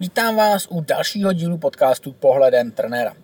Vítám 0.00 0.36
vás 0.36 0.66
u 0.70 0.80
dalšího 0.80 1.32
dílu 1.32 1.58
podcastu 1.58 2.12
Pohledem 2.12 2.70
trenéra. 2.70 3.14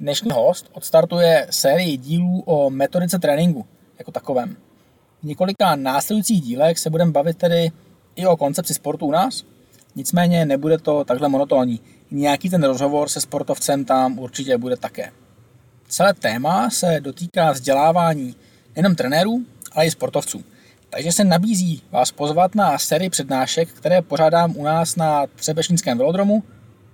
Dnešní 0.00 0.30
host 0.30 0.70
odstartuje 0.72 1.46
sérii 1.50 1.96
dílů 1.96 2.42
o 2.46 2.70
metodice 2.70 3.18
tréninku 3.18 3.66
jako 3.98 4.12
takovém. 4.12 4.56
V 5.20 5.24
několika 5.24 5.76
následujících 5.76 6.40
dílech 6.40 6.78
se 6.78 6.90
budeme 6.90 7.12
bavit 7.12 7.38
tedy 7.38 7.70
i 8.16 8.26
o 8.26 8.36
koncepci 8.36 8.74
sportu 8.74 9.06
u 9.06 9.10
nás, 9.10 9.44
nicméně 9.94 10.46
nebude 10.46 10.78
to 10.78 11.04
takhle 11.04 11.28
monotónní. 11.28 11.80
Nějaký 12.10 12.50
ten 12.50 12.64
rozhovor 12.64 13.08
se 13.08 13.20
sportovcem 13.20 13.84
tam 13.84 14.18
určitě 14.18 14.58
bude 14.58 14.76
také. 14.76 15.12
Celé 15.88 16.14
téma 16.14 16.70
se 16.70 17.00
dotýká 17.00 17.52
vzdělávání 17.52 18.36
nejen 18.76 18.96
trenérů, 18.96 19.44
ale 19.72 19.86
i 19.86 19.90
sportovců. 19.90 20.44
Takže 20.90 21.12
se 21.12 21.24
nabízí 21.24 21.82
vás 21.90 22.12
pozvat 22.12 22.54
na 22.54 22.78
sérii 22.78 23.10
přednášek, 23.10 23.68
které 23.68 24.02
pořádám 24.02 24.56
u 24.56 24.64
nás 24.64 24.96
na 24.96 25.26
Třebešnickém 25.26 25.98
velodromu 25.98 26.42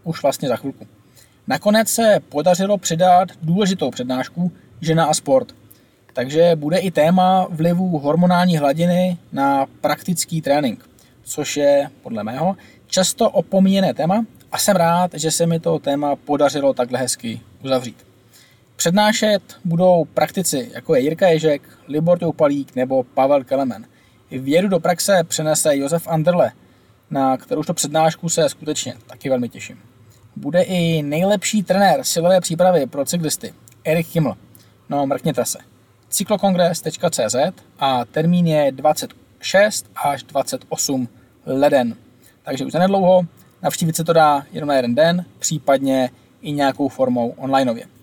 už 0.04 0.22
vlastně 0.22 0.48
za 0.48 0.56
chvilku. 0.56 0.86
Nakonec 1.46 1.88
se 1.88 2.20
podařilo 2.28 2.78
přidat 2.78 3.28
důležitou 3.42 3.90
přednášku 3.90 4.52
Žena 4.80 5.04
a 5.04 5.14
sport. 5.14 5.52
Takže 6.12 6.56
bude 6.56 6.78
i 6.78 6.90
téma 6.90 7.46
vlivu 7.50 7.98
hormonální 7.98 8.56
hladiny 8.56 9.18
na 9.32 9.66
praktický 9.80 10.42
trénink, 10.42 10.90
což 11.22 11.56
je, 11.56 11.90
podle 12.02 12.24
mého, 12.24 12.56
často 12.86 13.30
opomíjené 13.30 13.94
téma 13.94 14.24
a 14.52 14.58
jsem 14.58 14.76
rád, 14.76 15.10
že 15.14 15.30
se 15.30 15.46
mi 15.46 15.60
to 15.60 15.78
téma 15.78 16.16
podařilo 16.16 16.74
takhle 16.74 16.98
hezky 16.98 17.40
uzavřít. 17.64 18.05
Přednášet 18.76 19.42
budou 19.64 20.04
praktici, 20.04 20.70
jako 20.74 20.94
je 20.94 21.00
Jirka 21.00 21.28
Ježek, 21.28 21.62
Libor 21.88 22.18
Toupalík 22.18 22.76
nebo 22.76 23.02
Pavel 23.02 23.44
Kelemen. 23.44 23.86
Vědu 24.30 24.68
do 24.68 24.80
praxe 24.80 25.24
přenese 25.24 25.76
Josef 25.76 26.08
Anderle, 26.08 26.52
na 27.10 27.36
kterou 27.36 27.62
to 27.62 27.74
přednášku 27.74 28.28
se 28.28 28.48
skutečně 28.48 28.94
taky 29.06 29.28
velmi 29.28 29.48
těším. 29.48 29.78
Bude 30.36 30.62
i 30.62 31.02
nejlepší 31.02 31.62
trenér 31.62 32.04
silové 32.04 32.40
přípravy 32.40 32.86
pro 32.86 33.04
cyklisty, 33.04 33.54
Erik 33.84 34.14
Himmel. 34.14 34.36
No, 34.88 35.06
mrkněte 35.06 35.44
se. 35.44 35.58
cyklokongres.cz 36.08 37.36
a 37.78 38.04
termín 38.04 38.46
je 38.46 38.72
26 38.72 39.86
až 40.04 40.22
28 40.22 41.08
leden. 41.46 41.96
Takže 42.42 42.64
už 42.64 42.72
zanedlouho 42.72 43.26
navštívit 43.62 43.96
se 43.96 44.04
to 44.04 44.12
dá 44.12 44.46
jenom 44.52 44.68
na 44.68 44.76
jeden 44.76 44.94
den, 44.94 45.24
případně 45.38 46.10
i 46.42 46.52
nějakou 46.52 46.88
formou 46.88 47.34
onlineově. 47.36 47.95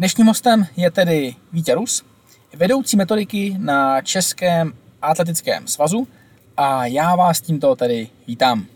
Dnešním 0.00 0.26
hostem 0.26 0.66
je 0.76 0.90
tedy 0.90 1.34
Vítě 1.52 1.74
Rus, 1.74 2.04
vedoucí 2.56 2.96
metodiky 2.96 3.56
na 3.58 4.02
Českém 4.02 4.72
atletickém 5.02 5.66
svazu 5.66 6.08
a 6.56 6.86
já 6.86 7.16
vás 7.16 7.40
tímto 7.40 7.76
tedy 7.76 8.08
vítám. 8.26 8.66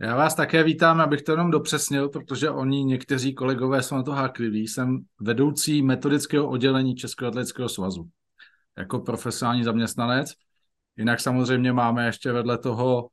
Já 0.00 0.16
vás 0.16 0.34
také 0.34 0.62
vítám, 0.62 1.00
abych 1.00 1.22
to 1.22 1.32
jenom 1.32 1.50
dopřesnil, 1.50 2.08
protože 2.08 2.50
oni, 2.50 2.84
někteří 2.84 3.34
kolegové 3.34 3.82
jsou 3.82 3.94
na 3.94 4.02
to 4.02 4.12
hákliví. 4.12 4.68
Jsem 4.68 4.98
vedoucí 5.20 5.82
metodického 5.82 6.48
oddělení 6.48 6.94
Českého 6.94 7.28
atletického 7.28 7.68
svazu 7.68 8.08
jako 8.78 8.98
profesionální 8.98 9.64
zaměstnanec. 9.64 10.32
Jinak 10.96 11.20
samozřejmě 11.20 11.72
máme 11.72 12.06
ještě 12.06 12.32
vedle 12.32 12.58
toho 12.58 13.08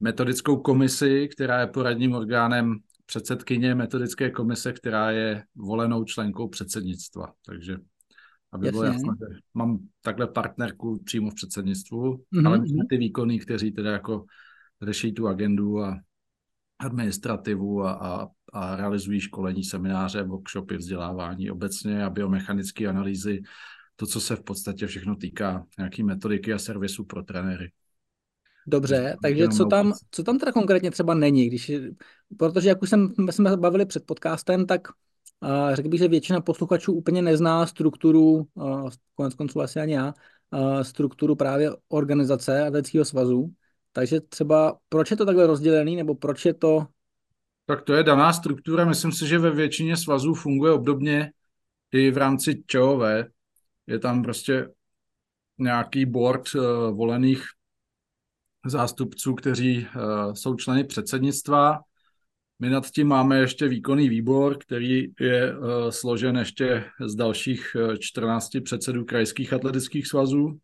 metodickou 0.00 0.56
komisi, 0.56 1.28
která 1.28 1.60
je 1.60 1.66
poradním 1.66 2.14
orgánem 2.14 2.78
předsedkyně 3.12 3.74
metodické 3.74 4.30
komise, 4.30 4.72
která 4.72 5.10
je 5.10 5.44
volenou 5.54 6.04
členkou 6.04 6.48
předsednictva. 6.48 7.32
Takže 7.46 7.76
aby 8.52 8.66
Jasně. 8.66 8.70
bylo 8.70 8.84
jasné, 8.84 9.12
že 9.20 9.38
mám 9.54 9.78
takhle 10.02 10.26
partnerku 10.26 11.02
přímo 11.04 11.30
v 11.30 11.34
předsednictvu, 11.34 12.16
mm-hmm. 12.16 12.46
ale 12.46 12.66
jsme 12.66 12.84
ty 12.90 12.96
výkony, 12.96 13.38
kteří 13.38 13.72
teda 13.72 13.92
jako 13.92 14.24
řeší 14.82 15.12
tu 15.12 15.28
agendu 15.28 15.80
a 15.80 16.00
administrativu 16.78 17.82
a, 17.82 17.92
a, 17.92 18.28
a 18.52 18.76
realizují 18.76 19.20
školení, 19.20 19.64
semináře, 19.64 20.22
workshopy, 20.22 20.76
vzdělávání 20.76 21.50
obecně 21.50 22.04
a 22.04 22.10
biomechanické 22.10 22.86
analýzy, 22.86 23.42
to, 23.96 24.06
co 24.06 24.20
se 24.20 24.36
v 24.36 24.42
podstatě 24.42 24.86
všechno 24.86 25.16
týká 25.16 25.64
nějaký 25.78 26.02
metodiky 26.02 26.52
a 26.52 26.58
servisu 26.58 27.04
pro 27.04 27.22
trenéry. 27.22 27.72
Dobře, 28.66 29.16
takže 29.22 29.48
co 29.48 29.64
tam, 29.64 29.92
co 30.10 30.22
tam 30.22 30.38
teda 30.38 30.52
konkrétně 30.52 30.90
třeba 30.90 31.14
není, 31.14 31.46
když, 31.46 31.72
protože 32.38 32.68
jak 32.68 32.82
už 32.82 32.90
jsem, 32.90 33.14
jsme 33.30 33.56
bavili 33.56 33.86
před 33.86 34.06
podcastem, 34.06 34.66
tak 34.66 34.88
uh, 34.88 35.74
řekl 35.74 35.88
bych, 35.88 36.00
že 36.00 36.08
většina 36.08 36.40
posluchačů 36.40 36.92
úplně 36.92 37.22
nezná 37.22 37.66
strukturu, 37.66 38.46
uh, 38.54 38.90
konec 39.14 39.34
konců 39.34 39.60
asi 39.60 39.80
ani 39.80 39.92
já, 39.92 40.14
uh, 40.50 40.80
strukturu 40.80 41.36
právě 41.36 41.70
organizace 41.88 42.66
Atletického 42.66 43.04
svazu, 43.04 43.52
takže 43.92 44.20
třeba 44.20 44.78
proč 44.88 45.10
je 45.10 45.16
to 45.16 45.26
takhle 45.26 45.46
rozdělený, 45.46 45.96
nebo 45.96 46.14
proč 46.14 46.44
je 46.44 46.54
to... 46.54 46.86
Tak 47.66 47.82
to 47.82 47.94
je 47.94 48.02
daná 48.02 48.32
struktura, 48.32 48.84
myslím 48.84 49.12
si, 49.12 49.26
že 49.26 49.38
ve 49.38 49.50
většině 49.50 49.96
svazů 49.96 50.34
funguje 50.34 50.72
obdobně 50.72 51.32
i 51.92 52.10
v 52.10 52.16
rámci 52.16 52.62
ČOV. 52.66 53.02
Je 53.86 53.98
tam 53.98 54.22
prostě 54.22 54.68
nějaký 55.58 56.06
board 56.06 56.54
uh, 56.54 56.62
volených 56.96 57.44
zástupců, 58.66 59.34
kteří 59.34 59.78
uh, 59.78 60.32
jsou 60.32 60.54
členy 60.54 60.84
předsednictva. 60.84 61.80
My 62.58 62.70
nad 62.70 62.90
tím 62.90 63.08
máme 63.08 63.38
ještě 63.38 63.68
výkonný 63.68 64.08
výbor, 64.08 64.58
který 64.58 65.06
je 65.20 65.58
uh, 65.58 65.66
složen 65.90 66.36
ještě 66.36 66.84
z 67.06 67.14
dalších 67.14 67.76
14 67.98 68.50
předsedů 68.64 69.04
krajských 69.04 69.52
atletických 69.52 70.06
svazů, 70.06 70.58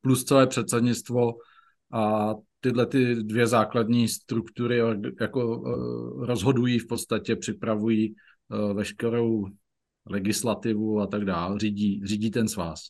plus 0.00 0.24
celé 0.24 0.46
předsednictvo 0.46 1.32
a 1.92 2.34
tyhle 2.60 2.86
ty 2.86 3.14
dvě 3.14 3.46
základní 3.46 4.08
struktury 4.08 4.80
jako 5.20 5.62
rozhodují 6.26 6.78
v 6.78 6.86
podstatě, 6.86 7.36
připravují 7.36 8.14
veškerou 8.74 9.46
legislativu 10.06 11.00
a 11.00 11.06
tak 11.06 11.24
dále, 11.24 11.58
řídí, 11.58 12.02
řídí 12.04 12.30
ten 12.30 12.48
svaz. 12.48 12.80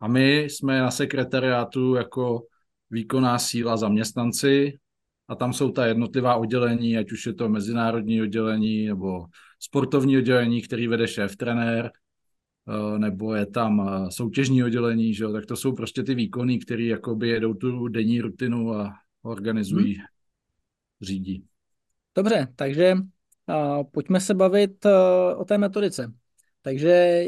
A 0.00 0.08
my 0.08 0.42
jsme 0.42 0.80
na 0.80 0.90
sekretariátu 0.90 1.94
jako 1.94 2.42
výkonná 2.90 3.38
síla 3.38 3.76
zaměstnanci 3.76 4.78
a 5.28 5.34
tam 5.34 5.52
jsou 5.52 5.70
ta 5.70 5.86
jednotlivá 5.86 6.36
oddělení, 6.36 6.98
ať 6.98 7.12
už 7.12 7.26
je 7.26 7.34
to 7.34 7.48
mezinárodní 7.48 8.22
oddělení 8.22 8.86
nebo 8.86 9.26
sportovní 9.58 10.18
oddělení, 10.18 10.62
který 10.62 10.88
vede 10.88 11.08
šéf 11.08 11.36
trenér, 11.36 11.90
eh, 12.68 12.98
nebo 12.98 13.34
je 13.34 13.46
tam 13.46 13.88
eh, 13.88 14.10
soutěžní 14.10 14.64
oddělení, 14.64 15.14
že 15.14 15.24
jo? 15.24 15.32
tak 15.32 15.46
to 15.46 15.56
jsou 15.56 15.72
prostě 15.72 16.02
ty 16.02 16.14
výkony, 16.14 16.58
které 16.58 16.84
jakoby 16.84 17.28
jedou 17.28 17.54
tu 17.54 17.88
denní 17.88 18.20
rutinu 18.20 18.74
a 18.74 18.92
organizují, 19.22 19.94
hmm. 19.94 20.04
řídí. 21.02 21.44
Dobře, 22.16 22.48
takže 22.56 22.94
uh, 22.94 23.84
pojďme 23.92 24.20
se 24.20 24.34
bavit 24.34 24.84
uh, 24.84 25.40
o 25.40 25.44
té 25.44 25.58
metodice. 25.58 26.12
Takže 26.62 27.26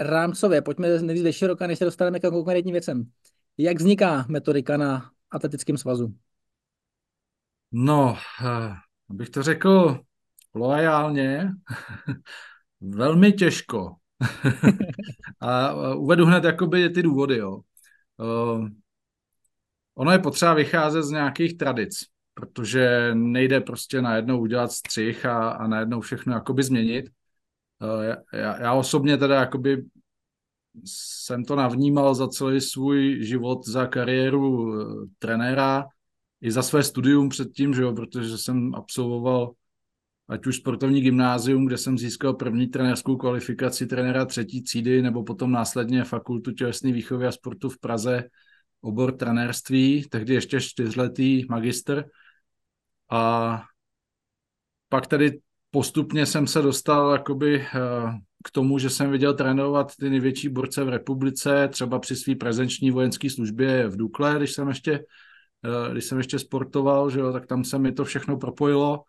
rámcově, 0.00 0.62
pojďme 0.62 1.02
nejdřív 1.02 1.34
široka, 1.34 1.66
než 1.66 1.78
se 1.78 1.84
dostaneme 1.84 2.20
k 2.20 2.30
konkrétním 2.30 2.72
věcem. 2.72 3.10
Jak 3.58 3.76
vzniká 3.76 4.24
metodika 4.28 4.76
na 4.76 5.10
atletickém 5.30 5.76
svazu? 5.76 6.14
No, 7.72 8.16
eh, 8.44 8.74
abych 9.10 9.30
to 9.30 9.42
řekl 9.42 10.00
loajálně, 10.54 11.52
velmi 12.80 13.32
těžko. 13.32 13.94
a 15.40 15.74
uvedu 15.94 16.26
hned 16.26 16.44
jakoby 16.44 16.90
ty 16.90 17.02
důvody, 17.02 17.36
jo. 17.36 17.60
Uh, 18.16 18.68
ono 19.94 20.12
je 20.12 20.18
potřeba 20.18 20.54
vycházet 20.54 21.02
z 21.02 21.10
nějakých 21.10 21.56
tradic, 21.56 22.04
protože 22.34 23.10
nejde 23.14 23.60
prostě 23.60 24.02
najednou 24.02 24.40
udělat 24.40 24.72
střih 24.72 25.26
a, 25.26 25.50
a 25.50 25.66
najednou 25.66 26.00
všechno 26.00 26.34
jakoby 26.34 26.62
změnit. 26.62 27.10
Já, 28.32 28.62
já 28.62 28.74
osobně 28.74 29.16
teda 29.16 29.34
jakoby 29.34 29.84
jsem 30.84 31.44
to 31.44 31.56
navnímal 31.56 32.14
za 32.14 32.28
celý 32.28 32.60
svůj 32.60 33.24
život, 33.24 33.66
za 33.66 33.86
kariéru 33.86 34.62
uh, 34.62 35.04
trenéra, 35.18 35.86
i 36.40 36.50
za 36.50 36.62
své 36.62 36.82
studium 36.82 37.28
předtím, 37.28 37.74
že 37.74 37.82
jo, 37.82 37.92
protože 37.92 38.38
jsem 38.38 38.74
absolvoval 38.74 39.52
ať 40.28 40.46
už 40.46 40.56
sportovní 40.56 41.00
gymnázium, 41.00 41.66
kde 41.66 41.78
jsem 41.78 41.98
získal 41.98 42.34
první 42.34 42.66
trenérskou 42.66 43.16
kvalifikaci 43.16 43.86
trenéra 43.86 44.24
třetí 44.24 44.62
třídy, 44.62 45.02
nebo 45.02 45.24
potom 45.24 45.52
následně 45.52 46.04
fakultu 46.04 46.52
tělesné 46.52 46.92
výchovy 46.92 47.26
a 47.26 47.32
sportu 47.32 47.68
v 47.68 47.78
Praze, 47.78 48.24
obor 48.80 49.16
trenérství, 49.16 50.06
tehdy 50.10 50.34
ještě 50.34 50.60
čtyřletý 50.60 51.44
magister. 51.48 52.04
A 53.10 53.62
pak 54.88 55.06
tedy 55.06 55.40
postupně 55.70 56.26
jsem 56.26 56.46
se 56.46 56.62
dostal 56.62 57.12
jakoby 57.12 57.60
eh, 57.60 57.78
k 58.44 58.50
tomu, 58.50 58.78
že 58.78 58.90
jsem 58.90 59.10
viděl 59.10 59.34
trénovat 59.34 59.96
ty 59.96 60.10
největší 60.10 60.48
borce 60.48 60.84
v 60.84 60.88
republice, 60.88 61.68
třeba 61.68 61.98
při 61.98 62.16
své 62.16 62.34
prezenční 62.34 62.90
vojenské 62.90 63.30
službě 63.30 63.88
v 63.88 63.96
Dukle, 63.96 64.34
když 64.36 64.52
jsem 64.52 64.68
ještě 64.68 65.04
Eh, 65.64 65.92
když 65.92 66.04
jsem 66.04 66.18
ještě 66.18 66.38
sportoval, 66.38 67.10
že 67.10 67.20
jo, 67.20 67.32
tak 67.32 67.46
tam 67.46 67.64
se 67.64 67.78
mi 67.78 67.92
to 67.92 68.04
všechno 68.04 68.36
propojilo. 68.36 69.04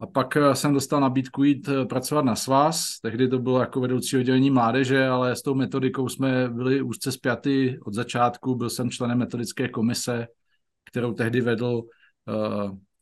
A 0.00 0.06
pak 0.06 0.36
eh, 0.36 0.54
jsem 0.54 0.74
dostal 0.74 1.00
nabídku 1.00 1.44
jít 1.44 1.68
pracovat 1.88 2.24
na 2.24 2.36
svaz, 2.36 3.00
tehdy 3.02 3.28
to 3.28 3.38
bylo 3.38 3.60
jako 3.60 3.80
vedoucí 3.80 4.16
oddělení 4.16 4.50
mládeže, 4.50 5.06
ale 5.06 5.36
s 5.36 5.42
tou 5.42 5.54
metodikou 5.54 6.08
jsme 6.08 6.48
byli 6.48 6.82
úzce 6.82 7.12
spjaty 7.12 7.78
od 7.84 7.94
začátku, 7.94 8.54
byl 8.54 8.70
jsem 8.70 8.90
členem 8.90 9.18
metodické 9.18 9.68
komise, 9.68 10.26
kterou 10.84 11.12
tehdy 11.12 11.40
vedl 11.40 11.82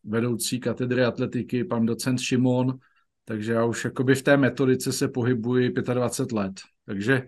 vedoucí 0.05 0.61
katedry 0.61 1.05
atletiky, 1.05 1.65
pan 1.65 1.87
docent 1.87 2.21
Šimon, 2.21 2.79
takže 3.25 3.53
já 3.53 3.65
už 3.65 3.85
jakoby 3.85 4.15
v 4.15 4.23
té 4.23 4.37
metodice 4.37 4.93
se 4.93 5.09
pohybuji 5.09 5.73
25 5.95 6.37
let. 6.37 6.53
Takže, 6.87 7.27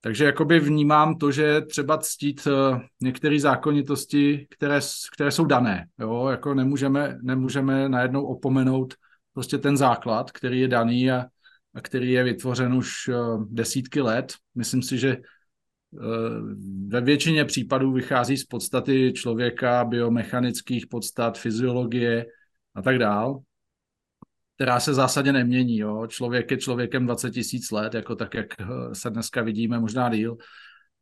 takže 0.00 0.24
jakoby 0.24 0.60
vnímám 0.60 1.18
to, 1.18 1.32
že 1.32 1.60
třeba 1.60 1.98
ctít 1.98 2.46
eh, 2.46 2.80
některé 3.00 3.40
zákonitosti, 3.40 4.46
které, 4.50 4.80
které 5.14 5.30
jsou 5.30 5.44
dané. 5.44 5.86
Jo? 5.98 6.28
Jako 6.28 6.54
nemůžeme, 6.54 7.18
nemůžeme 7.22 7.88
najednou 7.88 8.24
opomenout 8.24 8.94
prostě 9.32 9.58
ten 9.58 9.76
základ, 9.76 10.30
který 10.30 10.60
je 10.60 10.68
daný 10.68 11.10
a, 11.10 11.24
a 11.74 11.80
který 11.80 12.12
je 12.12 12.24
vytvořen 12.24 12.74
už 12.74 13.08
eh, 13.08 13.14
desítky 13.48 14.00
let. 14.00 14.34
Myslím 14.54 14.82
si, 14.82 14.98
že 14.98 15.08
eh, 15.10 15.18
ve 16.88 17.00
většině 17.00 17.44
případů 17.44 17.92
vychází 17.92 18.36
z 18.36 18.44
podstaty 18.44 19.12
člověka, 19.16 19.84
biomechanických 19.84 20.86
podstat, 20.86 21.38
fyziologie 21.38 22.26
a 22.74 22.82
tak 22.82 22.98
dál 22.98 23.42
která 24.54 24.80
se 24.80 24.94
zásadně 24.94 25.32
nemění. 25.32 25.78
Jo. 25.78 26.06
Člověk 26.06 26.50
je 26.50 26.56
člověkem 26.56 27.06
20 27.06 27.30
tisíc 27.30 27.70
let, 27.70 27.94
jako 27.94 28.16
tak, 28.16 28.34
jak 28.34 28.46
eh, 28.60 28.64
se 28.92 29.10
dneska 29.10 29.42
vidíme, 29.42 29.80
možná 29.80 30.08
díl. 30.08 30.36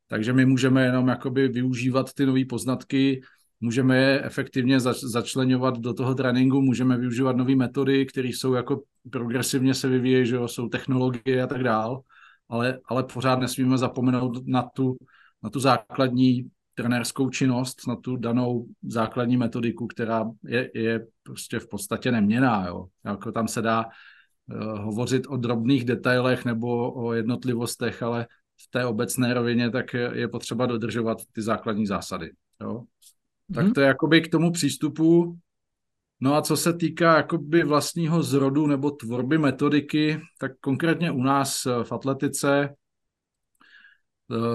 Takže 0.08 0.32
my 0.32 0.47
můžeme 0.47 0.85
jenom 0.85 1.08
jakoby 1.08 1.49
využívat 1.49 2.12
ty 2.14 2.26
nové 2.26 2.44
poznatky, 2.44 3.20
můžeme 3.61 3.97
je 3.97 4.25
efektivně 4.25 4.81
zač- 4.81 5.00
začlenovat 5.00 5.79
do 5.79 5.94
toho 5.94 6.14
tréninku, 6.14 6.61
můžeme 6.61 6.97
využívat 6.97 7.37
nové 7.37 7.55
metody, 7.55 8.06
které 8.06 8.29
jsou 8.29 8.55
jako 8.55 8.82
progresivně 9.11 9.75
se 9.75 9.88
vyvíjejí, 9.88 10.26
že 10.26 10.37
jo, 10.37 10.49
jsou 10.49 10.69
technologie 10.69 11.43
a 11.43 11.47
tak 11.47 11.62
dál, 11.62 12.00
ale, 12.49 12.79
ale 12.85 13.05
pořád 13.05 13.41
nesmíme 13.41 13.79
zapomenout 13.79 14.47
na 14.47 14.62
tu, 14.62 14.97
na 15.43 15.50
tu 15.50 15.61
základní 15.61 16.50
trenérskou 16.80 17.30
činnost, 17.30 17.86
na 17.88 17.96
tu 17.96 18.16
danou 18.16 18.66
základní 18.82 19.36
metodiku, 19.36 19.86
která 19.86 20.30
je, 20.44 20.70
je 20.74 21.06
prostě 21.22 21.58
v 21.58 21.68
podstatě 21.68 22.12
neměná. 22.12 22.66
Jo. 22.66 22.86
Jako 23.04 23.32
tam 23.32 23.48
se 23.48 23.62
dá 23.62 23.84
uh, 23.84 24.78
hovořit 24.78 25.26
o 25.28 25.36
drobných 25.36 25.84
detailech 25.84 26.44
nebo 26.44 26.92
o 26.92 27.12
jednotlivostech, 27.12 28.02
ale 28.02 28.26
v 28.62 28.70
té 28.70 28.86
obecné 28.86 29.34
rovině 29.34 29.70
tak 29.70 29.94
je, 29.94 30.10
je 30.14 30.28
potřeba 30.28 30.66
dodržovat 30.66 31.18
ty 31.32 31.42
základní 31.42 31.86
zásady. 31.86 32.32
Jo. 32.60 32.82
Tak 33.54 33.64
mhm. 33.64 33.74
to 33.74 33.80
je 33.80 33.86
jakoby 33.86 34.20
k 34.20 34.30
tomu 34.30 34.52
přístupu. 34.52 35.38
No 36.20 36.34
a 36.34 36.42
co 36.42 36.56
se 36.56 36.72
týká 36.72 37.16
jakoby 37.16 37.64
vlastního 37.64 38.22
zrodu 38.22 38.66
nebo 38.66 38.90
tvorby 38.90 39.38
metodiky, 39.38 40.20
tak 40.38 40.52
konkrétně 40.60 41.10
u 41.10 41.22
nás 41.22 41.64
v 41.82 41.92
atletice 41.92 42.68
Eh, 42.68 42.79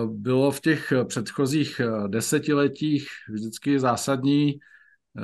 bylo 0.06 0.52
v 0.52 0.62
těch 0.62 0.94
předchozích 1.08 1.80
eh, 1.80 2.08
desetiletích 2.08 3.08
vždycky 3.30 3.80
zásadní, 3.80 4.50
eh, 4.50 5.22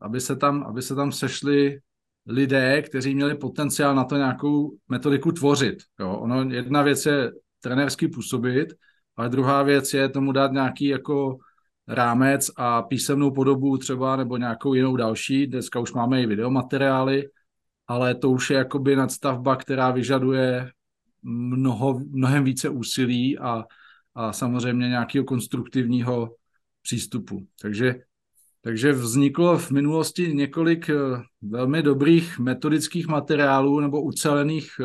aby 0.00 0.20
se 0.20 0.36
tam, 0.36 0.62
aby 0.62 0.82
se 0.82 0.94
tam 0.94 1.12
sešli 1.12 1.78
lidé, 2.26 2.82
kteří 2.82 3.14
měli 3.14 3.34
potenciál 3.34 3.94
na 3.94 4.04
to 4.04 4.16
nějakou 4.16 4.76
metodiku 4.88 5.32
tvořit. 5.32 5.78
Jo. 6.00 6.16
Ono, 6.16 6.50
jedna 6.50 6.82
věc 6.82 7.06
je 7.06 7.32
trenérsky 7.60 8.08
působit, 8.08 8.74
ale 9.16 9.28
druhá 9.28 9.62
věc 9.62 9.94
je 9.94 10.08
tomu 10.08 10.32
dát 10.32 10.52
nějaký 10.52 10.86
jako 10.86 11.36
rámec 11.88 12.50
a 12.56 12.82
písemnou 12.82 13.30
podobu 13.30 13.78
třeba 13.78 14.16
nebo 14.16 14.36
nějakou 14.36 14.74
jinou 14.74 14.96
další. 14.96 15.46
Dneska 15.46 15.80
už 15.80 15.92
máme 15.92 16.22
i 16.22 16.26
videomateriály, 16.26 17.24
ale 17.86 18.14
to 18.14 18.30
už 18.30 18.50
je 18.50 18.56
jakoby 18.56 18.96
nadstavba, 18.96 19.56
která 19.56 19.90
vyžaduje 19.90 20.70
mnoho, 21.22 22.00
mnohem 22.10 22.44
více 22.44 22.68
úsilí 22.68 23.38
a, 23.38 23.64
a 24.14 24.32
samozřejmě 24.32 24.88
nějakého 24.88 25.24
konstruktivního 25.24 26.36
přístupu. 26.82 27.46
Takže, 27.60 27.94
takže 28.60 28.92
vzniklo 28.92 29.58
v 29.58 29.70
minulosti 29.70 30.34
několik 30.34 30.90
eh, 30.90 30.94
velmi 31.42 31.82
dobrých 31.82 32.38
metodických 32.38 33.06
materiálů 33.06 33.80
nebo 33.80 34.02
ucelených 34.02 34.70
eh, 34.80 34.84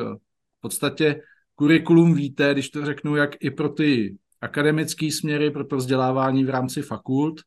v 0.58 0.62
podstatě 0.62 1.22
kurikulum 1.56 2.14
víte, 2.14 2.54
když 2.54 2.70
to 2.70 2.86
řeknu, 2.86 3.16
jak 3.16 3.32
i 3.40 3.52
pro 3.52 3.70
ty 3.70 4.18
akademické 4.42 5.12
směry, 5.12 5.52
pro 5.52 5.66
to 5.66 5.78
vzdělávání 5.78 6.44
v 6.44 6.50
rámci 6.50 6.82
fakult, 6.82 7.42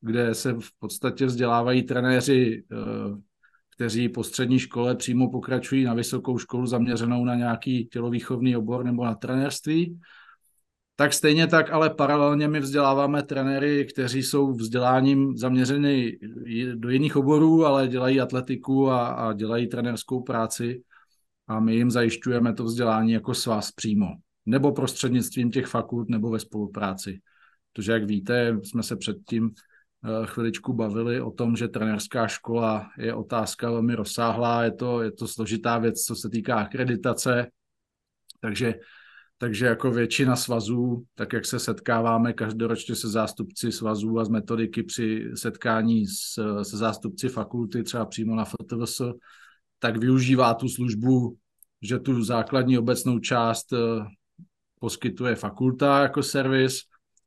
kde 0.00 0.34
se 0.34 0.52
v 0.52 0.68
podstatě 0.78 1.26
vzdělávají 1.26 1.82
trenéři 1.82 2.64
eh, 2.72 2.76
kteří 3.74 4.08
po 4.08 4.24
střední 4.24 4.58
škole 4.58 4.94
přímo 4.94 5.30
pokračují 5.30 5.84
na 5.84 5.94
vysokou 5.94 6.38
školu 6.38 6.66
zaměřenou 6.66 7.24
na 7.24 7.34
nějaký 7.34 7.86
tělovýchovný 7.86 8.56
obor 8.56 8.84
nebo 8.84 9.04
na 9.04 9.14
trenérství. 9.14 10.00
Tak 10.96 11.12
stejně 11.12 11.46
tak, 11.46 11.70
ale 11.70 11.90
paralelně 11.90 12.48
my 12.48 12.60
vzděláváme 12.60 13.22
trenéry, 13.22 13.86
kteří 13.92 14.22
jsou 14.22 14.52
vzděláním 14.52 15.36
zaměřeny 15.36 16.18
do 16.74 16.90
jiných 16.90 17.16
oborů, 17.16 17.66
ale 17.66 17.88
dělají 17.88 18.20
atletiku 18.20 18.90
a, 18.90 19.06
a 19.06 19.32
dělají 19.32 19.66
trenérskou 19.66 20.22
práci 20.22 20.82
a 21.46 21.60
my 21.60 21.74
jim 21.74 21.90
zajišťujeme 21.90 22.54
to 22.54 22.64
vzdělání 22.64 23.12
jako 23.12 23.34
svaz 23.34 23.72
přímo. 23.72 24.06
Nebo 24.46 24.72
prostřednictvím 24.72 25.50
těch 25.50 25.66
fakult, 25.66 26.08
nebo 26.08 26.30
ve 26.30 26.38
spolupráci. 26.38 27.20
Protože, 27.72 27.92
jak 27.92 28.04
víte, 28.04 28.58
jsme 28.62 28.82
se 28.82 28.96
předtím 28.96 29.50
chviličku 30.24 30.72
bavili 30.72 31.20
o 31.20 31.30
tom, 31.30 31.56
že 31.56 31.68
trenerská 31.68 32.28
škola 32.28 32.90
je 32.98 33.14
otázka 33.14 33.70
velmi 33.70 33.94
rozsáhlá, 33.94 34.64
je 34.64 34.72
to, 34.72 35.02
je 35.02 35.12
to 35.12 35.28
složitá 35.28 35.78
věc, 35.78 36.02
co 36.02 36.14
se 36.16 36.28
týká 36.30 36.56
akreditace, 36.56 37.46
takže, 38.40 38.74
takže 39.38 39.66
jako 39.66 39.90
většina 39.90 40.36
svazů, 40.36 41.04
tak 41.14 41.32
jak 41.32 41.46
se 41.46 41.58
setkáváme 41.58 42.32
každoročně 42.32 42.94
se 42.94 43.08
zástupci 43.08 43.72
svazů 43.72 44.18
a 44.18 44.24
z 44.24 44.28
metodiky 44.28 44.82
při 44.82 45.30
setkání 45.34 46.06
s, 46.06 46.62
se 46.62 46.76
zástupci 46.76 47.28
fakulty, 47.28 47.82
třeba 47.82 48.04
přímo 48.04 48.36
na 48.36 48.44
FTVS, 48.44 49.02
tak 49.78 49.96
využívá 49.96 50.54
tu 50.54 50.68
službu, 50.68 51.36
že 51.82 51.98
tu 51.98 52.24
základní 52.24 52.78
obecnou 52.78 53.18
část 53.18 53.72
eh, 53.72 53.76
poskytuje 54.80 55.34
fakulta 55.34 56.02
jako 56.02 56.22
servis, 56.22 56.80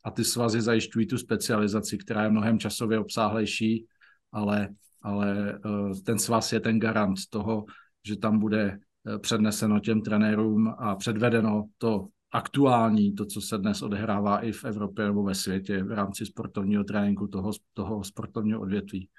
a 0.08 0.12
ty 0.12 0.24
svazy 0.24 0.62
zajišťují 0.62 1.08
tu 1.08 1.18
specializaci, 1.18 1.98
která 1.98 2.24
je 2.24 2.30
mnohem 2.30 2.60
časově 2.60 3.00
obsáhlejší, 3.00 3.86
ale, 4.32 4.70
ale 5.02 5.60
eh, 5.66 6.02
ten 6.06 6.20
svaz 6.20 6.54
je 6.54 6.60
ten 6.60 6.80
garant 6.80 7.18
toho, 7.30 7.66
že 8.08 8.18
tam 8.18 8.40
bude 8.40 8.80
eh, 8.80 9.20
předneseno 9.20 9.80
těm 9.80 10.02
trenérům 10.02 10.74
a 10.78 10.96
předvedeno 10.96 11.68
to 11.78 12.08
aktuální, 12.32 13.16
to, 13.16 13.26
co 13.26 13.42
se 13.42 13.58
dnes 13.58 13.82
odehrává 13.82 14.40
i 14.40 14.52
v 14.52 14.66
Evropě 14.66 15.06
nebo 15.06 15.24
ve 15.24 15.36
světě 15.36 15.84
v 15.84 15.92
rámci 15.92 16.26
sportovního 16.26 16.84
tréninku 16.84 17.28
toho, 17.28 17.52
toho 17.74 18.04
sportovního 18.04 18.62
odvětví. 18.62 19.10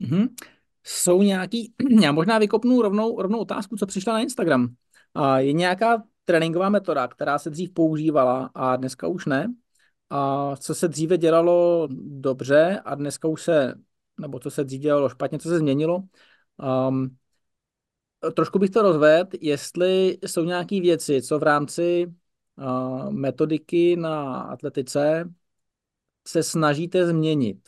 Mm-hmm. 0.00 0.28
Jsou 0.84 1.22
nějaký, 1.22 1.72
já 2.02 2.12
možná 2.12 2.38
vykopnu 2.38 2.82
rovnou, 2.82 3.22
rovnou 3.22 3.38
otázku, 3.38 3.76
co 3.76 3.86
přišla 3.86 4.12
na 4.12 4.20
Instagram. 4.20 4.68
Je 5.36 5.52
nějaká 5.52 6.02
tréninková 6.24 6.68
metoda, 6.68 7.08
která 7.08 7.38
se 7.38 7.50
dřív 7.50 7.72
používala 7.72 8.50
a 8.54 8.76
dneska 8.76 9.06
už 9.06 9.26
ne? 9.26 9.54
A 10.10 10.56
co 10.56 10.74
se 10.74 10.88
dříve 10.88 11.18
dělalo 11.18 11.88
dobře 12.00 12.80
a 12.84 12.94
dneska 12.94 13.28
už 13.28 13.42
se, 13.42 13.74
nebo 14.20 14.38
co 14.38 14.50
se 14.50 14.64
dříve 14.64 14.82
dělalo 14.82 15.08
špatně, 15.08 15.38
co 15.38 15.48
se 15.48 15.58
změnilo. 15.58 16.02
Um, 16.88 17.16
trošku 18.34 18.58
bych 18.58 18.70
to 18.70 18.82
rozvedl, 18.82 19.30
jestli 19.40 20.18
jsou 20.26 20.44
nějaké 20.44 20.80
věci, 20.80 21.22
co 21.22 21.38
v 21.38 21.42
rámci 21.42 22.06
uh, 22.56 23.10
metodiky 23.10 23.96
na 23.96 24.40
atletice 24.40 25.32
se 26.28 26.42
snažíte 26.42 27.06
změnit. 27.06 27.58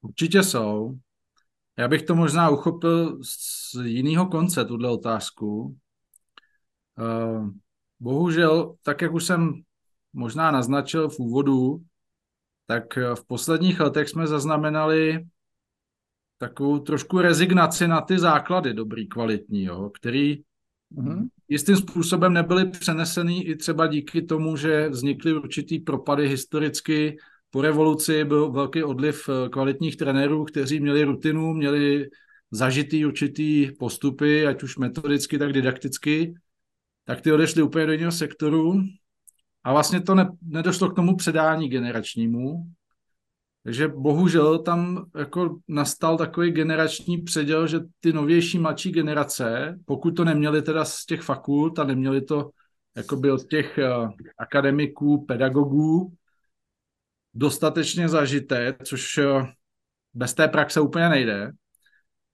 Určitě 0.00 0.42
jsou. 0.42 0.98
Já 1.78 1.88
bych 1.88 2.02
to 2.02 2.14
možná 2.14 2.50
uchopil 2.50 3.18
z 3.24 3.74
jiného 3.84 4.26
konce, 4.26 4.64
tuhle 4.64 4.90
otázku. 4.90 5.76
Uh, 6.98 7.48
bohužel, 8.00 8.74
tak 8.82 9.02
jak 9.02 9.12
už 9.12 9.24
jsem 9.24 9.62
možná 10.12 10.50
naznačil 10.50 11.08
v 11.08 11.18
úvodu, 11.18 11.82
tak 12.66 12.98
eh, 12.98 13.14
v 13.14 13.24
posledních 13.24 13.80
letech 13.80 14.08
jsme 14.08 14.26
zaznamenali 14.26 15.26
takovou 16.38 16.78
trošku 16.78 17.18
rezignaci 17.18 17.88
na 17.88 18.00
ty 18.00 18.18
základy 18.18 18.74
dobrý, 18.74 19.08
kvalitní, 19.08 19.64
jo, 19.64 19.90
který 19.90 20.42
mm-hmm. 20.92 21.28
jistým 21.48 21.76
způsobem 21.76 22.32
nebyly 22.32 22.70
přenesený 22.70 23.46
i 23.46 23.56
třeba 23.56 23.86
díky 23.86 24.22
tomu, 24.22 24.56
že 24.56 24.88
vznikly 24.88 25.34
určitý 25.34 25.78
propady 25.78 26.28
historicky. 26.28 27.16
Po 27.50 27.62
revoluci 27.62 28.24
byl 28.24 28.50
velký 28.50 28.84
odliv 28.84 29.28
eh, 29.28 29.48
kvalitních 29.48 29.96
trenérů, 29.96 30.44
kteří 30.44 30.80
měli 30.80 31.04
rutinu, 31.04 31.54
měli 31.54 32.08
zažitý 32.50 33.06
určitý 33.06 33.70
postupy, 33.78 34.46
ať 34.46 34.62
už 34.62 34.76
metodicky, 34.76 35.38
tak 35.38 35.52
didakticky, 35.52 36.34
tak 37.04 37.20
ty 37.20 37.32
odešli 37.32 37.62
úplně 37.62 37.86
do 37.86 37.92
jiného 37.92 38.12
sektoru 38.12 38.82
a 39.64 39.72
vlastně 39.72 40.00
to 40.00 40.14
ne, 40.14 40.28
nedošlo 40.42 40.90
k 40.90 40.96
tomu 40.96 41.16
předání 41.16 41.68
generačnímu, 41.68 42.66
takže 43.64 43.88
bohužel 43.88 44.58
tam 44.58 45.06
jako 45.16 45.58
nastal 45.68 46.18
takový 46.18 46.50
generační 46.50 47.18
předěl, 47.18 47.66
že 47.66 47.80
ty 48.00 48.12
novější 48.12 48.58
mladší 48.58 48.92
generace, 48.92 49.78
pokud 49.84 50.10
to 50.10 50.24
neměli 50.24 50.62
teda 50.62 50.84
z 50.84 51.06
těch 51.06 51.22
fakult 51.22 51.78
a 51.78 51.84
neměli 51.84 52.22
to 52.22 52.50
jakoby 52.96 53.30
od 53.30 53.48
těch 53.48 53.78
uh, 53.78 54.10
akademiků, 54.38 55.24
pedagogů 55.24 56.12
dostatečně 57.34 58.08
zažité, 58.08 58.74
což 58.84 59.18
uh, 59.18 59.46
bez 60.14 60.34
té 60.34 60.48
praxe 60.48 60.80
úplně 60.80 61.08
nejde, 61.08 61.52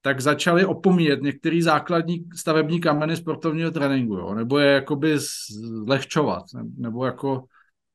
tak 0.02 0.20
začali 0.20 0.64
opomíjet 0.64 1.22
některý 1.22 1.62
základní 1.62 2.24
stavební 2.36 2.80
kameny 2.80 3.16
sportovního 3.16 3.70
tréninku, 3.70 4.14
jo? 4.14 4.34
nebo 4.34 4.58
je 4.58 4.72
jakoby 4.72 5.18
zlehčovat, 5.86 6.44
nebo 6.76 7.04
jako, 7.04 7.44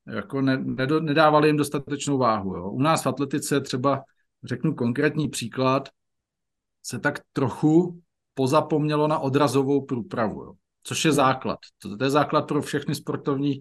jako 0.08 0.42
ne, 0.42 0.58
nedávali 1.00 1.50
jim 1.50 1.58
dostatečnou 1.58 2.18
váhu. 2.18 2.56
Jo? 2.56 2.70
U 2.70 2.82
nás 2.82 3.04
v 3.04 3.08
atletice 3.08 3.62
třeba, 3.62 4.04
řeknu 4.44 4.76
konkrétní 4.76 5.30
příklad, 5.30 5.90
se 6.84 7.00
tak 7.00 7.20
trochu 7.34 8.02
pozapomnělo 8.34 9.08
na 9.08 9.20
odrazovou 9.20 9.86
průpravu, 9.86 10.44
jo? 10.44 10.54
což 10.84 11.06
je 11.06 11.12
základ. 11.12 11.60
To, 11.78 11.98
to 11.98 12.04
je 12.04 12.10
základ 12.10 12.48
pro 12.48 12.62
všechny 12.62 12.96
sportovní 12.96 13.60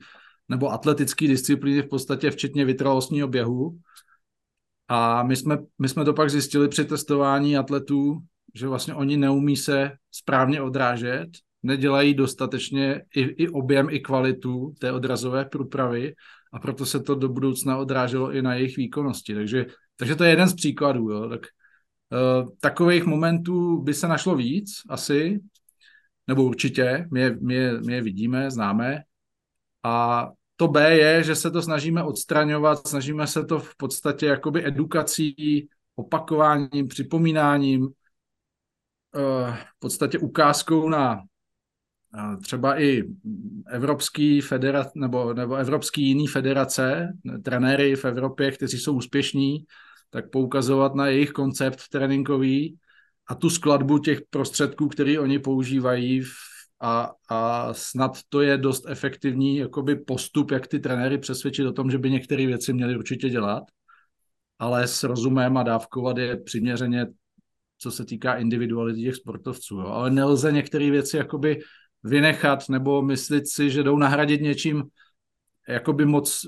nebo 0.48 0.72
atletické 0.72 1.28
disciplíny 1.28 1.82
v 1.82 1.88
podstatě 1.88 2.30
včetně 2.30 2.64
vytrvalostního 2.64 3.28
běhu. 3.28 3.78
A 4.88 5.22
my 5.22 5.36
jsme, 5.36 5.58
my 5.78 5.88
jsme 5.88 6.04
to 6.04 6.14
pak 6.14 6.30
zjistili 6.30 6.68
při 6.68 6.84
testování 6.84 7.56
atletů, 7.56 8.22
že 8.54 8.68
vlastně 8.68 8.94
oni 8.94 9.16
neumí 9.16 9.56
se 9.56 9.92
správně 10.10 10.62
odrážet, 10.62 11.28
nedělají 11.62 12.14
dostatečně 12.14 13.02
i, 13.16 13.20
i 13.20 13.48
objem, 13.48 13.88
i 13.90 14.00
kvalitu 14.00 14.74
té 14.78 14.92
odrazové 14.92 15.44
průpravy 15.44 16.14
a 16.52 16.58
proto 16.58 16.86
se 16.86 17.00
to 17.00 17.14
do 17.14 17.28
budoucna 17.28 17.78
odráželo 17.78 18.32
i 18.32 18.42
na 18.42 18.54
jejich 18.54 18.76
výkonnosti. 18.76 19.34
Takže, 19.34 19.66
takže 19.96 20.16
to 20.16 20.24
je 20.24 20.30
jeden 20.30 20.48
z 20.48 20.54
příkladů. 20.54 21.10
Jo. 21.10 21.28
Tak, 21.28 21.40
uh, 22.10 22.48
takových 22.60 23.04
momentů 23.04 23.82
by 23.82 23.94
se 23.94 24.08
našlo 24.08 24.36
víc 24.36 24.72
asi, 24.88 25.40
nebo 26.28 26.44
určitě, 26.44 27.08
my 27.12 27.20
je, 27.20 27.36
my, 27.40 27.54
je, 27.54 27.80
my 27.80 27.92
je 27.92 28.02
vidíme, 28.02 28.50
známe. 28.50 29.02
A 29.82 30.28
to 30.56 30.68
B 30.68 30.96
je, 30.96 31.22
že 31.22 31.34
se 31.34 31.50
to 31.50 31.62
snažíme 31.62 32.02
odstraňovat, 32.02 32.88
snažíme 32.88 33.26
se 33.26 33.44
to 33.44 33.58
v 33.58 33.76
podstatě 33.76 34.26
jakoby 34.26 34.66
edukací, 34.66 35.68
opakováním, 35.96 36.88
připomínáním, 36.88 37.88
v 39.14 39.78
podstatě 39.78 40.18
ukázkou 40.18 40.88
na 40.88 41.22
třeba 42.42 42.80
i 42.80 43.04
evropský 43.70 44.40
federace 44.40 44.90
nebo, 44.94 45.34
nebo 45.34 45.54
evropský 45.54 46.02
jiný 46.02 46.26
federace, 46.26 47.12
trenéry 47.42 47.96
v 47.96 48.04
Evropě, 48.04 48.50
kteří 48.50 48.78
jsou 48.78 48.94
úspěšní, 48.94 49.64
tak 50.10 50.30
poukazovat 50.30 50.94
na 50.94 51.06
jejich 51.06 51.30
koncept 51.30 51.88
tréninkový 51.88 52.78
a 53.28 53.34
tu 53.34 53.50
skladbu 53.50 53.98
těch 53.98 54.20
prostředků, 54.30 54.88
které 54.88 55.18
oni 55.18 55.38
používají 55.38 56.22
a, 56.80 57.12
a 57.28 57.74
snad 57.74 58.18
to 58.28 58.40
je 58.40 58.58
dost 58.58 58.84
efektivní 58.88 59.56
jakoby 59.56 59.96
postup, 59.96 60.50
jak 60.50 60.66
ty 60.66 60.80
trenéry 60.80 61.18
přesvědčit 61.18 61.66
o 61.66 61.72
tom, 61.72 61.90
že 61.90 61.98
by 61.98 62.10
některé 62.10 62.46
věci 62.46 62.72
měly 62.72 62.96
určitě 62.96 63.28
dělat, 63.28 63.62
ale 64.58 64.88
s 64.88 65.02
rozumem 65.02 65.56
a 65.56 65.62
dávkovat 65.62 66.18
je 66.18 66.36
přiměřeně, 66.36 67.06
co 67.82 67.90
se 67.90 68.04
týká 68.04 68.34
individuality 68.34 69.02
těch 69.02 69.16
sportovců. 69.16 69.74
Jo. 69.76 69.86
Ale 69.86 70.10
nelze 70.10 70.52
některé 70.52 70.90
věci 70.90 71.16
jakoby 71.16 71.60
vynechat 72.02 72.68
nebo 72.68 73.02
myslet 73.02 73.48
si, 73.48 73.70
že 73.70 73.82
jdou 73.82 73.96
nahradit 73.96 74.40
něčím 74.40 74.82
jakoby 75.68 76.06
moc 76.06 76.46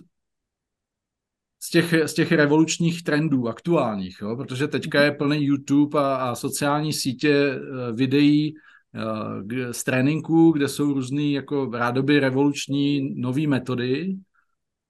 z 1.60 1.70
těch, 1.70 1.94
z 2.06 2.14
těch 2.14 2.32
revolučních 2.32 3.02
trendů 3.02 3.48
aktuálních, 3.48 4.18
jo? 4.22 4.36
protože 4.36 4.68
teďka 4.68 5.02
je 5.02 5.12
plný 5.12 5.44
YouTube 5.44 6.00
a, 6.00 6.14
a 6.14 6.34
sociální 6.34 6.92
sítě 6.92 7.32
eh, 7.32 7.92
videí 7.92 8.54
uh, 8.54 9.70
z 9.72 9.84
tréninku, 9.84 10.52
kde 10.52 10.68
jsou 10.68 10.92
různé 10.92 11.22
jako 11.22 11.70
rádoby 11.72 12.20
revoluční 12.20 13.14
nové 13.14 13.46
metody, 13.46 14.16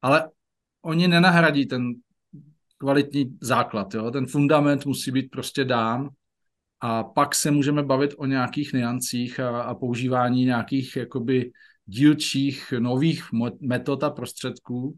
ale 0.02 0.30
oni 0.82 1.08
nenahradí 1.08 1.66
ten 1.66 1.94
kvalitní 2.78 3.38
základ. 3.40 3.94
Jo? 3.94 4.10
Ten 4.10 4.26
fundament 4.26 4.86
musí 4.86 5.10
být 5.10 5.30
prostě 5.30 5.64
dán 5.64 6.08
a 6.84 7.04
pak 7.04 7.34
se 7.34 7.50
můžeme 7.50 7.82
bavit 7.82 8.14
o 8.16 8.26
nějakých 8.26 8.72
niancích 8.72 9.40
a, 9.40 9.62
a 9.62 9.74
používání 9.74 10.44
nějakých 10.44 10.96
jakoby 10.96 11.52
dílčích 11.86 12.74
nových 12.78 13.24
metod 13.60 14.04
a 14.04 14.10
prostředků, 14.10 14.96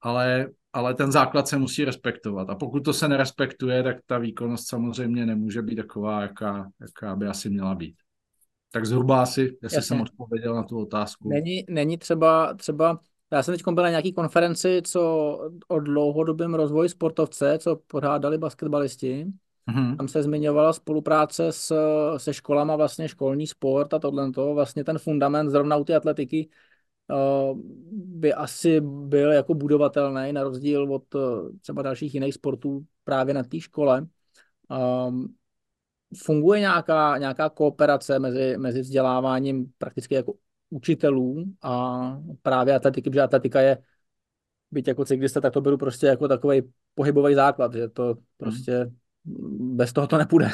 ale 0.00 0.48
ale 0.72 0.94
ten 0.94 1.12
základ 1.12 1.48
se 1.48 1.58
musí 1.58 1.84
respektovat. 1.84 2.50
A 2.50 2.54
pokud 2.54 2.80
to 2.80 2.92
se 2.92 3.08
nerespektuje, 3.08 3.82
tak 3.82 3.96
ta 4.06 4.18
výkonnost 4.18 4.68
samozřejmě 4.68 5.26
nemůže 5.26 5.62
být 5.62 5.76
taková, 5.76 6.22
jaká, 6.22 6.70
jaká 6.80 7.16
by 7.16 7.26
asi 7.26 7.50
měla 7.50 7.74
být. 7.74 7.94
Tak 8.70 8.86
zhruba 8.86 9.22
asi, 9.22 9.40
jestli 9.40 9.76
Jasně. 9.76 9.82
jsem 9.82 10.00
odpověděl 10.00 10.54
na 10.54 10.62
tu 10.62 10.80
otázku. 10.80 11.28
Není, 11.28 11.64
není 11.68 11.98
třeba, 11.98 12.54
třeba, 12.54 13.00
já 13.32 13.42
jsem 13.42 13.54
teď 13.54 13.64
byl 13.64 13.82
na 13.82 13.90
nějaký 13.90 14.12
konferenci, 14.12 14.82
co 14.84 15.02
o 15.68 15.80
dlouhodobém 15.80 16.54
rozvoji 16.54 16.88
sportovce, 16.88 17.58
co 17.58 17.76
pořádali 17.86 18.38
basketbalisti. 18.38 19.26
Mm-hmm. 19.68 19.96
Tam 19.96 20.08
se 20.08 20.22
zmiňovala 20.22 20.72
spolupráce 20.72 21.52
s, 21.52 21.74
se 22.16 22.34
školama, 22.34 22.76
vlastně 22.76 23.08
školní 23.08 23.46
sport 23.46 23.94
a 23.94 23.98
tohle. 23.98 24.30
Vlastně 24.54 24.84
ten 24.84 24.98
fundament 24.98 25.50
zrovna 25.50 25.76
u 25.76 25.84
té 25.84 25.96
atletiky 25.96 26.48
Eh, 27.10 27.54
by 27.92 28.34
asi 28.34 28.80
byl 28.80 29.32
jako 29.32 29.54
budovatelný 29.54 30.32
na 30.32 30.42
rozdíl 30.42 30.94
od 30.94 31.14
eh, 31.14 31.18
třeba 31.60 31.82
dalších 31.82 32.14
jiných 32.14 32.34
sportů 32.34 32.86
právě 33.04 33.34
na 33.34 33.42
té 33.42 33.60
škole. 33.60 34.06
Um, 35.08 35.34
funguje 36.16 36.60
nějaká, 36.60 37.18
nějaká 37.18 37.48
kooperace 37.48 38.18
mezi, 38.18 38.56
mezi 38.58 38.80
vzděláváním 38.80 39.72
prakticky 39.78 40.14
jako 40.14 40.34
učitelů 40.70 41.44
a 41.62 42.22
právě 42.42 42.74
atletiky, 42.74 43.10
protože 43.10 43.20
atletika 43.22 43.60
je, 43.60 43.78
byť 44.70 44.88
jako 44.88 45.04
cyklista, 45.04 45.40
tak 45.40 45.52
to 45.52 45.60
beru 45.60 45.78
prostě 45.78 46.06
jako 46.06 46.28
takový 46.28 46.62
pohybový 46.94 47.34
základ, 47.34 47.74
že 47.74 47.88
to 47.88 48.14
prostě 48.36 48.76
hmm. 48.76 48.96
Bez 49.76 49.92
toho 49.92 50.06
to 50.06 50.18
nepůjde 50.18 50.50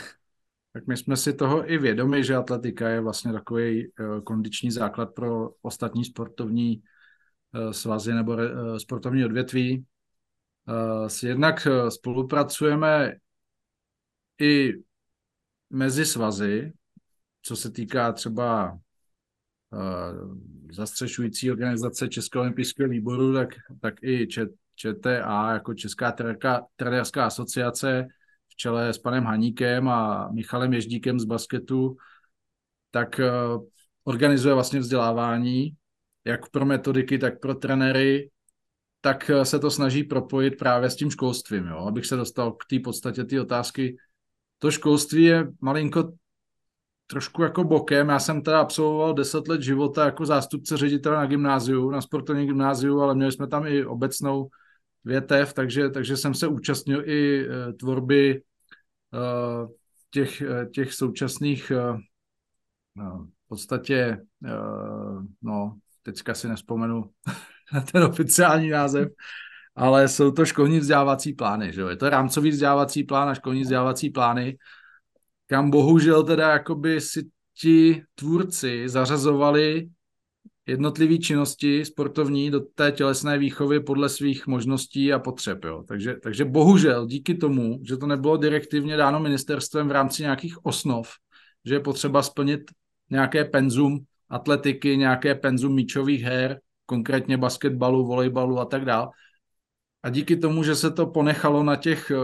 tak 0.75 0.87
my 0.87 0.97
jsme 0.97 1.17
si 1.17 1.33
toho 1.33 1.73
i 1.73 1.79
vědomi, 1.79 2.25
že 2.25 2.37
atletika 2.37 2.89
je 2.89 3.01
vlastně 3.01 3.33
takový 3.33 3.87
uh, 3.89 4.21
kondiční 4.21 4.71
základ 4.71 5.15
pro 5.15 5.51
ostatní 5.63 6.05
sportovní 6.05 6.83
uh, 7.55 7.71
svazy 7.71 8.15
nebo 8.15 8.33
uh, 8.33 8.77
sportovní 8.77 9.25
odvětví. 9.25 9.85
Jednak 11.23 11.69
spolupracujeme 11.89 13.13
i 14.41 14.73
mezi 15.71 16.07
svazy, 16.07 16.73
co 17.43 17.57
se 17.57 17.71
týká 17.71 18.13
třeba 18.13 18.79
zastřešující 20.71 21.51
organizace 21.51 22.09
Českého 22.09 22.43
olympijského 22.43 22.89
výboru, 22.89 23.35
tak, 23.35 23.49
tak 23.81 23.95
i 24.03 24.29
ČTA 24.75 25.53
jako 25.53 25.75
Česká 25.75 26.15
trenérská 26.77 27.27
asociace 27.27 28.07
čele 28.57 28.93
s 28.93 28.99
panem 28.99 29.25
Haníkem 29.25 29.89
a 29.89 30.29
Michalem 30.33 30.73
Ježdíkem 30.73 31.21
z 31.21 31.25
basketu, 31.25 31.97
tak 32.91 33.21
eh, 33.21 33.31
organizuje 34.05 34.55
vlastně 34.55 34.81
vzdělávání, 34.81 35.77
jak 36.25 36.51
pro 36.51 36.65
metodiky, 36.65 37.19
tak 37.19 37.41
pro 37.41 37.55
trenéry, 37.55 38.31
tak 39.01 39.31
eh, 39.31 39.45
se 39.45 39.59
to 39.59 39.71
snaží 39.71 40.05
propojit 40.05 40.59
právě 40.59 40.91
s 40.91 40.97
tím 40.97 41.11
školstvím, 41.11 41.67
jo? 41.67 41.79
abych 41.79 42.07
se 42.07 42.17
dostal 42.17 42.53
k 42.53 42.65
té 42.71 42.79
podstatě 42.79 43.25
té 43.25 43.41
otázky. 43.41 43.97
To 44.59 44.71
školství 44.71 45.23
je 45.23 45.47
malinko 45.61 46.13
trošku 47.07 47.43
jako 47.43 47.65
bokem. 47.65 48.09
Já 48.09 48.19
jsem 48.19 48.43
teda 48.43 48.61
absolvoval 48.61 49.15
deset 49.15 49.49
let 49.49 49.63
života 49.63 50.05
jako 50.05 50.27
zástupce 50.27 50.77
ředitele 50.77 51.17
na 51.17 51.27
gymnáziu, 51.27 51.91
na 51.91 52.01
sportovní 52.01 52.47
gymnáziu, 52.47 53.01
ale 53.01 53.15
měli 53.15 53.33
jsme 53.33 53.47
tam 53.47 53.67
i 53.67 53.85
obecnou 53.85 54.49
větev, 55.05 55.53
takže, 55.53 55.91
takže 55.91 56.17
jsem 56.17 56.35
se 56.35 56.47
účastnil 56.47 57.03
i 57.09 57.49
uh, 57.49 57.55
tvorby 57.73 58.43
uh, 59.13 59.71
těch, 60.11 60.43
uh, 60.43 60.71
těch 60.71 60.93
současných 60.93 61.73
uh, 61.75 61.99
v 63.45 63.49
podstatě, 63.49 64.19
no, 65.43 65.79
teďka 66.03 66.35
si 66.35 66.49
nespomenu 66.49 67.11
na 67.73 67.81
ten 67.93 68.03
oficiální 68.03 68.69
název, 68.69 69.09
ale 69.77 70.09
jsou 70.09 70.31
to 70.31 70.45
školní 70.45 70.79
vzdělávací 70.79 71.33
plány, 71.33 71.73
že 71.73 71.81
jo? 71.81 71.89
Je 71.89 71.97
to 71.97 72.11
rámcový 72.11 72.51
vzdělávací 72.51 73.05
plán 73.05 73.29
a 73.29 73.35
školní 73.35 73.63
vzdělávací 73.63 74.11
plány, 74.11 74.59
kam 75.47 75.71
bohužel 75.71 76.23
teda 76.23 76.51
jakoby 76.51 77.01
si 77.01 77.31
ti 77.61 78.03
tvůrci 78.15 78.89
zařazovali 78.89 79.89
jednotlivé 80.67 81.19
činnosti 81.19 81.85
sportovní 81.85 82.51
do 82.51 82.61
té 82.61 82.93
tělesné 82.93 83.39
výchovy 83.39 83.81
podle 83.81 84.09
svých 84.09 84.47
možností 84.47 85.13
a 85.13 85.19
potřeb. 85.19 85.65
Jo. 85.65 85.85
Takže, 85.89 86.15
takže 86.23 86.45
bohužel 86.45 87.07
díky 87.07 87.35
tomu, 87.35 87.81
že 87.83 87.97
to 87.97 88.07
nebylo 88.07 88.37
direktivně 88.37 88.97
dáno 88.97 89.21
ministerstvem 89.21 89.89
v 89.89 89.93
rámci 89.93 90.23
nějakých 90.23 90.67
osnov, 90.67 91.13
že 91.65 91.75
je 91.75 91.81
potřeba 91.81 92.23
splnit 92.23 92.61
nějaké 93.11 93.45
penzum 93.45 94.05
atletiky, 94.29 94.97
nějaké 94.97 95.35
penzum 95.35 95.75
míčových 95.75 96.23
her, 96.23 96.61
konkrétně 96.87 97.37
basketbalu, 97.37 98.07
volejbalu 98.07 98.59
a 98.59 98.65
tak 98.65 98.85
dále. 98.85 99.09
A 100.03 100.11
díky 100.11 100.37
tomu, 100.37 100.63
že 100.63 100.77
se 100.77 100.91
to 100.91 101.07
ponechalo 101.07 101.63
na 101.63 101.77
těch 101.77 102.11
eh, 102.11 102.17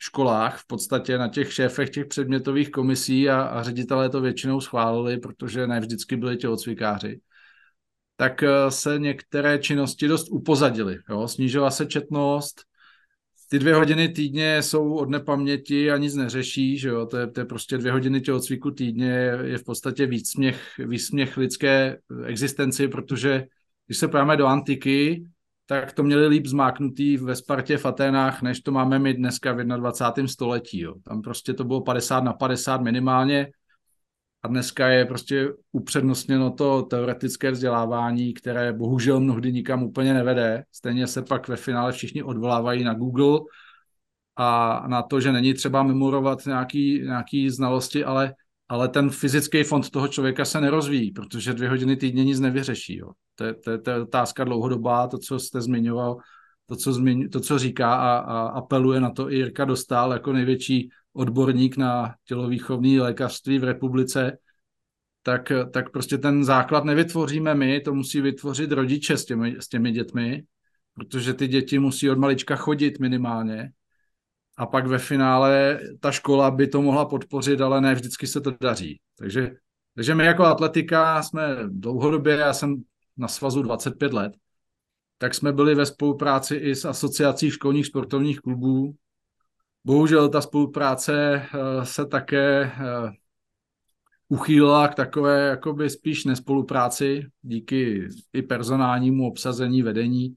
školách, 0.00 0.58
v 0.58 0.66
podstatě 0.66 1.18
na 1.18 1.28
těch 1.28 1.52
šéfech 1.52 1.90
těch 1.90 2.06
předmětových 2.06 2.70
komisí 2.70 3.30
a, 3.30 3.42
a 3.42 3.62
ředitelé 3.62 4.08
to 4.08 4.20
většinou 4.20 4.60
schválili, 4.60 5.18
protože 5.18 5.66
ne 5.66 5.80
vždycky 5.80 6.16
byli 6.16 6.36
tělocvikáři, 6.36 7.20
tak 8.20 8.42
eh, 8.42 8.70
se 8.70 8.98
některé 8.98 9.58
činnosti 9.58 10.08
dost 10.08 10.28
upozadily. 10.30 10.98
Jo? 11.10 11.28
Snížila 11.28 11.70
se 11.70 11.86
četnost, 11.86 12.62
ty 13.50 13.58
dvě 13.58 13.74
hodiny 13.74 14.08
týdně 14.08 14.62
jsou 14.62 14.94
od 14.94 15.10
nepaměti 15.10 15.90
a 15.90 15.96
nic 15.96 16.14
neřeší, 16.14 16.78
že 16.78 16.88
jo? 16.88 17.06
To, 17.06 17.16
je, 17.16 17.26
to 17.26 17.40
je 17.40 17.44
prostě 17.44 17.78
dvě 17.78 17.92
hodiny 17.92 18.20
tělocviku 18.20 18.70
týdně, 18.70 19.32
je 19.42 19.58
v 19.58 19.64
podstatě 19.64 20.06
výsměch, 20.06 20.60
výsměch 20.78 21.36
lidské 21.36 21.98
existenci, 22.26 22.88
protože 22.88 23.44
když 23.86 23.98
se 23.98 24.08
podíváme 24.08 24.36
do 24.36 24.46
antiky, 24.46 25.24
tak 25.66 25.92
to 25.92 26.02
měli 26.02 26.26
líp 26.26 26.46
zmáknutý 26.46 27.16
ve 27.16 27.36
Spartě 27.36 27.78
v 27.78 27.86
Aténách, 27.86 28.42
než 28.42 28.60
to 28.60 28.72
máme 28.72 28.98
my 28.98 29.14
dneska 29.14 29.52
v 29.52 29.64
21. 29.64 30.28
století. 30.28 30.80
Jo. 30.80 30.94
Tam 31.04 31.22
prostě 31.22 31.54
to 31.54 31.64
bylo 31.64 31.80
50 31.80 32.24
na 32.24 32.32
50 32.32 32.80
minimálně 32.80 33.48
a 34.42 34.48
dneska 34.48 34.88
je 34.88 35.04
prostě 35.04 35.48
upřednostněno 35.72 36.50
to 36.50 36.82
teoretické 36.82 37.50
vzdělávání, 37.50 38.34
které 38.34 38.72
bohužel 38.72 39.20
mnohdy 39.20 39.52
nikam 39.52 39.82
úplně 39.82 40.14
nevede. 40.14 40.64
Stejně 40.72 41.06
se 41.06 41.22
pak 41.22 41.48
ve 41.48 41.56
finále 41.56 41.92
všichni 41.92 42.22
odvolávají 42.22 42.84
na 42.84 42.94
Google 42.94 43.40
a 44.36 44.82
na 44.88 45.02
to, 45.02 45.20
že 45.20 45.32
není 45.32 45.54
třeba 45.54 45.82
memorovat 45.82 46.46
nějaký, 46.46 47.02
nějaký 47.02 47.50
znalosti, 47.50 48.04
ale, 48.04 48.34
ale 48.68 48.88
ten 48.88 49.10
fyzický 49.10 49.62
fond 49.62 49.90
toho 49.90 50.08
člověka 50.08 50.44
se 50.44 50.60
nerozvíjí, 50.60 51.10
protože 51.12 51.54
dvě 51.54 51.68
hodiny 51.68 51.96
týdně 51.96 52.24
nic 52.24 52.40
nevyřeší. 52.40 52.96
Jo. 52.96 53.10
To, 53.34 53.44
je, 53.44 53.54
to, 53.54 53.70
je, 53.70 53.78
to 53.78 53.90
je 53.90 54.02
otázka 54.02 54.44
dlouhodobá, 54.44 55.08
to, 55.08 55.18
co 55.18 55.38
jste 55.38 55.60
zmiňoval, 55.60 56.16
to, 56.66 56.76
co, 56.76 56.92
zmiň, 56.92 57.28
to, 57.28 57.40
co 57.40 57.58
říká 57.58 57.94
a, 57.94 58.18
a 58.18 58.48
apeluje 58.48 59.00
na 59.00 59.10
to 59.10 59.32
i 59.32 59.36
Jirka 59.36 59.64
Dostal 59.64 60.12
jako 60.12 60.32
největší 60.32 60.90
odborník 61.12 61.76
na 61.76 62.14
tělovýchovní 62.24 63.00
lékařství 63.00 63.58
v 63.58 63.64
republice, 63.64 64.38
tak, 65.22 65.52
tak 65.72 65.90
prostě 65.90 66.18
ten 66.18 66.44
základ 66.44 66.84
nevytvoříme 66.84 67.54
my, 67.54 67.80
to 67.80 67.94
musí 67.94 68.20
vytvořit 68.20 68.72
rodiče 68.72 69.16
s 69.16 69.24
těmi, 69.24 69.56
s 69.60 69.68
těmi 69.68 69.92
dětmi, 69.92 70.42
protože 70.94 71.34
ty 71.34 71.48
děti 71.48 71.78
musí 71.78 72.10
od 72.10 72.18
malička 72.18 72.56
chodit 72.56 73.00
minimálně. 73.00 73.70
A 74.56 74.66
pak 74.66 74.86
ve 74.86 74.98
finále 74.98 75.80
ta 76.00 76.12
škola 76.12 76.50
by 76.50 76.66
to 76.66 76.82
mohla 76.82 77.04
podpořit, 77.04 77.60
ale 77.60 77.80
ne 77.80 77.94
vždycky 77.94 78.26
se 78.26 78.40
to 78.40 78.52
daří. 78.60 79.00
Takže, 79.18 79.50
takže 79.94 80.14
my 80.14 80.24
jako 80.24 80.44
atletika 80.44 81.22
jsme 81.22 81.56
dlouhodobě, 81.68 82.36
já 82.36 82.52
jsem 82.52 82.82
na 83.16 83.28
svazu 83.28 83.62
25 83.62 84.12
let, 84.12 84.32
tak 85.18 85.34
jsme 85.34 85.52
byli 85.52 85.74
ve 85.74 85.86
spolupráci 85.86 86.56
i 86.56 86.74
s 86.74 86.84
asociací 86.84 87.50
školních 87.50 87.86
sportovních 87.86 88.40
klubů, 88.40 88.94
Bohužel 89.84 90.28
ta 90.28 90.40
spolupráce 90.40 91.42
eh, 91.42 91.86
se 91.86 92.06
také 92.06 92.62
eh, 92.62 93.10
uchýlila 94.28 94.88
k 94.88 94.94
takové 94.94 95.48
jakoby 95.48 95.90
spíš 95.90 96.24
nespolupráci 96.24 97.26
díky 97.42 98.08
i 98.32 98.42
personálnímu 98.42 99.26
obsazení 99.26 99.82
vedení, 99.82 100.34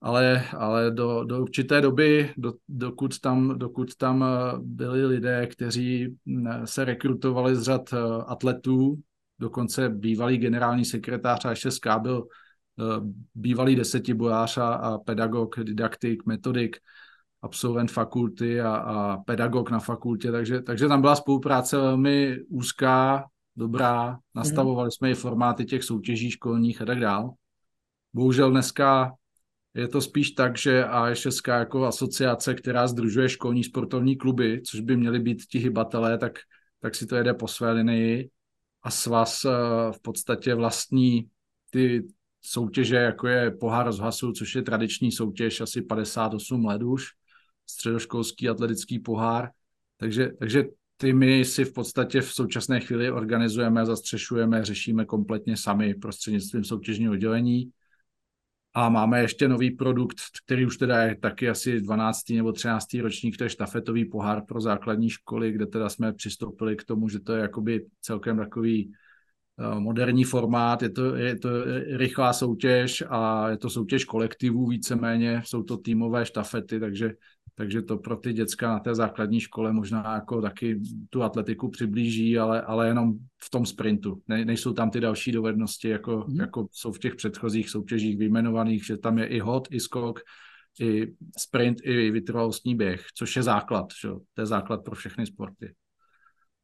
ale, 0.00 0.44
ale 0.56 0.90
do, 0.90 1.24
do 1.24 1.42
určité 1.42 1.80
doby, 1.80 2.32
do, 2.36 2.52
dokud, 2.68 3.20
tam, 3.20 3.58
dokud 3.58 3.96
tam 3.96 4.24
eh, 4.24 4.58
byli 4.58 5.06
lidé, 5.06 5.46
kteří 5.46 6.16
se 6.64 6.84
rekrutovali 6.84 7.56
z 7.56 7.62
řad 7.62 7.94
atletů, 8.26 8.98
dokonce 9.38 9.88
bývalý 9.88 10.38
generální 10.38 10.84
sekretář 10.84 11.44
a 11.44 11.54
ŠSK 11.54 11.86
byl 11.98 12.26
bývalý 13.34 13.76
desetibojář 13.76 14.58
a 14.58 14.98
pedagog, 14.98 15.56
didaktik, 15.62 16.26
metodik, 16.26 16.76
absolvent 17.42 17.90
fakulty 17.90 18.60
a, 18.60 18.74
a 18.74 19.16
pedagog 19.16 19.70
na 19.70 19.78
fakultě, 19.78 20.32
takže, 20.32 20.62
takže 20.62 20.88
tam 20.88 21.00
byla 21.00 21.16
spolupráce 21.16 21.76
velmi 21.76 22.38
úzká, 22.48 23.24
dobrá, 23.56 24.18
nastavovali 24.34 24.92
jsme 24.92 25.10
i 25.10 25.14
formáty 25.14 25.64
těch 25.64 25.84
soutěží 25.84 26.30
školních 26.30 26.82
a 26.82 26.84
tak 26.84 27.00
dál. 27.00 27.30
Bohužel 28.14 28.50
dneska 28.50 29.12
je 29.76 29.88
to 29.88 30.00
spíš 30.00 30.30
tak, 30.30 30.58
že 30.58 30.84
AŠSK 30.84 31.48
jako 31.48 31.84
asociace, 31.84 32.54
která 32.54 32.86
združuje 32.86 33.28
školní 33.28 33.64
sportovní 33.64 34.16
kluby, 34.16 34.62
což 34.64 34.80
by 34.80 34.96
měly 34.96 35.20
být 35.20 35.42
ti 35.50 35.58
hybatelé, 35.58 36.18
tak, 36.18 36.32
tak 36.80 36.94
si 36.94 37.06
to 37.06 37.16
jede 37.16 37.34
po 37.34 37.48
své 37.48 37.72
linii. 37.72 38.30
A 38.82 38.90
svaz 38.90 39.44
eh, 39.44 39.50
v 39.92 40.02
podstatě 40.02 40.54
vlastní 40.54 41.28
ty 41.70 42.06
soutěže, 42.40 42.96
jako 42.96 43.28
je 43.28 43.50
pohár 43.50 43.86
rozhlasu, 43.86 44.32
což 44.32 44.54
je 44.54 44.62
tradiční 44.62 45.12
soutěž, 45.12 45.60
asi 45.60 45.82
58 45.82 46.64
let 46.64 46.82
už, 46.82 47.06
středoškolský 47.66 48.48
atletický 48.48 48.98
pohár. 48.98 49.50
Takže, 49.96 50.28
takže 50.38 50.64
ty 50.96 51.12
my 51.12 51.44
si 51.44 51.64
v 51.64 51.72
podstatě 51.72 52.20
v 52.20 52.32
současné 52.32 52.80
chvíli 52.80 53.10
organizujeme, 53.10 53.86
zastřešujeme, 53.86 54.64
řešíme 54.64 55.04
kompletně 55.04 55.56
sami 55.56 55.94
prostřednictvím 55.94 56.64
soutěžního 56.64 57.12
oddělení. 57.12 57.70
A 58.74 58.88
máme 58.88 59.20
ještě 59.20 59.48
nový 59.48 59.70
produkt, 59.70 60.16
který 60.44 60.66
už 60.66 60.76
teda 60.76 61.02
je 61.02 61.16
taky 61.16 61.48
asi 61.48 61.80
12. 61.80 62.30
nebo 62.30 62.52
13. 62.52 62.94
ročník, 62.94 63.36
to 63.36 63.44
je 63.44 63.50
štafetový 63.50 64.04
pohár 64.04 64.44
pro 64.44 64.60
základní 64.60 65.10
školy, 65.10 65.52
kde 65.52 65.66
teda 65.66 65.88
jsme 65.88 66.12
přistoupili 66.12 66.76
k 66.76 66.84
tomu, 66.84 67.08
že 67.08 67.20
to 67.20 67.32
je 67.32 67.40
jakoby 67.40 67.86
celkem 68.00 68.36
takový 68.36 68.92
eh, 69.58 69.80
moderní 69.80 70.24
formát, 70.24 70.82
je 70.82 70.90
to, 70.90 71.14
je 71.14 71.38
to 71.38 71.48
rychlá 71.96 72.32
soutěž 72.32 73.04
a 73.08 73.48
je 73.48 73.56
to 73.56 73.70
soutěž 73.70 74.04
kolektivů 74.04 74.66
víceméně, 74.66 75.42
jsou 75.44 75.62
to 75.62 75.76
týmové 75.76 76.26
štafety, 76.26 76.80
takže 76.80 77.12
takže 77.58 77.82
to 77.82 77.98
pro 77.98 78.16
ty 78.16 78.32
děcka 78.32 78.68
na 78.68 78.78
té 78.78 78.94
základní 78.94 79.40
škole 79.40 79.72
možná 79.72 80.14
jako 80.14 80.42
taky 80.42 80.80
tu 81.10 81.22
atletiku 81.22 81.68
přiblíží, 81.68 82.38
ale, 82.38 82.62
ale 82.62 82.88
jenom 82.88 83.12
v 83.42 83.50
tom 83.50 83.66
sprintu. 83.66 84.22
Ne, 84.28 84.44
nejsou 84.44 84.72
tam 84.72 84.90
ty 84.90 85.00
další 85.00 85.32
dovednosti, 85.32 85.88
jako, 85.88 86.24
mm. 86.28 86.40
jako 86.40 86.66
jsou 86.72 86.92
v 86.92 86.98
těch 86.98 87.14
předchozích 87.14 87.70
soutěžích 87.70 88.18
vyjmenovaných, 88.18 88.86
že 88.86 88.96
tam 88.96 89.18
je 89.18 89.26
i 89.26 89.38
hod, 89.38 89.68
i 89.70 89.80
skok, 89.80 90.20
i 90.80 91.12
sprint, 91.38 91.78
i 91.82 92.10
vytrvalostní 92.10 92.74
běh, 92.74 93.06
což 93.14 93.36
je 93.36 93.42
základ, 93.42 93.86
že? 94.02 94.08
to 94.34 94.42
je 94.42 94.46
základ 94.46 94.84
pro 94.84 94.94
všechny 94.94 95.26
sporty. 95.26 95.74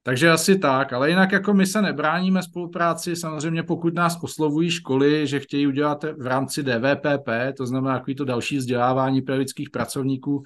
Takže 0.04 0.30
asi 0.30 0.58
tak, 0.58 0.92
ale 0.92 1.10
jinak 1.10 1.32
jako 1.32 1.54
my 1.54 1.66
se 1.66 1.82
nebráníme 1.82 2.42
spolupráci, 2.42 3.16
samozřejmě 3.16 3.62
pokud 3.62 3.94
nás 3.94 4.18
oslovují 4.22 4.70
školy, 4.70 5.26
že 5.26 5.40
chtějí 5.40 5.66
udělat 5.66 6.04
v 6.18 6.26
rámci 6.26 6.62
DVPP, 6.62 7.28
to 7.56 7.66
znamená 7.66 7.98
takový 7.98 8.14
to 8.14 8.24
další 8.24 8.56
vzdělávání 8.56 9.22
pedagogických 9.22 9.70
pracovníků, 9.70 10.42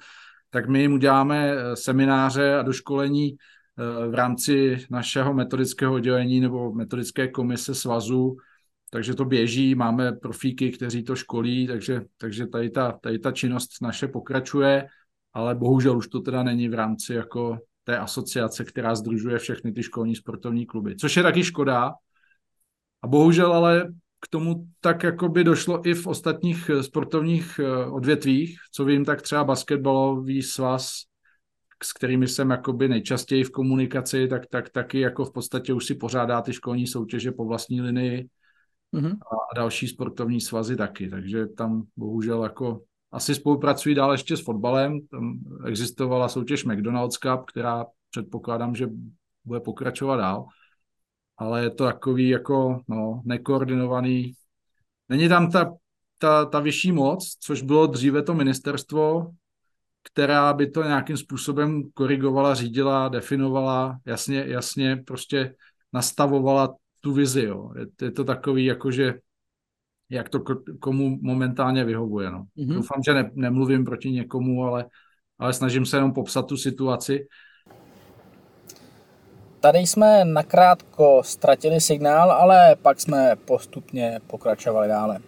tak 0.49 0.69
my 0.69 0.81
jim 0.81 0.93
uděláme 0.93 1.51
eh, 1.51 1.75
semináře 1.75 2.55
a 2.55 2.61
doškolení 2.61 3.35
eh, 3.35 4.07
v 4.07 4.13
rámci 4.13 4.85
našeho 4.89 5.33
metodického 5.33 5.93
oddělení 5.93 6.39
nebo 6.39 6.73
metodické 6.73 7.27
komise 7.27 7.75
svazu, 7.75 8.37
takže 8.89 9.13
to 9.13 9.25
běží, 9.25 9.75
máme 9.75 10.11
profíky, 10.11 10.71
kteří 10.71 11.03
to 11.03 11.15
školí, 11.15 11.67
takže, 11.67 12.01
takže 12.17 12.47
tady, 12.47 12.69
ta, 12.69 12.91
tady 12.91 13.19
ta 13.19 13.31
činnost 13.31 13.69
naše 13.81 14.07
pokračuje, 14.07 14.87
ale 15.33 15.55
bohužel 15.55 15.97
už 15.97 16.07
to 16.07 16.19
teda 16.19 16.43
není 16.43 16.69
v 16.69 16.73
rámci 16.73 17.13
jako 17.13 17.57
té 17.83 17.97
asociace, 17.97 18.65
která 18.65 18.95
združuje 18.95 19.39
všechny 19.39 19.71
ty 19.71 19.83
školní 19.83 20.15
sportovní 20.15 20.65
kluby, 20.65 20.95
což 20.95 21.17
je 21.17 21.23
taky 21.23 21.43
škoda. 21.43 21.93
A 23.01 23.07
bohužel 23.07 23.53
ale 23.53 23.93
k 24.19 24.27
tomu 24.27 24.67
tak 24.81 25.03
jako 25.03 25.29
by 25.29 25.43
došlo 25.43 25.87
i 25.87 25.93
v 25.93 26.07
ostatních 26.07 26.69
eh, 26.69 26.83
sportovních 26.83 27.59
eh, 27.59 27.85
odvětvích, 27.85 28.59
co 28.71 28.85
vím, 28.85 29.05
tak 29.05 29.21
třeba 29.21 29.43
basketbalový 29.43 30.41
svaz, 30.43 30.91
s 31.83 31.93
kterými 31.93 32.27
jsem 32.27 32.49
jakoby 32.49 32.87
nejčastěji 32.87 33.43
v 33.43 33.51
komunikaci, 33.51 34.27
tak, 34.27 34.47
tak 34.47 34.69
taky 34.69 34.99
jako 34.99 35.25
v 35.25 35.33
podstatě 35.33 35.73
už 35.73 35.85
si 35.85 35.95
pořádá 35.95 36.41
ty 36.41 36.53
školní 36.53 36.87
soutěže 36.87 37.31
po 37.31 37.45
vlastní 37.45 37.81
linii. 37.81 38.29
Mm-hmm. 38.93 39.11
a, 39.11 39.35
a 39.51 39.55
další 39.55 39.87
sportovní 39.87 40.41
svazy 40.41 40.75
taky, 40.75 41.09
takže 41.09 41.45
tam 41.45 41.83
bohužel 41.97 42.43
jako 42.43 42.81
asi 43.11 43.35
spolupracují 43.35 43.95
dál 43.95 44.11
ještě 44.11 44.37
s 44.37 44.43
fotbalem, 44.43 44.99
tam 45.11 45.39
existovala 45.65 46.29
soutěž 46.29 46.65
McDonald's 46.65 47.17
Cup, 47.17 47.45
která 47.47 47.85
předpokládám, 48.11 48.75
že 48.75 48.87
bude 49.45 49.59
pokračovat 49.59 50.17
dál, 50.17 50.45
ale 51.37 51.63
je 51.63 51.69
to 51.69 51.83
takový 51.83 52.29
jako 52.29 52.81
no, 52.87 53.21
nekoordinovaný. 53.25 54.33
Není 55.09 55.29
tam 55.29 55.51
ta, 55.51 55.73
ta, 56.17 56.45
ta 56.45 56.59
vyšší 56.59 56.91
moc, 56.91 57.37
což 57.39 57.61
bylo 57.61 57.87
dříve 57.87 58.23
to 58.23 58.33
ministerstvo, 58.33 59.31
která 60.03 60.53
by 60.53 60.69
to 60.69 60.83
nějakým 60.83 61.17
způsobem 61.17 61.83
korigovala, 61.93 62.55
řídila, 62.55 63.09
definovala, 63.09 63.99
jasně, 64.05 64.43
jasně 64.47 65.03
prostě 65.07 65.55
nastavovala 65.93 66.75
tu 67.01 67.13
vizi. 67.13 67.43
Jo. 67.43 67.71
Je, 67.77 67.87
je 68.01 68.11
to 68.11 68.23
takový, 68.23 68.65
jakože 68.65 69.13
jak 70.09 70.29
to 70.29 70.43
komu 70.79 71.19
momentálně 71.21 71.85
vyhovuje. 71.85 72.31
No. 72.31 72.45
Mm-hmm. 72.57 72.73
Doufám, 72.73 73.03
že 73.05 73.13
ne, 73.13 73.31
nemluvím 73.33 73.85
proti 73.85 74.11
někomu, 74.11 74.63
ale, 74.63 74.85
ale 75.39 75.53
snažím 75.53 75.85
se 75.85 75.97
jenom 75.97 76.13
popsat 76.13 76.47
tu 76.47 76.57
situaci. 76.57 77.27
Tady 79.67 79.79
jsme 79.79 80.25
nakrátko 80.25 81.21
ztratili 81.25 81.81
signál, 81.81 82.31
ale 82.31 82.75
pak 82.75 82.99
jsme 82.99 83.35
postupně 83.45 84.19
pokračovali 84.27 84.87
dále. 84.87 85.19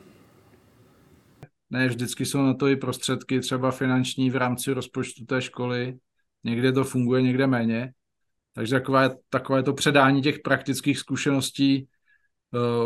Ne, 1.69 1.87
vždycky 1.87 2.25
jsou 2.25 2.41
na 2.41 2.53
to 2.53 2.67
i 2.67 2.75
prostředky, 2.75 3.39
třeba 3.39 3.71
finanční 3.71 4.29
v 4.29 4.35
rámci 4.35 4.71
rozpočtu 4.73 5.25
té 5.25 5.41
školy. 5.41 5.97
Někde 6.43 6.71
to 6.71 6.83
funguje, 6.83 7.21
někde 7.21 7.47
méně. 7.47 7.91
Takže 8.53 8.75
takové, 8.75 9.09
takové 9.29 9.63
to 9.63 9.73
předání 9.73 10.21
těch 10.21 10.39
praktických 10.39 10.99
zkušeností 10.99 11.87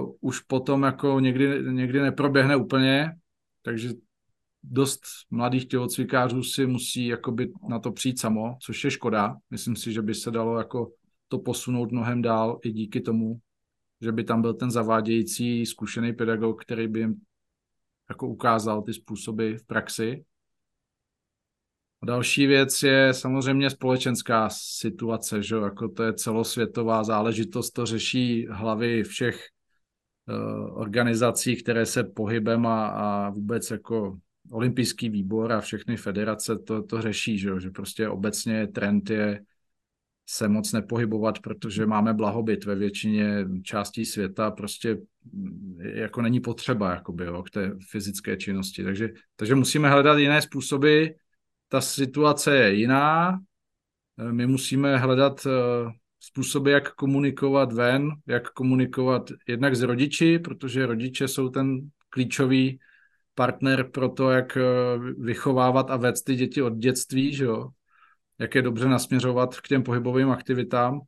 uh, 0.02 0.12
už 0.22 0.40
potom 0.40 0.84
jako 0.84 1.20
někdy, 1.20 1.64
někdy 1.72 2.02
neproběhne 2.02 2.56
úplně, 2.56 3.12
takže 3.62 3.90
dost 4.64 5.02
mladých 5.30 5.68
tělocvikářů 5.68 6.44
si 6.44 6.66
musí 6.66 7.08
jakoby 7.08 7.52
na 7.70 7.80
to 7.80 7.92
přijít 7.92 8.20
samo, 8.20 8.56
což 8.62 8.84
je 8.84 8.92
škoda. 8.92 9.36
Myslím 9.50 9.76
si, 9.76 9.94
že 9.94 10.02
by 10.02 10.16
se 10.16 10.32
dalo 10.32 10.58
jako 10.58 10.92
to 11.28 11.40
posunout 11.40 11.92
mnohem 11.92 12.22
dál 12.22 12.60
i 12.64 12.72
díky 12.72 13.02
tomu, 13.02 13.40
že 14.02 14.12
by 14.12 14.24
tam 14.24 14.42
byl 14.42 14.54
ten 14.54 14.72
zavádějící 14.72 15.66
zkušený 15.66 16.14
pedagog, 16.14 16.62
který 16.62 16.88
by 16.88 17.00
jim 17.00 17.22
jako 18.10 18.28
ukázal 18.28 18.82
ty 18.82 18.94
způsoby 18.94 19.54
v 19.54 19.66
praxi. 19.66 20.26
A 22.02 22.06
další 22.06 22.48
věc 22.48 22.84
je 22.84 23.14
samozřejmě 23.14 23.70
společenská 23.70 24.50
situace, 24.52 25.44
že 25.44 25.56
jako 25.56 25.90
to 25.90 26.04
je 26.04 26.14
celosvětová 26.14 27.04
záležitost, 27.04 27.72
to 27.72 27.86
řeší 27.86 28.48
hlavy 28.50 29.04
všech 29.04 29.48
uh, 30.28 30.80
organizací, 30.80 31.56
které 31.56 31.86
se 31.86 32.04
pohybem 32.04 32.66
a, 32.66 32.88
a 32.88 33.30
vůbec 33.30 33.72
jako 33.72 34.18
olympijský 34.52 35.10
výbor 35.10 35.52
a 35.52 35.62
všechny 35.62 35.98
federace 35.98 36.58
to, 36.58 36.84
to 36.84 37.02
řeší, 37.02 37.38
že, 37.38 37.60
že 37.60 37.70
prostě 37.70 38.10
obecně 38.10 38.68
trend 38.68 39.10
je 39.10 39.42
se 40.26 40.48
moc 40.48 40.72
nepohybovat, 40.74 41.40
protože 41.40 41.86
máme 41.86 42.14
blahobyt 42.14 42.66
ve 42.66 42.76
většině 42.76 43.46
částí 43.64 44.06
světa, 44.06 44.52
prostě 44.52 44.98
jako 45.80 46.22
není 46.22 46.40
potřeba 46.40 46.94
jakoby, 46.94 47.26
jo, 47.26 47.44
k 47.44 47.50
té 47.50 47.72
fyzické 47.92 48.38
činnosti. 48.38 48.84
Takže, 48.84 49.10
takže 49.36 49.56
musíme 49.56 49.90
hledat 49.90 50.18
jiné 50.18 50.42
způsoby. 50.42 51.06
Ta 51.68 51.82
situace 51.82 52.58
je 52.58 52.74
jiná. 52.74 53.40
My 54.32 54.48
musíme 54.48 54.98
hledat 54.98 55.48
eh, 55.48 55.92
způsoby, 56.20 56.72
jak 56.72 56.94
komunikovat 56.94 57.74
ven, 57.74 58.10
jak 58.28 58.50
komunikovat 58.50 59.32
jednak 59.48 59.76
s 59.76 59.82
rodiči, 59.82 60.40
protože 60.40 60.86
rodiče 60.86 61.28
jsou 61.28 61.50
ten 61.50 61.90
klíčový 62.10 62.80
partner 63.36 63.90
pro 63.90 64.10
to, 64.10 64.30
jak 64.30 64.58
eh, 64.58 64.62
vychovávat 65.18 65.92
a 65.92 65.98
vést 65.98 66.22
ty 66.22 66.36
děti 66.36 66.62
od 66.62 66.74
dětství, 66.74 67.34
že 67.34 67.46
jo? 67.46 67.70
Jak 68.40 68.56
je 68.56 68.62
dobře 68.62 68.88
nasměřovat 68.88 69.60
k 69.60 69.68
těm 69.68 69.84
pohybovým 69.84 70.30
aktivitám 70.30 71.00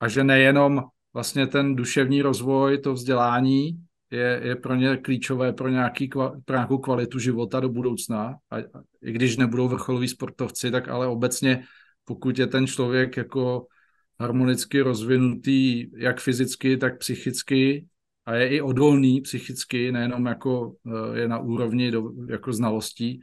a 0.00 0.08
že 0.08 0.24
nejenom 0.24 0.82
vlastně 1.14 1.46
ten 1.46 1.76
duševní 1.76 2.22
rozvoj, 2.22 2.78
to 2.78 2.92
vzdělání 2.92 3.86
je, 4.10 4.40
je 4.44 4.56
pro 4.56 4.74
ně 4.74 4.96
klíčové 4.96 5.52
pro, 5.52 5.68
nějaký, 5.68 6.08
pro 6.44 6.56
nějakou 6.56 6.78
kvalitu 6.78 7.18
života 7.18 7.60
do 7.60 7.68
budoucna. 7.68 8.34
A, 8.50 8.58
I 9.02 9.12
když 9.12 9.36
nebudou 9.36 9.68
vrcholoví 9.68 10.08
sportovci, 10.08 10.70
tak 10.70 10.88
ale 10.88 11.06
obecně, 11.06 11.64
pokud 12.04 12.38
je 12.38 12.46
ten 12.46 12.66
člověk 12.66 13.16
jako 13.16 13.66
harmonicky 14.20 14.80
rozvinutý 14.80 15.86
jak 15.96 16.20
fyzicky, 16.20 16.76
tak 16.76 16.98
psychicky 16.98 17.86
a 18.26 18.34
je 18.34 18.48
i 18.48 18.60
odolný 18.60 19.20
psychicky, 19.20 19.92
nejenom 19.92 20.26
jako 20.26 20.74
eh, 20.86 21.18
je 21.18 21.28
na 21.28 21.38
úrovni 21.38 21.90
do, 21.90 22.10
jako 22.28 22.52
znalostí, 22.52 23.20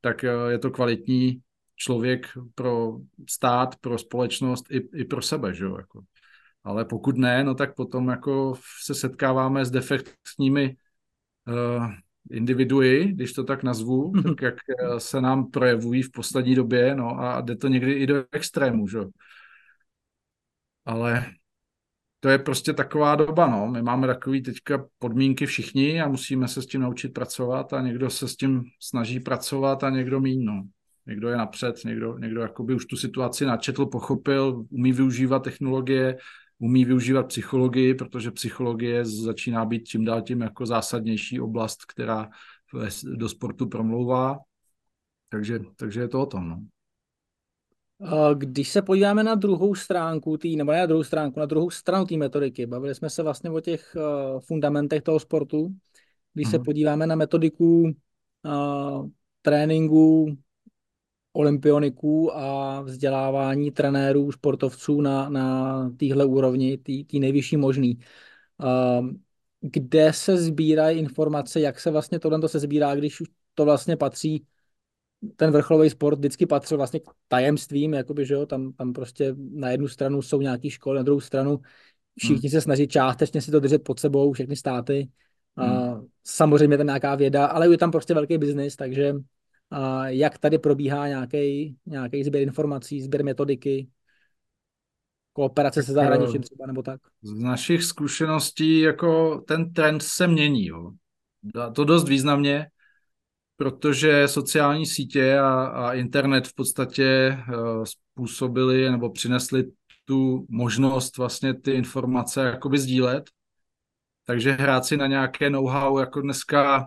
tak 0.00 0.24
eh, 0.24 0.30
je 0.50 0.58
to 0.58 0.70
kvalitní 0.70 1.40
člověk 1.80 2.28
pro 2.54 2.98
stát, 3.28 3.76
pro 3.76 3.98
společnost 3.98 4.64
i, 4.70 4.88
i 4.94 5.04
pro 5.04 5.22
sebe, 5.22 5.54
že 5.54 5.64
jo, 5.64 5.76
jako. 5.76 6.02
Ale 6.64 6.84
pokud 6.84 7.16
ne, 7.16 7.44
no 7.44 7.54
tak 7.54 7.74
potom 7.74 8.08
jako 8.08 8.54
se 8.84 8.94
setkáváme 8.94 9.64
s 9.64 9.70
defektními 9.70 10.76
uh, 11.48 11.86
individui, 12.30 13.12
když 13.12 13.32
to 13.32 13.44
tak 13.44 13.62
nazvu, 13.62 14.12
mm-hmm. 14.12 14.28
tak 14.28 14.42
jak 14.42 14.54
eh, 14.54 15.00
se 15.00 15.20
nám 15.20 15.50
projevují 15.50 16.02
v 16.02 16.10
poslední 16.10 16.54
době, 16.54 16.94
no 16.94 17.20
a 17.20 17.40
jde 17.40 17.56
to 17.56 17.68
někdy 17.68 17.92
i 17.92 18.06
do 18.06 18.24
extrému, 18.32 18.88
že 18.88 18.98
Ale 20.84 21.26
to 22.20 22.28
je 22.28 22.38
prostě 22.38 22.72
taková 22.72 23.14
doba, 23.14 23.46
no. 23.46 23.66
My 23.66 23.82
máme 23.82 24.06
takový 24.06 24.42
teďka 24.42 24.86
podmínky 24.98 25.46
všichni 25.46 26.00
a 26.00 26.08
musíme 26.08 26.48
se 26.48 26.62
s 26.62 26.66
tím 26.66 26.80
naučit 26.80 27.08
pracovat 27.08 27.72
a 27.72 27.80
někdo 27.80 28.10
se 28.10 28.28
s 28.28 28.36
tím 28.36 28.64
snaží 28.80 29.20
pracovat 29.20 29.84
a 29.84 29.90
někdo 29.90 30.20
míň, 30.20 30.44
no. 30.44 30.62
Někdo 31.06 31.28
je 31.28 31.36
napřed, 31.36 31.84
někdo, 31.84 32.18
někdo 32.18 32.40
jakoby 32.40 32.74
už 32.74 32.86
tu 32.86 32.96
situaci 32.96 33.46
načetl, 33.46 33.86
pochopil, 33.86 34.64
umí 34.70 34.92
využívat 34.92 35.38
technologie, 35.38 36.18
umí 36.58 36.84
využívat 36.84 37.22
psychologii, 37.22 37.94
protože 37.94 38.30
psychologie 38.30 39.04
začíná 39.04 39.64
být 39.64 39.84
čím 39.84 40.04
dál 40.04 40.22
tím 40.22 40.40
jako 40.40 40.66
zásadnější 40.66 41.40
oblast, 41.40 41.84
která 41.84 42.28
do 43.16 43.28
sportu 43.28 43.68
promlouvá. 43.68 44.38
Takže, 45.28 45.60
takže 45.76 46.00
je 46.00 46.08
to 46.08 46.22
o 46.22 46.26
tom. 46.26 46.48
No. 46.48 46.60
Když 48.34 48.68
se 48.68 48.82
podíváme 48.82 49.22
na 49.22 49.34
druhou 49.34 49.74
stránku, 49.74 50.36
tý, 50.36 50.56
nebo 50.56 50.72
ne 50.72 50.78
na 50.78 50.86
druhou 50.86 51.02
stránku, 51.02 51.40
na 51.40 51.46
druhou 51.46 51.70
stranu 51.70 52.06
té 52.06 52.16
metodiky, 52.16 52.66
bavili 52.66 52.94
jsme 52.94 53.10
se 53.10 53.22
vlastně 53.22 53.50
o 53.50 53.60
těch 53.60 53.96
uh, 53.96 54.40
fundamentech 54.40 55.02
toho 55.02 55.20
sportu. 55.20 55.74
Když 56.34 56.46
uh-huh. 56.46 56.50
se 56.50 56.56
mhm. 56.56 56.64
podíváme 56.64 57.06
na 57.06 57.16
metodiku 57.16 57.82
uh, 57.82 59.08
tréninku, 59.42 60.36
olympioniků 61.32 62.36
a 62.36 62.80
vzdělávání 62.80 63.70
trenérů, 63.70 64.32
sportovců 64.32 65.00
na, 65.00 65.28
na 65.28 65.90
téhle 65.96 66.24
úrovni, 66.24 66.78
tý 66.78 67.20
nejvyšší 67.20 67.56
možný. 67.56 67.98
Kde 69.60 70.12
se 70.12 70.36
sbírají 70.36 70.98
informace, 70.98 71.60
jak 71.60 71.80
se 71.80 71.90
vlastně 71.90 72.18
tohle 72.18 72.48
se 72.48 72.58
sbírá, 72.58 72.94
když 72.94 73.20
už 73.20 73.28
to 73.54 73.64
vlastně 73.64 73.96
patří 73.96 74.46
ten 75.36 75.50
vrcholový 75.50 75.90
sport 75.90 76.18
vždycky 76.18 76.46
patřil 76.46 76.76
vlastně 76.76 77.00
k 77.00 77.04
tajemstvím, 77.28 77.94
jakoby, 77.94 78.26
že 78.26 78.34
jo, 78.34 78.46
tam, 78.46 78.72
tam 78.72 78.92
prostě 78.92 79.34
na 79.36 79.70
jednu 79.70 79.88
stranu 79.88 80.22
jsou 80.22 80.40
nějaké 80.40 80.70
školy, 80.70 80.96
na 80.96 81.02
druhou 81.02 81.20
stranu 81.20 81.60
všichni 82.18 82.48
hmm. 82.48 82.50
se 82.50 82.60
snaží 82.60 82.88
částečně 82.88 83.40
si 83.40 83.50
to 83.50 83.60
držet 83.60 83.84
pod 83.84 84.00
sebou, 84.00 84.32
všechny 84.32 84.56
státy. 84.56 85.08
Hmm. 85.56 85.70
A 85.70 86.02
samozřejmě 86.24 86.76
tam 86.76 86.86
nějaká 86.86 87.14
věda, 87.14 87.46
ale 87.46 87.68
je 87.68 87.78
tam 87.78 87.90
prostě 87.90 88.14
velký 88.14 88.38
biznis, 88.38 88.76
takže 88.76 89.14
a 89.70 90.08
jak 90.08 90.38
tady 90.38 90.58
probíhá 90.58 91.08
nějaký, 91.08 91.76
nějaký 91.86 92.24
sběr 92.24 92.42
informací, 92.42 93.02
sběr 93.02 93.24
metodiky, 93.24 93.88
kooperace 95.32 95.82
se 95.82 95.92
zahraničím 95.92 96.42
třeba 96.42 96.66
nebo 96.66 96.82
tak? 96.82 97.00
Z 97.22 97.38
našich 97.38 97.84
zkušeností 97.84 98.80
jako 98.80 99.38
ten 99.38 99.72
trend 99.72 100.02
se 100.02 100.26
mění. 100.26 100.66
Jo. 100.66 100.90
To 101.74 101.84
dost 101.84 102.08
významně, 102.08 102.66
protože 103.56 104.28
sociální 104.28 104.86
sítě 104.86 105.38
a, 105.38 105.64
a 105.64 105.92
internet 105.92 106.48
v 106.48 106.54
podstatě 106.54 107.38
uh, 107.48 107.84
způsobili 107.84 108.90
nebo 108.90 109.10
přinesli 109.10 109.64
tu 110.04 110.46
možnost 110.48 111.16
vlastně 111.16 111.54
ty 111.54 111.70
informace 111.70 112.44
jakoby 112.44 112.78
sdílet. 112.78 113.24
Takže 114.26 114.52
hrát 114.52 114.84
si 114.84 114.96
na 114.96 115.06
nějaké 115.06 115.50
know-how 115.50 115.98
jako 115.98 116.20
dneska 116.20 116.86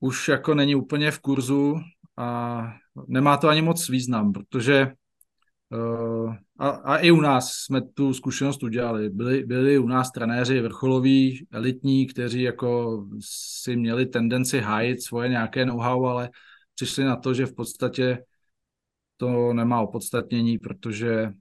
už 0.00 0.28
jako 0.28 0.54
není 0.54 0.74
úplně 0.74 1.10
v 1.10 1.18
kurzu 1.18 1.80
a 2.16 2.62
nemá 3.06 3.36
to 3.36 3.48
ani 3.48 3.62
moc 3.62 3.88
význam, 3.88 4.32
protože 4.32 4.92
uh, 5.70 6.34
a, 6.58 6.68
a 6.68 6.96
i 6.96 7.10
u 7.10 7.20
nás 7.20 7.52
jsme 7.52 7.82
tu 7.82 8.14
zkušenost 8.14 8.62
udělali. 8.62 9.10
Byli, 9.10 9.44
byli 9.44 9.78
u 9.78 9.86
nás 9.86 10.10
trenéři 10.10 10.60
vrcholoví, 10.60 11.46
elitní, 11.52 12.06
kteří 12.06 12.42
jako 12.42 13.02
si 13.20 13.76
měli 13.76 14.06
tendenci 14.06 14.60
hájit 14.60 15.02
svoje 15.02 15.28
nějaké 15.28 15.64
know-how, 15.64 16.06
ale 16.06 16.30
přišli 16.74 17.04
na 17.04 17.16
to, 17.16 17.34
že 17.34 17.46
v 17.46 17.54
podstatě 17.54 18.18
to 19.16 19.52
nemá 19.52 19.80
opodstatnění, 19.80 20.58
protože 20.58 21.32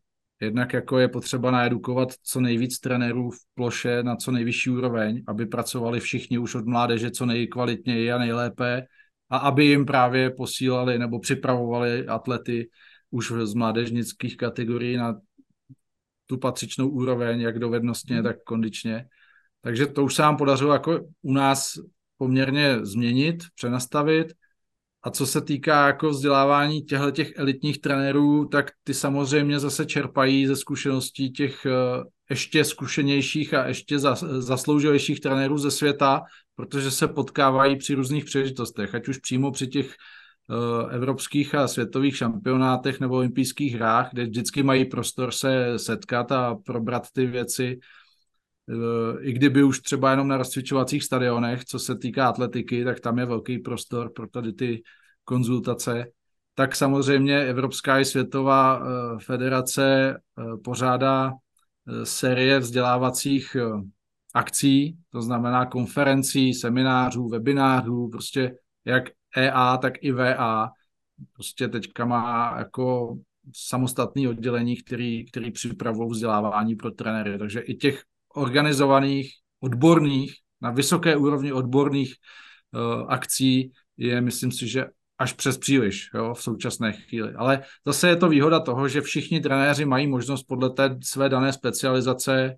Jednak 0.42 0.74
jako 0.74 1.00
je 1.00 1.08
potřeba 1.08 1.52
naedukovat 1.52 2.10
co 2.24 2.42
nejvíc 2.42 2.80
trenérů 2.80 3.32
v 3.32 3.38
ploše 3.56 4.04
na 4.04 4.16
co 4.16 4.32
nejvyšší 4.32 4.70
úroveň, 4.70 5.24
aby 5.28 5.46
pracovali 5.46 6.00
všichni 6.00 6.38
už 6.38 6.56
od 6.56 6.66
mládeže 6.66 7.12
co 7.12 7.26
nejkvalitněji 7.26 8.12
a 8.12 8.18
nejlépe 8.18 8.86
a 9.30 9.38
aby 9.38 9.66
jim 9.66 9.86
právě 9.86 10.30
posílali 10.30 11.00
nebo 11.00 11.20
připravovali 11.20 12.08
atlety 12.08 12.70
už 13.12 13.32
z 13.44 13.54
mládežnických 13.54 14.38
kategorií 14.38 14.98
na 14.98 15.16
tu 16.26 16.38
patřičnou 16.38 16.90
úroveň, 16.90 17.42
jak 17.42 17.60
dovednostně, 17.60 18.16
hmm. 18.16 18.24
tak 18.24 18.44
kondičně. 18.44 19.06
Takže 19.62 19.88
to 19.88 20.04
už 20.04 20.16
se 20.16 20.22
nám 20.22 20.38
podařilo 20.38 20.74
jako 20.74 21.00
u 21.22 21.34
nás 21.34 21.80
poměrně 22.18 22.86
změnit, 22.86 23.44
přenastavit 23.56 24.34
a 25.04 25.10
co 25.10 25.26
se 25.26 25.42
týká 25.42 25.88
jako 25.88 26.10
vzdělávání 26.10 26.82
těchto 26.82 27.12
těch 27.12 27.32
elitních 27.36 27.82
trenérů, 27.82 28.46
tak 28.46 28.72
ty 28.84 28.94
samozřejmě 28.94 29.60
zase 29.60 29.86
čerpají 29.86 30.48
ze 30.48 30.56
zkušeností 30.56 31.32
těch 31.32 31.66
eh, 31.66 32.04
ještě 32.30 32.64
zkušenějších 32.64 33.54
a 33.54 33.68
ještě 33.68 34.00
zasloužilejších 34.40 35.20
trenérů 35.20 35.58
ze 35.58 35.72
světa, 35.72 36.22
protože 36.56 36.92
se 36.92 37.08
potkávají 37.08 37.76
při 37.76 37.96
různých 37.96 38.26
příležitostech, 38.26 38.96
ať 38.96 39.08
už 39.08 39.18
přímo 39.18 39.52
při 39.52 39.68
těch 39.68 39.96
eh, 39.96 40.96
evropských 40.96 41.56
a 41.56 41.68
světových 41.68 42.18
šampionátech 42.18 43.00
nebo 43.00 43.16
olympijských 43.16 43.74
hrách, 43.74 44.10
kde 44.14 44.24
vždycky 44.26 44.64
mají 44.64 44.86
prostor 44.86 45.32
se 45.32 45.80
setkat 45.80 46.32
a 46.32 46.56
probrat 46.66 47.08
ty 47.14 47.26
věci, 47.26 47.80
i 49.22 49.34
kdyby 49.34 49.64
už 49.64 49.80
třeba 49.80 50.12
jenom 50.12 50.28
na 50.28 50.38
rozcvičovacích 50.38 51.04
stadionech, 51.04 51.66
co 51.66 51.80
se 51.80 51.98
týká 51.98 52.30
atletiky, 52.30 52.84
tak 52.84 53.00
tam 53.00 53.20
je 53.20 53.26
velký 53.26 53.60
prostor 53.60 54.12
pro 54.14 54.28
tady 54.28 54.54
ty 54.54 54.84
konzultace, 55.24 56.06
tak 56.60 56.76
samozřejmě 56.76 57.40
Evropská 57.40 58.00
i 58.00 58.06
Světová 58.06 58.80
eh, 58.80 59.20
federace 59.20 60.14
eh, 60.14 60.58
pořádá 60.64 61.32
eh, 61.32 62.06
série 62.06 62.60
vzdělávacích 62.60 63.58
akcí, 64.34 64.98
to 65.10 65.22
znamená 65.22 65.66
konferencí, 65.66 66.54
seminářů, 66.54 67.30
webinářů, 67.30 68.10
prostě 68.12 68.56
jak 68.86 69.04
EA, 69.38 69.78
tak 69.78 69.94
i 70.02 70.12
VA 70.12 70.70
prostě 71.34 71.68
teďka 71.68 72.06
má 72.06 72.56
jako 72.58 73.18
samostatný 73.56 74.28
oddělení, 74.28 74.76
který, 74.78 75.26
který 75.26 75.52
připravují 75.52 76.10
vzdělávání 76.10 76.76
pro 76.76 76.92
trenéry. 76.92 77.38
Takže 77.38 77.60
i 77.60 77.74
těch 77.74 78.04
organizovaných, 78.40 79.32
odborných, 79.60 80.34
na 80.62 80.72
vysoké 80.72 81.16
úrovni 81.16 81.52
odborných 81.52 82.16
uh, 82.16 83.06
akcí 83.08 83.72
je, 83.98 84.22
myslím 84.22 84.52
si, 84.52 84.68
že 84.68 84.86
až 85.20 85.34
přes 85.34 85.58
příliš 85.58 86.10
jo, 86.16 86.34
v 86.34 86.42
současné 86.42 86.92
chvíli. 86.94 87.34
Ale 87.36 87.64
zase 87.86 88.10
je 88.10 88.16
to 88.16 88.30
výhoda 88.30 88.60
toho, 88.60 88.88
že 88.88 89.02
všichni 89.02 89.40
trenéři 89.40 89.86
mají 89.86 90.08
možnost 90.08 90.44
podle 90.44 90.70
té 90.70 90.98
své 91.04 91.30
dané 91.30 91.54
specializace 91.54 92.56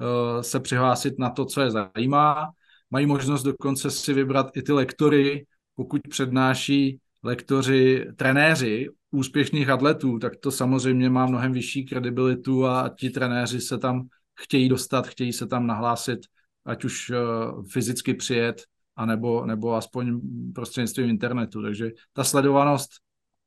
uh, 0.00 0.42
se 0.42 0.60
přihlásit 0.60 1.18
na 1.18 1.30
to, 1.30 1.44
co 1.44 1.60
je 1.60 1.70
zajímá. 1.70 2.50
Mají 2.90 3.06
možnost 3.06 3.42
dokonce 3.42 3.90
si 3.90 4.12
vybrat 4.12 4.56
i 4.56 4.62
ty 4.62 4.72
lektory, 4.72 5.46
pokud 5.74 6.00
přednáší 6.08 6.98
lektoři, 7.22 8.06
trenéři 8.16 8.88
úspěšných 9.10 9.68
atletů, 9.68 10.18
tak 10.18 10.36
to 10.36 10.50
samozřejmě 10.50 11.10
má 11.10 11.26
mnohem 11.26 11.52
vyšší 11.52 11.84
kredibilitu 11.84 12.66
a 12.66 12.90
ti 12.98 13.10
trenéři 13.10 13.60
se 13.60 13.78
tam 13.78 14.02
chtějí 14.34 14.68
dostat, 14.68 15.06
chtějí 15.06 15.32
se 15.32 15.46
tam 15.46 15.66
nahlásit, 15.66 16.20
ať 16.64 16.84
už 16.84 17.10
uh, 17.10 17.64
fyzicky 17.72 18.14
přijet, 18.14 18.62
anebo, 18.96 19.46
nebo 19.46 19.74
aspoň 19.74 20.20
prostřednictvím 20.54 21.08
internetu. 21.08 21.62
Takže 21.62 21.90
ta 22.12 22.24
sledovanost 22.24 22.90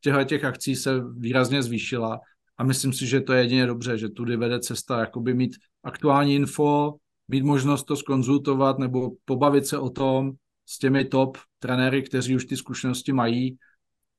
těchto 0.02 0.24
těch 0.24 0.44
akcí 0.44 0.76
se 0.76 1.02
výrazně 1.18 1.64
zvýšila 1.64 2.20
a 2.58 2.64
myslím 2.64 2.94
si, 2.94 3.08
že 3.08 3.22
to 3.22 3.34
je 3.34 3.42
jedině 3.42 3.66
dobře, 3.66 3.98
že 3.98 4.10
tudy 4.10 4.38
vede 4.38 4.60
cesta, 4.60 5.00
jakoby 5.00 5.34
mít 5.34 5.56
aktuální 5.84 6.36
info, 6.36 6.94
mít 7.28 7.44
možnost 7.44 7.84
to 7.84 7.96
skonzultovat 7.96 8.80
nebo 8.80 9.12
pobavit 9.26 9.68
se 9.68 9.78
o 9.80 9.90
tom 9.90 10.32
s 10.66 10.78
těmi 10.78 11.06
top 11.06 11.38
trenéry, 11.60 12.04
kteří 12.04 12.36
už 12.36 12.46
ty 12.46 12.58
zkušenosti 12.58 13.14
mají. 13.14 13.58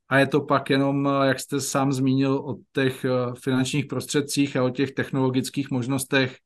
A 0.08 0.18
je 0.18 0.26
to 0.26 0.40
pak 0.40 0.70
jenom, 0.70 1.08
jak 1.24 1.40
jste 1.40 1.60
sám 1.60 1.92
zmínil, 1.92 2.34
o 2.34 2.56
těch 2.72 3.04
eh, 3.04 3.10
finančních 3.42 3.86
prostředcích 3.86 4.56
a 4.56 4.64
o 4.64 4.70
těch 4.70 4.92
technologických 4.92 5.70
možnostech, 5.70 6.36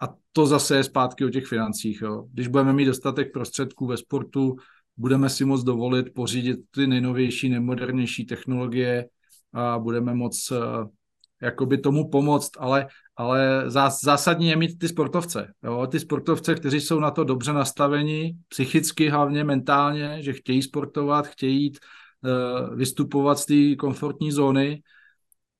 a 0.00 0.14
to 0.32 0.46
zase 0.46 0.76
je 0.76 0.84
zpátky 0.84 1.24
o 1.24 1.30
těch 1.30 1.46
financích. 1.46 2.02
Jo. 2.02 2.24
Když 2.32 2.48
budeme 2.48 2.72
mít 2.72 2.84
dostatek 2.84 3.32
prostředků 3.32 3.86
ve 3.86 3.96
sportu, 3.96 4.56
budeme 4.96 5.28
si 5.28 5.44
moct 5.44 5.64
dovolit 5.64 6.14
pořídit 6.14 6.56
ty 6.70 6.86
nejnovější, 6.86 7.48
nejmodernější 7.48 8.26
technologie 8.26 9.08
a 9.52 9.78
budeme 9.78 10.14
moct 10.14 10.50
uh, 10.50 10.58
jakoby 11.42 11.78
tomu 11.78 12.10
pomoct, 12.10 12.50
ale, 12.58 12.86
ale 13.16 13.62
zás, 13.66 14.00
zásadní 14.04 14.48
je 14.48 14.56
mít 14.56 14.78
ty 14.78 14.88
sportovce. 14.88 15.52
Jo. 15.64 15.86
Ty 15.86 16.00
sportovce, 16.00 16.54
kteří 16.54 16.80
jsou 16.80 17.00
na 17.00 17.10
to 17.10 17.24
dobře 17.24 17.52
nastaveni, 17.52 18.36
psychicky 18.48 19.08
hlavně, 19.08 19.44
mentálně, 19.44 20.16
že 20.20 20.32
chtějí 20.32 20.62
sportovat, 20.62 21.26
chtějí 21.26 21.62
jít, 21.62 21.78
uh, 22.24 22.76
vystupovat 22.76 23.38
z 23.38 23.46
té 23.46 23.76
komfortní 23.76 24.32
zóny, 24.32 24.82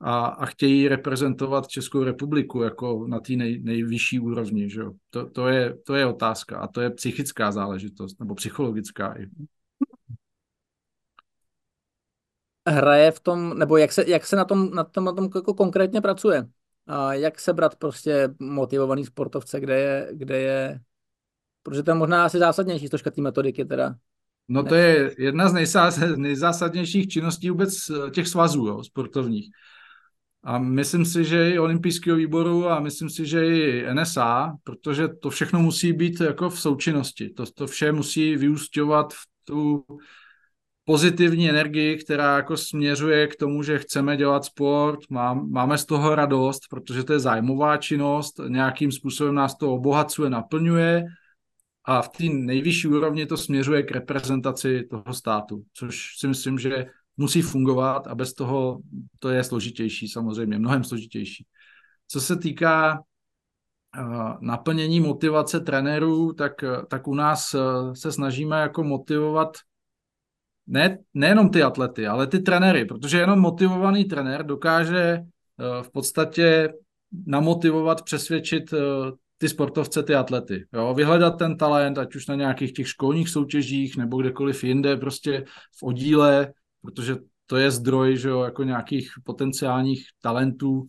a, 0.00 0.26
a 0.26 0.46
chtějí 0.46 0.88
reprezentovat 0.88 1.68
Českou 1.68 2.04
republiku 2.04 2.62
jako 2.62 3.06
na 3.06 3.20
té 3.20 3.32
nej, 3.32 3.60
nejvyšší 3.62 4.20
úrovni. 4.20 4.70
Že 4.70 4.80
jo? 4.80 4.92
To, 5.10 5.30
to, 5.30 5.48
je, 5.48 5.76
to 5.86 5.94
je 5.94 6.06
otázka 6.06 6.58
a 6.58 6.66
to 6.66 6.80
je 6.80 6.90
psychická 6.90 7.52
záležitost 7.52 8.20
nebo 8.20 8.34
psychologická 8.34 9.14
i. 9.18 9.26
Hraje 12.68 13.10
v 13.10 13.20
tom, 13.20 13.58
nebo 13.58 13.76
jak 13.76 13.92
se, 13.92 14.04
jak 14.06 14.26
se 14.26 14.36
na 14.36 14.44
tom, 14.44 14.70
na 14.70 14.84
tom, 14.84 15.04
na 15.04 15.12
tom 15.12 15.28
jako 15.34 15.54
konkrétně 15.54 16.00
pracuje? 16.00 16.46
A 16.86 17.14
jak 17.14 17.40
se 17.40 17.52
brát 17.52 17.76
prostě 17.76 18.28
motivovaný 18.38 19.04
sportovce, 19.04 19.60
kde 19.60 19.78
je, 19.78 20.08
kde 20.12 20.38
je, 20.40 20.80
protože 21.62 21.82
to 21.82 21.90
je 21.90 21.94
možná 21.94 22.24
asi 22.24 22.38
zásadnější 22.38 22.88
složka 22.88 23.10
té 23.10 23.22
metodiky 23.22 23.64
teda. 23.64 23.94
No 24.48 24.64
to 24.64 24.74
je 24.74 25.14
jedna 25.18 25.48
z 25.48 25.52
nejzásadnějších 26.16 27.08
činností 27.08 27.50
vůbec 27.50 27.74
těch 28.14 28.28
svazů 28.28 28.66
jo, 28.66 28.84
sportovních. 28.84 29.50
A 30.46 30.58
myslím 30.58 31.04
si, 31.04 31.24
že 31.24 31.50
i 31.50 31.58
olympijského 31.58 32.16
výboru 32.16 32.68
a 32.68 32.80
myslím 32.80 33.10
si, 33.10 33.26
že 33.26 33.46
i 33.46 33.86
NSA, 33.94 34.56
protože 34.64 35.08
to 35.08 35.30
všechno 35.30 35.60
musí 35.60 35.92
být 35.92 36.20
jako 36.20 36.50
v 36.50 36.60
součinnosti. 36.60 37.30
To, 37.30 37.46
to 37.46 37.66
vše 37.66 37.92
musí 37.92 38.36
vyústěvat 38.36 39.12
v 39.14 39.26
tu 39.44 39.84
pozitivní 40.84 41.50
energii, 41.50 41.96
která 41.96 42.36
jako 42.36 42.56
směřuje 42.56 43.26
k 43.26 43.36
tomu, 43.36 43.62
že 43.62 43.78
chceme 43.78 44.16
dělat 44.16 44.44
sport, 44.44 45.00
má, 45.10 45.34
máme 45.34 45.78
z 45.78 45.84
toho 45.84 46.14
radost, 46.14 46.60
protože 46.70 47.04
to 47.04 47.12
je 47.12 47.18
zájmová 47.18 47.76
činnost, 47.76 48.40
nějakým 48.48 48.92
způsobem 48.92 49.34
nás 49.34 49.56
to 49.56 49.72
obohacuje, 49.72 50.30
naplňuje 50.30 51.04
a 51.84 52.02
v 52.02 52.08
té 52.08 52.24
nejvyšší 52.24 52.88
úrovni 52.88 53.26
to 53.26 53.36
směřuje 53.36 53.82
k 53.82 53.90
reprezentaci 53.90 54.86
toho 54.90 55.14
státu, 55.14 55.62
což 55.72 56.18
si 56.18 56.28
myslím, 56.28 56.58
že 56.58 56.86
musí 57.16 57.42
fungovat 57.42 58.06
a 58.06 58.14
bez 58.14 58.34
toho 58.34 58.80
to 59.20 59.28
je 59.28 59.44
složitější 59.44 60.08
samozřejmě, 60.08 60.58
mnohem 60.58 60.84
složitější. 60.84 61.46
Co 62.08 62.20
se 62.20 62.36
týká 62.36 62.98
uh, 62.98 64.34
naplnění 64.40 65.00
motivace 65.00 65.60
trenérů, 65.60 66.32
tak, 66.32 66.52
tak 66.88 67.08
u 67.08 67.14
nás 67.14 67.54
uh, 67.54 67.92
se 67.92 68.12
snažíme 68.12 68.60
jako 68.60 68.84
motivovat 68.84 69.56
ne, 70.66 70.98
nejenom 71.14 71.50
ty 71.50 71.62
atlety, 71.62 72.06
ale 72.06 72.26
ty 72.26 72.38
trenéry, 72.38 72.84
protože 72.84 73.18
jenom 73.18 73.38
motivovaný 73.38 74.04
trenér 74.04 74.46
dokáže 74.46 75.20
v 75.82 75.90
podstatě 75.90 76.72
namotivovat, 77.26 78.02
přesvědčit 78.02 78.74
ty 79.38 79.48
sportovce, 79.48 80.02
ty 80.02 80.14
atlety. 80.14 80.66
Jo? 80.72 80.94
Vyhledat 80.94 81.38
ten 81.38 81.56
talent, 81.56 81.98
ať 81.98 82.16
už 82.16 82.26
na 82.26 82.34
nějakých 82.34 82.72
těch 82.72 82.88
školních 82.88 83.28
soutěžích 83.28 83.96
nebo 83.96 84.20
kdekoliv 84.20 84.64
jinde, 84.64 84.96
prostě 84.96 85.44
v 85.78 85.82
oddíle, 85.82 86.52
protože 86.86 87.16
to 87.46 87.56
je 87.56 87.70
zdroj, 87.70 88.16
že 88.16 88.28
jo, 88.28 88.42
jako 88.42 88.62
nějakých 88.62 89.10
potenciálních 89.24 90.06
talentů. 90.20 90.88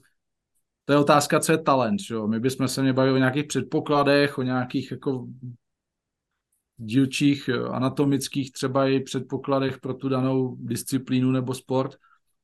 To 0.86 0.94
je 0.94 1.00
otázka, 1.00 1.40
co 1.40 1.52
je 1.52 1.58
talent, 1.58 2.00
že 2.00 2.14
jo. 2.14 2.28
My 2.28 2.40
bychom 2.40 2.68
se 2.68 2.82
mě 2.82 2.94
bavili 2.94 3.16
o 3.16 3.18
nějakých 3.18 3.46
předpokladech, 3.46 4.38
o 4.38 4.44
nějakých 4.44 4.92
jako 4.92 5.28
dílčích 6.78 7.50
anatomických 7.50 8.52
třeba 8.52 8.88
i 8.88 9.00
předpokladech 9.00 9.80
pro 9.80 9.94
tu 9.94 10.10
danou 10.10 10.56
disciplínu 10.60 11.32
nebo 11.32 11.54
sport, 11.54 11.96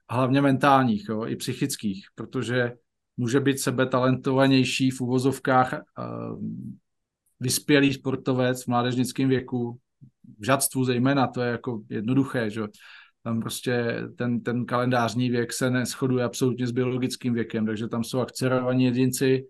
hlavně 0.09 0.41
mentálních, 0.41 1.05
jo, 1.09 1.25
i 1.25 1.35
psychických, 1.35 2.07
protože 2.15 2.73
může 3.17 3.39
být 3.39 3.59
sebe 3.59 3.85
talentovanější 3.85 4.91
v 4.91 5.01
uvozovkách 5.01 5.73
uh, 5.73 6.43
vyspělý 7.39 7.93
sportovec 7.93 8.63
v 8.63 8.67
mládežnickém 8.67 9.29
věku, 9.29 9.79
v 10.39 10.45
žadstvu 10.45 10.83
zejména, 10.83 11.27
to 11.27 11.41
je 11.41 11.51
jako 11.51 11.81
jednoduché, 11.89 12.49
že 12.49 12.61
tam 13.23 13.39
prostě 13.39 14.01
ten, 14.15 14.41
ten 14.41 14.65
kalendářní 14.65 15.29
věk 15.29 15.53
se 15.53 15.69
neschoduje 15.69 16.23
absolutně 16.23 16.67
s 16.67 16.71
biologickým 16.71 17.33
věkem, 17.33 17.65
takže 17.65 17.87
tam 17.87 18.03
jsou 18.03 18.19
akcelerovaní 18.19 18.85
jedinci 18.85 19.47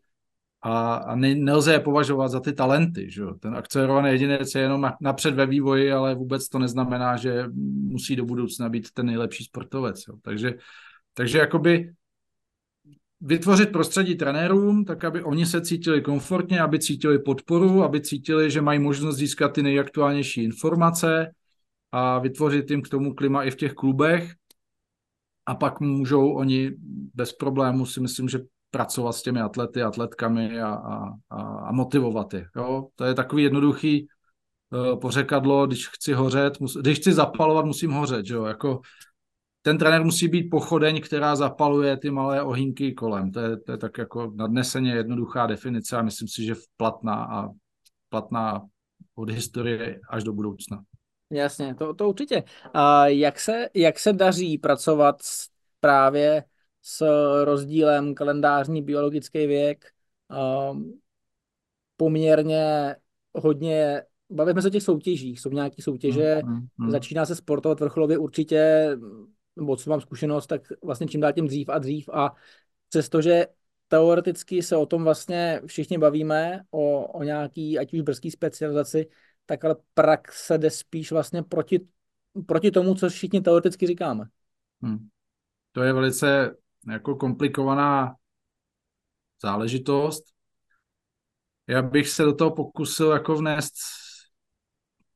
a, 0.61 0.95
a 0.95 1.15
ne, 1.15 1.35
nelze 1.35 1.73
je 1.73 1.79
považovat 1.79 2.27
za 2.27 2.39
ty 2.39 2.53
talenty. 2.53 3.11
Že? 3.11 3.23
Ten 3.39 3.55
akcelerovaný 3.55 4.09
jedinec 4.09 4.55
je 4.55 4.61
jenom 4.61 4.91
napřed 5.01 5.35
ve 5.35 5.45
vývoji, 5.45 5.91
ale 5.91 6.15
vůbec 6.15 6.49
to 6.49 6.59
neznamená, 6.59 7.17
že 7.17 7.45
musí 7.83 8.15
do 8.15 8.25
budoucna 8.25 8.69
být 8.69 8.91
ten 8.91 9.05
nejlepší 9.05 9.43
sportovec. 9.43 10.03
Jo? 10.07 10.15
Takže, 10.21 10.53
takže 11.13 11.37
jakoby 11.37 11.93
vytvořit 13.21 13.71
prostředí 13.71 14.15
trenérům, 14.15 14.85
tak 14.85 15.03
aby 15.03 15.23
oni 15.23 15.45
se 15.45 15.61
cítili 15.61 16.01
komfortně, 16.01 16.61
aby 16.61 16.79
cítili 16.79 17.19
podporu, 17.19 17.83
aby 17.83 18.01
cítili, 18.01 18.51
že 18.51 18.61
mají 18.61 18.79
možnost 18.79 19.15
získat 19.15 19.53
ty 19.53 19.63
nejaktuálnější 19.63 20.43
informace, 20.43 21.31
a 21.93 22.19
vytvořit 22.19 22.71
jim 22.71 22.81
k 22.81 22.89
tomu 22.89 23.13
klima 23.13 23.43
i 23.43 23.51
v 23.51 23.55
těch 23.55 23.73
klubech 23.73 24.33
a 25.45 25.55
pak 25.55 25.79
můžou 25.79 26.33
oni 26.33 26.71
bez 27.13 27.33
problému 27.33 27.85
si 27.85 27.99
myslím, 27.99 28.29
že 28.29 28.39
pracovat 28.71 29.13
s 29.13 29.21
těmi 29.21 29.41
atlety, 29.41 29.81
atletkami 29.81 30.61
a, 30.61 30.73
a, 30.73 31.13
a 31.39 31.71
motivovat 31.71 32.33
je. 32.33 32.45
Jo? 32.55 32.87
To 32.95 33.03
je 33.03 33.13
takový 33.13 33.43
jednoduchý 33.43 34.07
uh, 34.71 34.99
pořekadlo, 34.99 35.67
když 35.67 35.87
chci 35.87 36.13
hořet, 36.13 36.59
mus, 36.59 36.77
když 36.77 36.97
chci 36.97 37.13
zapalovat, 37.13 37.65
musím 37.65 37.91
hořet. 37.91 38.25
Jo? 38.25 38.45
Jako, 38.45 38.81
ten 39.61 39.77
trenér 39.77 40.03
musí 40.03 40.27
být 40.27 40.49
pochodeň, 40.49 41.01
která 41.01 41.35
zapaluje 41.35 41.97
ty 41.97 42.11
malé 42.11 42.41
ohýnky 42.41 42.93
kolem. 42.93 43.31
To 43.31 43.39
je, 43.39 43.57
to 43.57 43.71
je 43.71 43.77
tak 43.77 43.97
jako 43.97 44.31
nadneseně 44.35 44.91
jednoduchá 44.93 45.45
definice 45.47 45.97
a 45.97 46.01
myslím 46.01 46.27
si, 46.27 46.45
že 46.45 46.55
platná 46.77 47.25
a 47.25 47.49
platná 48.09 48.61
od 49.15 49.29
historie 49.29 49.99
až 50.09 50.23
do 50.23 50.33
budoucna. 50.33 50.83
Jasně, 51.29 51.75
to, 51.75 51.93
to 51.93 52.09
určitě. 52.09 52.43
A 52.73 53.07
jak 53.07 53.39
se, 53.39 53.69
jak 53.73 53.99
se 53.99 54.13
daří 54.13 54.57
pracovat 54.57 55.21
s, 55.21 55.49
právě 55.79 56.43
s 56.81 57.05
rozdílem 57.43 58.15
kalendářní 58.15 58.81
biologický 58.81 59.47
věk? 59.47 59.85
Um, 60.71 60.99
poměrně 61.97 62.95
hodně, 63.33 64.03
bavíme 64.29 64.61
se 64.61 64.67
o 64.67 64.71
těch 64.71 64.83
soutěžích, 64.83 65.39
jsou 65.39 65.49
nějaké 65.49 65.81
soutěže, 65.81 66.41
mm, 66.45 66.53
mm, 66.53 66.67
mm. 66.77 66.91
začíná 66.91 67.25
se 67.25 67.35
sportovat 67.35 67.79
vrcholově 67.79 68.17
určitě, 68.17 68.89
nebo 69.55 69.75
co 69.75 69.89
mám 69.89 70.01
zkušenost, 70.01 70.47
tak 70.47 70.61
vlastně 70.83 71.07
čím 71.07 71.21
dál 71.21 71.33
tím 71.33 71.47
dřív 71.47 71.69
a 71.69 71.79
dřív 71.79 72.09
a 72.13 72.35
přestože 72.89 73.47
teoreticky 73.87 74.63
se 74.63 74.77
o 74.77 74.85
tom 74.85 75.03
vlastně 75.03 75.61
všichni 75.65 75.97
bavíme, 75.97 76.61
o, 76.71 77.07
o 77.07 77.23
nějaký, 77.23 77.79
ať 77.79 77.93
už 77.93 78.01
brzký 78.01 78.31
specializaci, 78.31 79.07
tak 79.45 79.65
ale 79.65 79.75
praxe 79.93 80.57
jde 80.57 80.69
spíš 80.69 81.11
vlastně 81.11 81.43
proti 81.43 81.87
proti 82.45 82.71
tomu, 82.71 82.95
co 82.95 83.09
všichni 83.09 83.41
teoreticky 83.41 83.87
říkáme. 83.87 84.25
Hmm. 84.81 85.09
To 85.71 85.83
je 85.83 85.93
velice 85.93 86.55
jako 86.91 87.15
komplikovaná 87.15 88.15
záležitost. 89.41 90.23
Já 91.67 91.81
bych 91.81 92.09
se 92.09 92.23
do 92.23 92.35
toho 92.35 92.51
pokusil 92.55 93.11
jako 93.11 93.35
vnést 93.35 93.73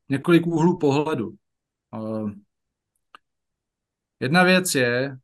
několik 0.09 0.47
úhlů 0.47 0.77
pohledu. 0.77 1.35
Jedna 4.19 4.43
věc 4.43 4.75
je 4.75 5.17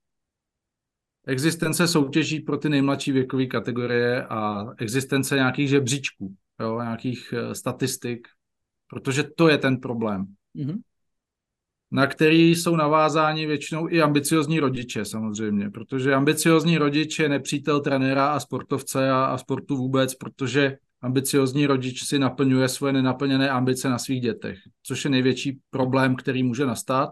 existence 1.27 1.87
soutěží 1.87 2.39
pro 2.39 2.57
ty 2.57 2.69
nejmladší 2.69 3.11
věkové 3.11 3.45
kategorie 3.45 4.25
a 4.25 4.65
existence 4.77 5.35
nějakých 5.35 5.69
žebříčků, 5.69 6.35
jo, 6.59 6.81
nějakých 6.81 7.33
eh, 7.33 7.55
statistik, 7.55 8.27
protože 8.93 9.23
to 9.23 9.47
je 9.47 9.57
ten 9.57 9.77
problém. 9.77 10.25
Mm-hmm. 10.55 10.77
Na 11.91 12.07
který 12.07 12.55
jsou 12.55 12.75
navázáni 12.75 13.45
většinou 13.45 13.89
i 13.89 14.01
ambiciozní 14.01 14.59
rodiče 14.59 15.05
samozřejmě, 15.05 15.69
protože 15.69 16.13
ambiciozní 16.13 16.77
rodič 16.77 17.19
je 17.19 17.29
nepřítel 17.29 17.79
trenéra 17.79 18.27
a 18.27 18.39
sportovce 18.39 19.11
a, 19.11 19.25
a 19.25 19.37
sportu 19.37 19.77
vůbec, 19.77 20.15
protože 20.15 20.77
ambiciozní 21.01 21.65
rodič 21.65 22.03
si 22.03 22.19
naplňuje 22.19 22.69
svoje 22.69 22.93
nenaplněné 22.93 23.49
ambice 23.49 23.89
na 23.89 23.97
svých 23.97 24.21
dětech, 24.21 24.57
což 24.83 25.05
je 25.05 25.11
největší 25.11 25.59
problém, 25.69 26.15
který 26.15 26.43
může 26.43 26.65
nastat. 26.65 27.09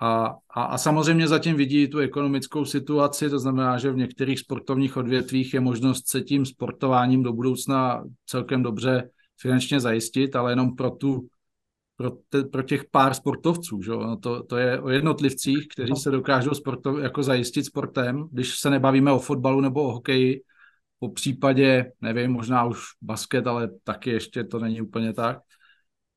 A, 0.00 0.36
a, 0.50 0.62
a 0.62 0.78
samozřejmě 0.78 1.28
zatím 1.28 1.56
vidí 1.56 1.88
tu 1.88 1.98
ekonomickou 1.98 2.64
situaci, 2.64 3.30
to 3.30 3.38
znamená, 3.38 3.78
že 3.78 3.90
v 3.90 3.96
některých 3.96 4.38
sportovních 4.38 4.96
odvětvích 4.96 5.54
je 5.54 5.60
možnost 5.60 6.08
se 6.08 6.20
tím 6.20 6.46
sportováním 6.46 7.22
do 7.22 7.32
budoucna 7.32 8.04
celkem 8.26 8.62
dobře 8.62 9.10
finančně 9.40 9.80
zajistit, 9.80 10.36
ale 10.36 10.52
jenom 10.52 10.76
pro 10.76 10.90
tu 10.90 11.28
pro, 11.96 12.10
te, 12.28 12.44
pro 12.44 12.62
těch 12.62 12.84
pár 12.90 13.14
sportovců. 13.14 13.82
Že? 13.82 13.90
No 13.90 14.16
to, 14.16 14.42
to 14.42 14.56
je 14.56 14.80
o 14.80 14.88
jednotlivcích, 14.88 15.68
kteří 15.68 15.92
se 15.96 16.10
dokážou 16.10 16.50
sportov, 16.50 16.98
jako 17.02 17.22
zajistit 17.22 17.64
sportem, 17.64 18.28
když 18.32 18.58
se 18.58 18.70
nebavíme 18.70 19.12
o 19.12 19.18
fotbalu 19.18 19.60
nebo 19.60 19.82
o 19.82 19.92
hokeji, 19.92 20.42
po 20.98 21.08
případě, 21.08 21.92
nevím, 22.00 22.32
možná 22.32 22.64
už 22.64 22.78
basket, 23.02 23.46
ale 23.46 23.70
taky 23.84 24.10
ještě 24.10 24.44
to 24.44 24.58
není 24.58 24.80
úplně 24.80 25.12
tak. 25.12 25.38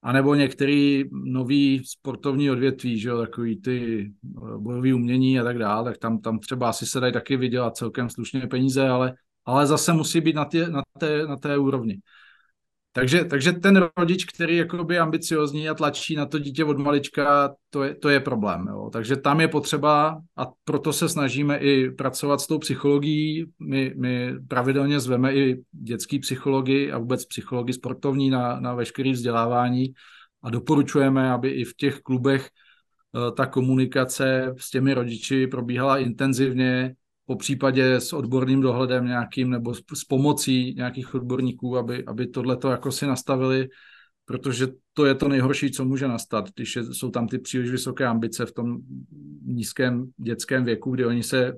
A 0.04 0.12
nebo 0.12 0.36
některý 0.36 1.04
nový 1.12 1.82
sportovní 1.86 2.52
odvětví, 2.52 3.00
že 3.00 3.10
jo, 3.10 3.20
takový 3.20 3.62
ty 3.62 4.06
eh, 4.26 4.58
bojové 4.58 4.94
umění 4.94 5.40
a 5.40 5.44
tak 5.44 5.58
dále, 5.58 5.92
tak 5.92 5.98
tam, 5.98 6.20
tam 6.20 6.40
třeba 6.40 6.70
asi 6.70 6.86
se 6.86 7.00
dají 7.00 7.14
taky 7.14 7.38
vydělat 7.38 7.78
celkem 7.78 8.10
slušně 8.10 8.48
peníze, 8.48 8.90
ale, 8.90 9.14
ale 9.46 9.68
zase 9.68 9.94
musí 9.94 10.22
být 10.22 10.36
na, 10.36 10.46
tě, 10.46 10.68
na, 10.68 10.82
té, 11.00 11.28
na 11.28 11.36
té 11.38 11.58
úrovni. 11.58 12.00
Takže, 12.96 13.26
takže 13.26 13.52
ten 13.52 13.90
rodič, 13.98 14.26
který 14.26 14.56
je 14.58 15.00
ambiciozní 15.00 15.70
a 15.70 15.74
tlačí 15.74 16.16
na 16.16 16.26
to 16.26 16.40
dítě 16.40 16.66
od 16.66 16.78
malička, 16.78 17.56
to 17.70 17.84
je, 17.84 17.96
to 17.96 18.10
je 18.10 18.20
problém. 18.20 18.68
Jo. 18.70 18.90
Takže 18.94 19.16
tam 19.16 19.42
je 19.42 19.48
potřeba, 19.48 20.22
a 20.38 20.48
proto 20.64 20.94
se 20.94 21.10
snažíme 21.10 21.58
i 21.58 21.92
pracovat 21.92 22.42
s 22.42 22.48
tou 22.48 22.60
psychologií. 22.60 23.46
My, 23.60 23.94
my 23.98 24.34
pravidelně 24.48 25.00
zveme 25.00 25.34
i 25.34 25.64
dětský 25.72 26.20
psychologi 26.20 26.92
a 26.92 26.98
vůbec 26.98 27.26
psychologi 27.26 27.74
sportovní 27.74 28.30
na, 28.30 28.60
na 28.60 28.74
veškeré 28.74 29.12
vzdělávání 29.12 29.94
a 30.44 30.50
doporučujeme, 30.50 31.32
aby 31.32 31.50
i 31.50 31.64
v 31.64 31.76
těch 31.76 32.00
klubech 32.00 32.50
eh, 32.50 33.32
ta 33.32 33.46
komunikace 33.46 34.54
s 34.58 34.70
těmi 34.70 34.94
rodiči 34.94 35.48
probíhala 35.48 35.98
intenzivně, 35.98 36.96
po 37.26 37.36
případě 37.36 37.96
s 37.96 38.14
odborným 38.14 38.62
dohledem 38.62 39.06
nějakým 39.06 39.50
nebo 39.50 39.74
s, 39.74 40.04
pomocí 40.08 40.74
nějakých 40.74 41.16
odborníků, 41.16 41.78
aby, 41.78 42.06
aby 42.06 42.28
tohle 42.28 42.58
to 42.58 42.70
jako 42.70 42.92
si 42.92 43.08
nastavili, 43.08 43.70
protože 44.26 44.68
to 44.94 45.06
je 45.06 45.16
to 45.16 45.28
nejhorší, 45.28 45.72
co 45.72 45.86
může 45.86 46.08
nastat, 46.08 46.50
když 46.56 46.76
je, 46.76 46.84
jsou 46.84 47.10
tam 47.10 47.28
ty 47.28 47.40
příliš 47.40 47.72
vysoké 47.72 48.06
ambice 48.06 48.46
v 48.46 48.52
tom 48.52 48.78
nízkém 49.46 50.12
dětském 50.18 50.66
věku, 50.66 50.92
kdy 50.92 51.06
oni 51.06 51.24
se 51.24 51.54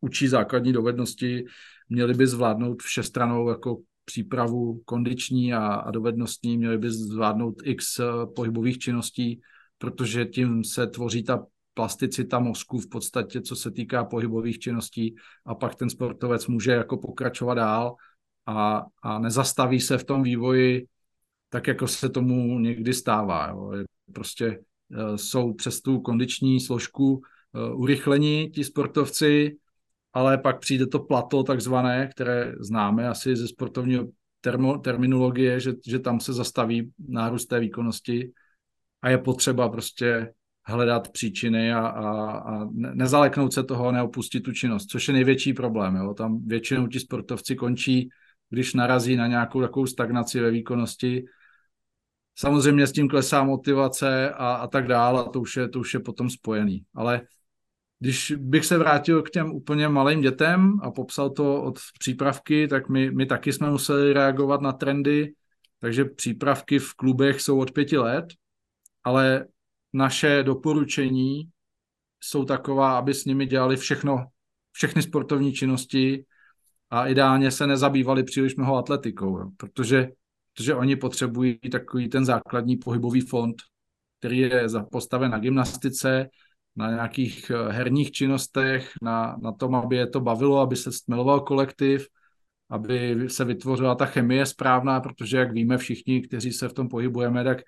učí 0.00 0.28
základní 0.28 0.72
dovednosti, 0.72 1.44
měli 1.88 2.14
by 2.14 2.26
zvládnout 2.26 2.82
všestranou 2.82 3.48
jako 3.48 3.78
přípravu 4.04 4.82
kondiční 4.84 5.54
a, 5.54 5.66
a 5.66 5.90
dovednostní, 5.90 6.58
měli 6.58 6.78
by 6.78 6.90
zvládnout 6.90 7.54
x 7.64 7.98
eh, 7.98 8.04
pohybových 8.36 8.78
činností, 8.78 9.40
protože 9.78 10.24
tím 10.24 10.64
se 10.64 10.86
tvoří 10.86 11.22
ta 11.22 11.46
plasticita 11.78 12.38
mozku 12.38 12.78
v 12.78 12.88
podstatě, 12.88 13.40
co 13.40 13.56
se 13.56 13.70
týká 13.70 14.04
pohybových 14.04 14.58
činností 14.58 15.14
a 15.46 15.54
pak 15.54 15.74
ten 15.74 15.90
sportovec 15.90 16.46
může 16.46 16.72
jako 16.72 16.96
pokračovat 16.96 17.54
dál 17.54 17.94
a, 18.46 18.82
a 19.02 19.18
nezastaví 19.18 19.80
se 19.80 19.98
v 19.98 20.04
tom 20.04 20.22
vývoji 20.22 20.86
tak, 21.48 21.66
jako 21.66 21.88
se 21.88 22.08
tomu 22.08 22.58
někdy 22.58 22.94
stává. 22.94 23.48
Jo. 23.48 23.72
Prostě 24.12 24.46
e, 24.46 25.18
jsou 25.18 25.54
přes 25.54 25.80
tu 25.80 26.00
kondiční 26.00 26.60
složku 26.60 27.22
e, 27.54 27.74
urychlení 27.74 28.50
ti 28.50 28.64
sportovci, 28.64 29.56
ale 30.12 30.38
pak 30.38 30.58
přijde 30.60 30.86
to 30.86 30.98
plato 30.98 31.42
takzvané, 31.42 32.10
které 32.10 32.54
známe 32.60 33.08
asi 33.08 33.36
ze 33.36 33.48
sportovního 33.48 34.06
termo, 34.40 34.78
terminologie, 34.78 35.60
že, 35.60 35.72
že 35.86 35.98
tam 35.98 36.20
se 36.20 36.32
zastaví 36.32 36.90
nárůst 36.98 37.46
té 37.46 37.60
výkonnosti 37.60 38.32
a 39.02 39.10
je 39.10 39.18
potřeba 39.18 39.68
prostě 39.68 40.34
hledat 40.68 41.08
příčiny 41.12 41.72
a, 41.72 41.86
a, 41.86 42.30
a 42.38 42.68
nezaleknout 42.72 43.52
se 43.52 43.62
toho 43.62 43.88
a 43.88 43.92
neopustit 43.92 44.42
tu 44.42 44.52
činnost, 44.52 44.86
což 44.86 45.08
je 45.08 45.14
největší 45.14 45.52
problém. 45.52 45.96
Jo. 45.96 46.14
Tam 46.14 46.46
většinou 46.46 46.86
ti 46.86 47.00
sportovci 47.00 47.56
končí, 47.56 48.08
když 48.50 48.74
narazí 48.74 49.16
na 49.16 49.26
nějakou 49.26 49.60
takovou 49.60 49.86
stagnaci 49.86 50.40
ve 50.40 50.50
výkonnosti. 50.50 51.24
Samozřejmě 52.38 52.86
s 52.86 52.92
tím 52.92 53.08
klesá 53.08 53.44
motivace 53.44 54.30
a, 54.30 54.52
a 54.54 54.66
tak 54.66 54.86
dále, 54.86 55.20
a 55.20 55.28
to 55.28 55.40
už, 55.40 55.56
je, 55.56 55.68
to 55.68 55.80
už 55.80 55.94
je 55.94 56.00
potom 56.00 56.30
spojený. 56.30 56.84
Ale 56.94 57.20
když 58.00 58.34
bych 58.36 58.66
se 58.66 58.78
vrátil 58.78 59.22
k 59.22 59.30
těm 59.30 59.50
úplně 59.50 59.88
malým 59.88 60.20
dětem 60.20 60.72
a 60.82 60.90
popsal 60.90 61.30
to 61.30 61.62
od 61.62 61.78
přípravky, 61.98 62.68
tak 62.68 62.88
my, 62.88 63.10
my 63.10 63.26
taky 63.26 63.52
jsme 63.52 63.70
museli 63.70 64.12
reagovat 64.12 64.60
na 64.60 64.72
trendy, 64.72 65.32
takže 65.80 66.04
přípravky 66.04 66.78
v 66.78 66.94
klubech 66.94 67.40
jsou 67.40 67.58
od 67.58 67.70
pěti 67.70 67.98
let, 67.98 68.24
ale 69.04 69.44
naše 69.92 70.42
doporučení 70.42 71.48
jsou 72.20 72.44
taková, 72.44 72.98
aby 72.98 73.14
s 73.14 73.24
nimi 73.24 73.46
dělali 73.46 73.76
všechno, 73.76 74.26
všechny 74.72 75.02
sportovní 75.02 75.52
činnosti 75.52 76.24
a 76.90 77.06
ideálně 77.06 77.50
se 77.50 77.66
nezabývali 77.66 78.24
příliš 78.24 78.56
mnoho 78.56 78.76
atletikou, 78.76 79.38
jo, 79.38 79.50
protože, 79.56 80.08
protože 80.56 80.74
oni 80.74 80.96
potřebují 80.96 81.58
takový 81.58 82.08
ten 82.08 82.24
základní 82.24 82.76
pohybový 82.76 83.20
fond, 83.20 83.56
který 84.18 84.38
je 84.38 84.66
postaven 84.92 85.30
na 85.30 85.38
gymnastice, 85.38 86.28
na 86.76 86.90
nějakých 86.90 87.50
eh, 87.50 87.72
herních 87.72 88.10
činnostech, 88.10 88.92
na, 89.02 89.36
na 89.42 89.52
tom, 89.52 89.74
aby 89.74 89.96
je 89.96 90.06
to 90.06 90.20
bavilo, 90.20 90.60
aby 90.60 90.76
se 90.76 90.92
stmeloval 90.92 91.40
kolektiv, 91.40 92.06
aby 92.70 93.16
se 93.28 93.44
vytvořila 93.44 93.94
ta 93.94 94.06
chemie 94.06 94.46
správná, 94.46 95.00
protože 95.00 95.36
jak 95.36 95.52
víme 95.52 95.78
všichni, 95.78 96.22
kteří 96.22 96.52
se 96.52 96.68
v 96.68 96.72
tom 96.72 96.88
pohybujeme, 96.88 97.44
tak 97.44 97.58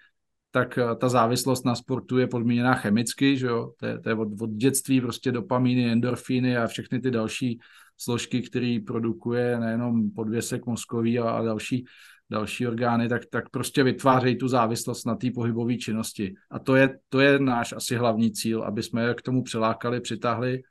tak 0.51 0.79
eh, 0.79 0.97
ta 0.97 1.09
závislost 1.09 1.65
na 1.65 1.75
sportu 1.75 2.19
je 2.19 2.27
podmíněná 2.27 2.75
chemicky, 2.75 3.37
že 3.37 3.47
jo? 3.47 3.73
To, 3.77 3.87
je, 3.87 3.99
to 3.99 4.09
je 4.09 4.15
od, 4.15 4.29
od 4.41 4.51
dětství 4.51 5.01
prostě 5.01 5.33
dopamíny, 5.33 5.93
endorfíny 5.93 6.57
a 6.57 6.67
všechny 6.67 7.01
ty 7.01 7.11
další 7.11 7.61
složky, 7.97 8.43
které 8.43 8.79
produkuje 8.87 9.61
nejenom 9.61 10.11
podvěsek 10.11 10.67
mozkový 10.67 11.19
a, 11.19 11.31
a 11.31 11.43
další, 11.43 11.85
další 12.31 12.67
orgány, 12.67 13.09
tak, 13.09 13.23
tak 13.31 13.51
prostě 13.51 13.83
vytvářejí 13.83 14.39
tu 14.39 14.49
závislost 14.49 15.07
na 15.07 15.15
té 15.15 15.31
pohybové 15.35 15.77
činnosti. 15.77 16.35
A 16.51 16.59
to 16.59 16.77
je, 16.77 16.99
to 17.09 17.21
je 17.21 17.39
náš 17.39 17.73
asi 17.73 17.97
hlavní 17.97 18.33
cíl, 18.33 18.63
aby 18.63 18.83
jsme 18.83 19.03
je 19.03 19.15
k 19.15 19.23
tomu 19.23 19.43
přilákali, 19.43 20.01
přitáhli 20.01 20.63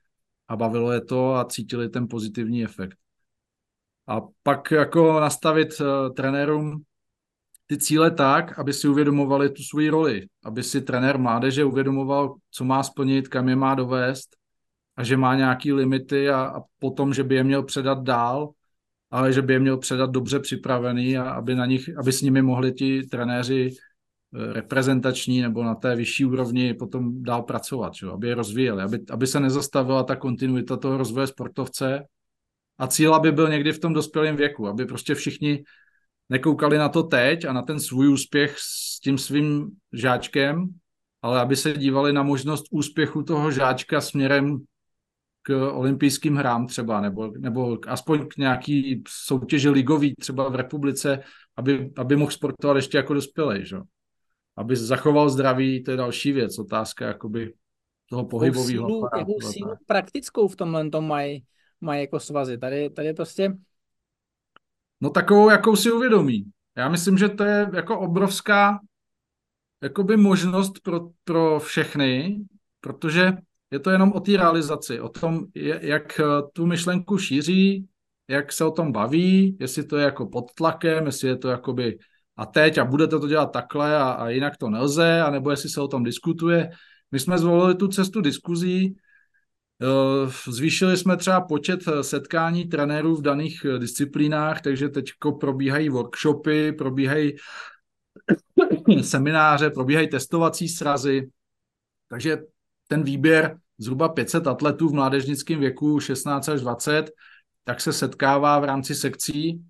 a 0.47 0.55
bavilo 0.55 0.91
je 0.91 1.01
to 1.01 1.35
a 1.35 1.45
cítili 1.45 1.89
ten 1.89 2.07
pozitivní 2.07 2.63
efekt. 2.63 2.97
A 4.07 4.21
pak 4.43 4.71
jako 4.71 5.19
nastavit 5.19 5.81
uh, 5.81 6.13
trenérům 6.13 6.83
ty 7.69 7.77
cíle 7.77 8.11
tak, 8.11 8.59
aby 8.59 8.73
si 8.73 8.87
uvědomovali 8.87 9.49
tu 9.49 9.63
svoji 9.63 9.89
roli, 9.89 10.27
aby 10.43 10.63
si 10.63 10.81
trenér 10.81 11.17
mládeže 11.17 11.63
uvědomoval, 11.63 12.35
co 12.51 12.63
má 12.63 12.83
splnit, 12.83 13.27
kam 13.27 13.49
je 13.49 13.55
má 13.55 13.75
dovést 13.75 14.35
a 14.97 15.03
že 15.03 15.17
má 15.17 15.35
nějaké 15.35 15.73
limity 15.73 16.29
a, 16.29 16.41
a 16.41 16.61
potom, 16.79 17.13
že 17.13 17.23
by 17.23 17.35
je 17.35 17.43
měl 17.43 17.63
předat 17.63 18.03
dál, 18.03 18.49
ale 19.11 19.33
že 19.33 19.41
by 19.41 19.53
je 19.53 19.59
měl 19.59 19.77
předat 19.77 20.09
dobře 20.09 20.39
připravený 20.39 21.17
a 21.17 21.29
aby, 21.29 21.55
na 21.55 21.65
nich, 21.65 21.89
aby 21.97 22.11
s 22.11 22.21
nimi 22.21 22.41
mohli 22.41 22.73
ti 22.73 23.03
trenéři 23.03 23.69
eh, 23.69 24.53
reprezentační 24.53 25.41
nebo 25.41 25.63
na 25.63 25.75
té 25.75 25.95
vyšší 25.95 26.25
úrovni 26.25 26.73
potom 26.73 27.23
dál 27.23 27.43
pracovat, 27.43 27.93
že? 27.93 28.07
aby 28.07 28.27
je 28.27 28.35
rozvíjeli, 28.35 28.81
aby, 28.81 28.99
aby 29.09 29.27
se 29.27 29.39
nezastavila 29.39 30.03
ta 30.03 30.15
kontinuita 30.15 30.77
toho 30.77 30.97
rozvoje 30.97 31.27
sportovce 31.27 32.03
a 32.77 32.87
cíl, 32.87 33.15
aby 33.15 33.31
byl 33.31 33.49
někdy 33.49 33.71
v 33.71 33.79
tom 33.79 33.93
dospělém 33.93 34.35
věku, 34.35 34.67
aby 34.67 34.85
prostě 34.85 35.15
všichni 35.15 35.63
nekoukali 36.29 36.77
na 36.77 36.89
to 36.89 37.03
teď 37.03 37.45
a 37.45 37.53
na 37.53 37.61
ten 37.61 37.79
svůj 37.79 38.07
úspěch 38.07 38.55
s 38.59 38.99
tím 38.99 39.17
svým 39.17 39.69
žáčkem, 39.93 40.67
ale 41.21 41.41
aby 41.41 41.55
se 41.55 41.73
dívali 41.73 42.13
na 42.13 42.23
možnost 42.23 42.65
úspěchu 42.71 43.23
toho 43.23 43.51
žáčka 43.51 44.01
směrem 44.01 44.57
k 45.41 45.71
olympijským 45.73 46.35
hrám 46.35 46.67
třeba, 46.67 47.01
nebo, 47.01 47.31
nebo 47.37 47.77
aspoň 47.87 48.27
k 48.27 48.37
nějaký 48.37 49.03
soutěži 49.07 49.69
ligový 49.69 50.15
třeba 50.15 50.49
v 50.49 50.55
republice, 50.55 51.19
aby, 51.57 51.91
aby 51.97 52.15
mohl 52.15 52.31
sportovat 52.31 52.75
ještě 52.75 52.97
jako 52.97 53.13
dospělý. 53.13 53.65
Že? 53.65 53.77
aby 54.59 54.75
zachoval 54.75 55.29
zdraví, 55.29 55.83
to 55.83 55.91
je 55.91 55.97
další 55.97 56.31
věc, 56.31 56.59
otázka 56.59 57.07
jakoby 57.07 57.53
toho 58.09 58.25
pohybového 58.25 58.71
jakou 58.71 58.87
sílu, 58.87 59.09
jakou 59.17 59.41
sílu 59.41 59.71
praktickou 59.85 60.47
v 60.47 60.55
tomhle 60.55 60.89
tom 60.89 61.07
mají 61.07 61.43
maj 61.81 62.01
jako 62.01 62.19
svazy. 62.19 62.57
Tady, 62.57 62.89
tady 62.89 63.13
prostě... 63.13 63.53
No 65.01 65.09
takovou, 65.09 65.49
jakou 65.49 65.75
si 65.75 65.91
uvědomí. 65.91 66.45
Já 66.77 66.89
myslím, 66.89 67.17
že 67.17 67.29
to 67.29 67.43
je 67.43 67.69
jako 67.73 67.99
obrovská 67.99 68.79
jakoby 69.83 70.17
možnost 70.17 70.79
pro, 70.83 71.09
pro 71.23 71.59
všechny, 71.59 72.39
protože 72.81 73.33
je 73.71 73.79
to 73.79 73.89
jenom 73.89 74.11
o 74.11 74.19
té 74.19 74.31
realizaci, 74.31 74.99
o 74.99 75.09
tom, 75.09 75.45
jak 75.81 76.21
tu 76.53 76.65
myšlenku 76.65 77.17
šíří, 77.17 77.87
jak 78.27 78.51
se 78.51 78.65
o 78.65 78.71
tom 78.71 78.91
baví, 78.91 79.57
jestli 79.59 79.83
to 79.83 79.97
je 79.97 80.03
jako 80.03 80.25
pod 80.25 80.53
tlakem, 80.53 81.05
jestli 81.05 81.27
je 81.27 81.37
to 81.37 81.47
jakoby 81.47 81.97
a 82.37 82.45
teď 82.45 82.77
a 82.77 82.85
budete 82.85 83.19
to 83.19 83.27
dělat 83.27 83.51
takhle 83.51 83.97
a, 83.97 84.11
a 84.11 84.29
jinak 84.29 84.57
to 84.57 84.69
nelze, 84.69 85.21
anebo 85.21 85.51
jestli 85.51 85.69
se 85.69 85.81
o 85.81 85.87
tom 85.87 86.03
diskutuje. 86.03 86.69
My 87.11 87.19
jsme 87.19 87.37
zvolili 87.37 87.75
tu 87.75 87.87
cestu 87.87 88.21
diskuzí, 88.21 88.95
eh, 88.95 89.08
zvýšili 90.47 90.97
jsme 90.97 91.17
třeba 91.17 91.41
počet 91.41 91.87
eh, 91.87 92.03
setkání 92.03 92.65
trenérů 92.65 93.15
v 93.15 93.21
daných 93.21 93.65
eh, 93.65 93.79
disciplínách, 93.79 94.61
takže 94.61 94.89
teď 94.89 95.11
probíhají 95.39 95.89
workshopy, 95.89 96.71
probíhají 96.71 97.35
semináře, 99.01 99.69
probíhají 99.69 100.09
testovací 100.09 100.69
srazy, 100.69 101.29
takže 102.09 102.37
ten 102.87 103.03
výběr 103.03 103.57
zhruba 103.77 104.09
500 104.09 104.47
atletů 104.47 104.89
v 104.89 104.93
mládežnickém 104.93 105.59
věku 105.59 105.99
16 105.99 106.49
až 106.49 106.61
20, 106.61 107.11
tak 107.63 107.81
se 107.81 107.93
setkává 107.93 108.59
v 108.59 108.63
rámci 108.63 108.95
sekcí, 108.95 109.63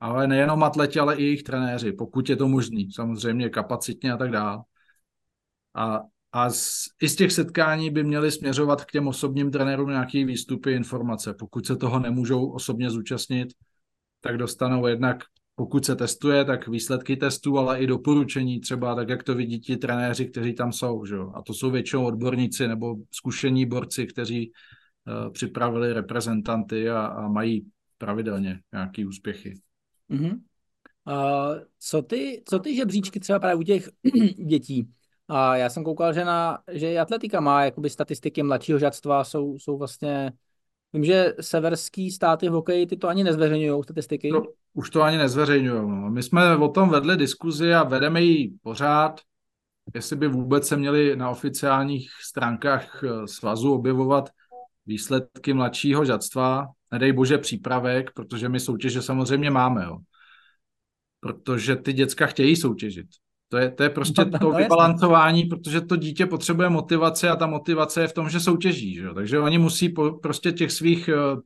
ale 0.00 0.26
nejenom 0.26 0.62
atleti, 0.62 0.98
ale 0.98 1.16
i 1.16 1.22
jejich 1.22 1.42
trenéři, 1.42 1.92
pokud 1.92 2.28
je 2.28 2.36
to 2.36 2.48
možný, 2.48 2.92
samozřejmě 2.92 3.48
kapacitně 3.48 4.12
a 4.12 4.16
tak 4.16 4.30
dále. 4.30 4.62
A, 5.74 6.00
a 6.32 6.50
z, 6.50 6.84
i 7.02 7.08
z 7.08 7.16
těch 7.16 7.32
setkání 7.32 7.90
by 7.90 8.04
měly 8.04 8.30
směřovat 8.30 8.84
k 8.84 8.92
těm 8.92 9.08
osobním 9.08 9.50
trenérům 9.50 9.88
nějaké 9.88 10.24
výstupy, 10.24 10.72
informace. 10.72 11.34
Pokud 11.34 11.66
se 11.66 11.76
toho 11.76 11.98
nemůžou 11.98 12.50
osobně 12.50 12.90
zúčastnit, 12.90 13.48
tak 14.20 14.38
dostanou 14.38 14.86
jednak 14.86 15.24
pokud 15.60 15.84
se 15.84 15.96
testuje, 15.96 16.44
tak 16.44 16.68
výsledky 16.68 17.16
testů, 17.16 17.58
ale 17.58 17.80
i 17.80 17.86
doporučení 17.86 18.60
třeba, 18.60 18.94
tak 18.94 19.08
jak 19.08 19.22
to 19.22 19.34
vidí 19.34 19.60
ti 19.60 19.76
trenéři, 19.76 20.26
kteří 20.26 20.54
tam 20.54 20.72
jsou. 20.72 21.04
Že? 21.04 21.16
A 21.34 21.42
to 21.42 21.54
jsou 21.54 21.70
většinou 21.70 22.04
odborníci 22.04 22.68
nebo 22.68 22.96
zkušení 23.10 23.66
borci, 23.66 24.06
kteří 24.06 24.52
uh, 24.52 25.32
připravili 25.32 25.92
reprezentanty 25.92 26.90
a, 26.90 27.06
a 27.06 27.28
mají 27.28 27.66
pravidelně 27.98 28.60
nějaké 28.72 29.06
úspěchy. 29.06 29.54
Mm-hmm. 30.10 30.40
Uh, 31.06 31.58
co, 31.78 32.02
ty, 32.02 32.42
co 32.48 32.58
ty 32.58 32.76
žebříčky 32.76 33.20
třeba 33.20 33.38
právě 33.38 33.56
u 33.56 33.62
těch 33.62 33.88
dětí? 34.46 34.88
A 35.30 35.56
já 35.56 35.70
jsem 35.70 35.84
koukal, 35.84 36.12
že, 36.12 36.24
na, 36.24 36.58
že 36.72 36.92
i 36.92 36.98
atletika 36.98 37.40
má 37.40 37.64
jakoby 37.64 37.90
statistiky 37.90 38.42
mladšího 38.42 38.78
žadstva, 38.78 39.24
jsou, 39.24 39.58
jsou 39.58 39.78
vlastně 39.78 40.32
Vím, 40.92 41.04
že 41.04 41.34
severský 41.40 42.10
státy 42.10 42.48
v 42.48 42.52
hokeji 42.52 42.86
ty 42.86 42.96
to 42.96 43.08
ani 43.08 43.24
nezveřejňují 43.24 43.82
statistiky. 43.82 44.30
No, 44.30 44.42
už 44.74 44.90
to 44.90 45.02
ani 45.02 45.16
nezveřejňují. 45.16 45.80
No. 45.80 46.10
My 46.10 46.22
jsme 46.22 46.56
o 46.56 46.68
tom 46.68 46.88
vedli 46.88 47.16
diskuzi 47.16 47.74
a 47.74 47.82
vedeme 47.82 48.22
ji 48.22 48.52
pořád, 48.62 49.20
jestli 49.94 50.16
by 50.16 50.28
vůbec 50.28 50.66
se 50.66 50.76
měli 50.76 51.16
na 51.16 51.30
oficiálních 51.30 52.10
stránkách 52.22 53.04
eh, 53.04 53.26
svazu 53.26 53.74
objevovat 53.74 54.30
výsledky 54.86 55.52
mladšího 55.52 56.04
žadstva, 56.04 56.66
nedej 56.92 57.12
bože 57.12 57.38
přípravek, 57.38 58.10
protože 58.14 58.48
my 58.48 58.60
soutěže 58.60 59.02
samozřejmě 59.02 59.50
máme, 59.50 59.84
jo. 59.84 59.98
Protože 61.20 61.76
ty 61.76 61.92
děcka 61.92 62.26
chtějí 62.26 62.56
soutěžit. 62.56 63.06
To 63.50 63.56
je, 63.58 63.70
to 63.70 63.82
je 63.82 63.90
prostě 63.90 64.24
no, 64.24 64.38
to 64.38 64.52
no, 64.52 64.58
vybalancování, 64.58 65.44
protože 65.44 65.80
to 65.80 65.96
dítě 65.96 66.26
potřebuje 66.26 66.68
motivaci 66.68 67.28
a 67.28 67.36
ta 67.36 67.46
motivace 67.46 68.00
je 68.00 68.08
v 68.08 68.12
tom, 68.12 68.28
že 68.30 68.40
soutěží. 68.40 68.94
Že? 68.94 69.08
Takže 69.14 69.38
oni 69.38 69.58
musí 69.58 69.88
po, 69.88 70.12
prostě 70.12 70.52
těch 70.52 70.72
svých 70.72 71.08
eh, 71.08 71.36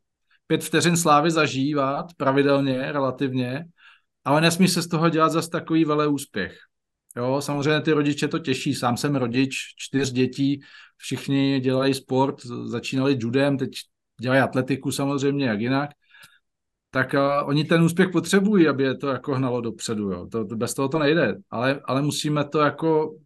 pět 0.47 0.65
vteřin 0.65 0.97
slávy 0.97 1.31
zažívat 1.31 2.07
pravidelně, 2.17 2.93
relativně, 2.93 3.65
ale 4.25 4.41
nesmí 4.41 4.69
se 4.69 4.83
z 4.83 4.87
toho 4.87 5.09
dělat 5.09 5.29
zase 5.29 5.51
takový 5.51 5.85
velý 5.85 6.07
úspěch. 6.07 6.59
Jo, 7.17 7.41
samozřejmě 7.41 7.81
ty 7.81 7.93
rodiče 7.93 8.29
to 8.29 8.39
těší. 8.39 8.75
Sám 8.75 8.97
jsem 8.97 9.17
rodič, 9.17 9.57
čtyř 9.77 10.13
dětí, 10.13 10.61
všichni 10.97 11.61
dělají 11.61 11.95
sport, 11.95 12.47
začínali 12.65 13.17
judem, 13.21 13.59
teď 13.59 13.71
dělají 14.21 14.41
atletiku 14.41 14.93
samozřejmě, 14.93 15.47
jak 15.47 15.61
jinak 15.61 15.91
tak 16.95 17.15
uh, 17.15 17.49
oni 17.49 17.65
ten 17.65 17.83
úspěch 17.83 18.09
potřebují, 18.09 18.69
aby 18.69 18.83
je 18.83 18.97
to 18.97 19.09
jako 19.09 19.35
hnalo 19.35 19.61
dopředu. 19.61 20.13
Jo. 20.13 20.27
To, 20.27 20.45
to, 20.45 20.57
bez 20.57 20.75
toho 20.75 20.89
to 20.89 20.99
nejde, 20.99 21.37
ale, 21.51 21.81
ale 21.85 22.03
musíme 22.03 22.45
to 22.45 22.59
jako 22.59 23.17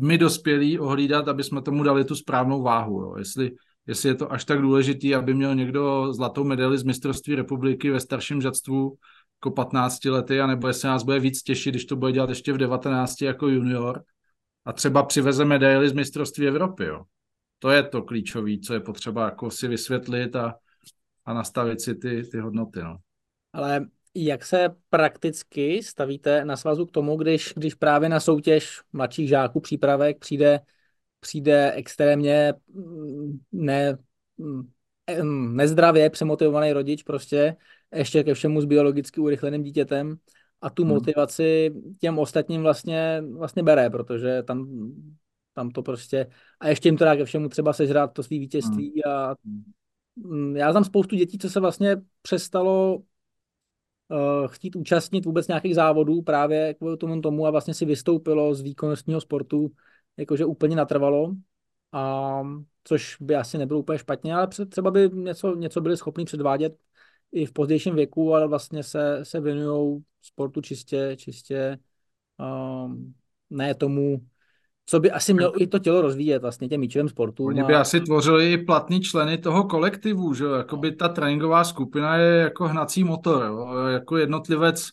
my 0.00 0.18
dospělí 0.18 0.78
ohlídat, 0.78 1.28
aby 1.28 1.44
jsme 1.44 1.62
tomu 1.62 1.82
dali 1.82 2.04
tu 2.04 2.14
správnou 2.14 2.62
váhu. 2.62 3.00
Jo. 3.00 3.14
Jestli, 3.18 3.50
jestli 3.86 4.08
je 4.08 4.14
to 4.14 4.32
až 4.32 4.44
tak 4.44 4.60
důležitý, 4.60 5.14
aby 5.14 5.34
měl 5.34 5.54
někdo 5.54 6.12
zlatou 6.12 6.44
medaili 6.44 6.78
z 6.78 6.82
mistrovství 6.82 7.34
republiky 7.34 7.90
ve 7.90 8.00
starším 8.00 8.40
žadstvu 8.40 8.96
jako 9.36 9.50
15 9.50 10.04
lety, 10.04 10.40
anebo 10.40 10.68
jestli 10.68 10.88
nás 10.88 11.02
bude 11.02 11.18
víc 11.18 11.42
těšit, 11.42 11.74
když 11.74 11.84
to 11.84 11.96
bude 11.96 12.12
dělat 12.12 12.28
ještě 12.28 12.52
v 12.52 12.58
19 12.58 13.22
jako 13.22 13.48
junior 13.48 14.02
a 14.64 14.72
třeba 14.72 15.02
přiveze 15.02 15.44
medaily 15.44 15.88
z 15.88 15.92
mistrovství 15.92 16.48
Evropy. 16.48 16.84
Jo. 16.84 17.02
To 17.58 17.70
je 17.70 17.82
to 17.82 18.02
klíčové, 18.02 18.58
co 18.58 18.74
je 18.74 18.80
potřeba 18.80 19.24
jako 19.24 19.50
si 19.50 19.68
vysvětlit 19.68 20.36
a, 20.36 20.54
a 21.24 21.34
nastavit 21.34 21.80
si 21.80 21.94
ty, 21.94 22.22
ty 22.22 22.38
hodnoty. 22.38 22.80
No. 22.82 22.96
Ale 23.52 23.86
jak 24.14 24.44
se 24.44 24.68
prakticky 24.90 25.82
stavíte 25.82 26.44
na 26.44 26.56
svazu 26.56 26.86
k 26.86 26.90
tomu, 26.90 27.16
když, 27.16 27.52
když 27.56 27.74
právě 27.74 28.08
na 28.08 28.20
soutěž 28.20 28.80
mladších 28.92 29.28
žáků 29.28 29.60
přípravek 29.60 30.18
přijde, 30.18 30.60
přijde 31.20 31.72
extrémně 31.72 32.54
mm, 32.74 33.38
ne, 33.52 33.98
mm, 34.38 34.70
mm, 35.22 35.56
nezdravě 35.56 36.10
přemotivovaný 36.10 36.72
rodič 36.72 37.02
prostě, 37.02 37.56
ještě 37.94 38.24
ke 38.24 38.34
všemu 38.34 38.60
s 38.60 38.64
biologicky 38.64 39.20
urychleným 39.20 39.62
dítětem 39.62 40.16
a 40.60 40.70
tu 40.70 40.82
hmm. 40.82 40.92
motivaci 40.92 41.74
těm 42.00 42.18
ostatním 42.18 42.62
vlastně, 42.62 43.22
vlastně 43.36 43.62
bere, 43.62 43.90
protože 43.90 44.42
tam, 44.42 44.68
tam 45.54 45.70
to 45.70 45.82
prostě, 45.82 46.26
a 46.60 46.68
ještě 46.68 46.88
jim 46.88 46.96
to 46.96 47.04
dá 47.04 47.16
ke 47.16 47.24
všemu 47.24 47.48
třeba 47.48 47.72
sežrat 47.72 48.12
to 48.12 48.22
svý 48.22 48.38
vítězství 48.38 49.02
hmm. 49.06 49.12
a 49.12 49.34
já 50.54 50.72
znám 50.72 50.84
spoustu 50.84 51.16
dětí, 51.16 51.38
co 51.38 51.50
se 51.50 51.60
vlastně 51.60 51.96
přestalo 52.22 53.02
chtít 54.46 54.76
účastnit 54.76 55.24
vůbec 55.24 55.48
nějakých 55.48 55.74
závodů 55.74 56.22
právě 56.22 56.74
kvůli 56.74 56.96
tomu 56.96 57.20
tomu 57.20 57.46
a 57.46 57.50
vlastně 57.50 57.74
si 57.74 57.84
vystoupilo 57.84 58.54
z 58.54 58.60
výkonnostního 58.60 59.20
sportu 59.20 59.72
jakože 60.16 60.44
úplně 60.44 60.76
natrvalo, 60.76 61.34
a, 61.92 62.42
což 62.84 63.16
by 63.20 63.36
asi 63.36 63.58
nebylo 63.58 63.80
úplně 63.80 63.98
špatně, 63.98 64.34
ale 64.34 64.48
třeba 64.68 64.90
by 64.90 65.10
něco, 65.12 65.56
něco 65.56 65.80
byli 65.80 65.96
schopni 65.96 66.24
předvádět 66.24 66.76
i 67.32 67.46
v 67.46 67.52
pozdějším 67.52 67.94
věku, 67.94 68.34
ale 68.34 68.48
vlastně 68.48 68.82
se, 68.82 69.20
se 69.22 69.40
věnují 69.40 70.04
sportu 70.22 70.60
čistě, 70.60 71.16
čistě 71.16 71.78
um, 72.84 73.14
ne 73.50 73.74
tomu, 73.74 74.20
co 74.90 75.00
by 75.00 75.10
asi 75.10 75.34
mělo 75.34 75.62
i 75.62 75.66
to 75.66 75.78
tělo 75.78 76.02
rozvíjet 76.02 76.42
vlastně 76.42 76.68
těm 76.68 76.80
míčovým 76.80 77.08
sportu. 77.08 77.44
Oni 77.44 77.62
by 77.62 77.74
a... 77.74 77.80
asi 77.80 78.00
tvořili 78.00 78.52
i 78.52 78.58
platní 78.58 79.00
členy 79.00 79.38
toho 79.38 79.64
kolektivu, 79.64 80.34
že 80.34 80.44
jo? 80.44 80.76
by 80.76 80.92
ta 80.92 81.08
tréninková 81.08 81.64
skupina 81.64 82.16
je 82.16 82.40
jako 82.40 82.68
hnací 82.68 83.04
motor, 83.04 83.44
jo? 83.44 83.86
jako 83.86 84.16
jednotlivec 84.16 84.88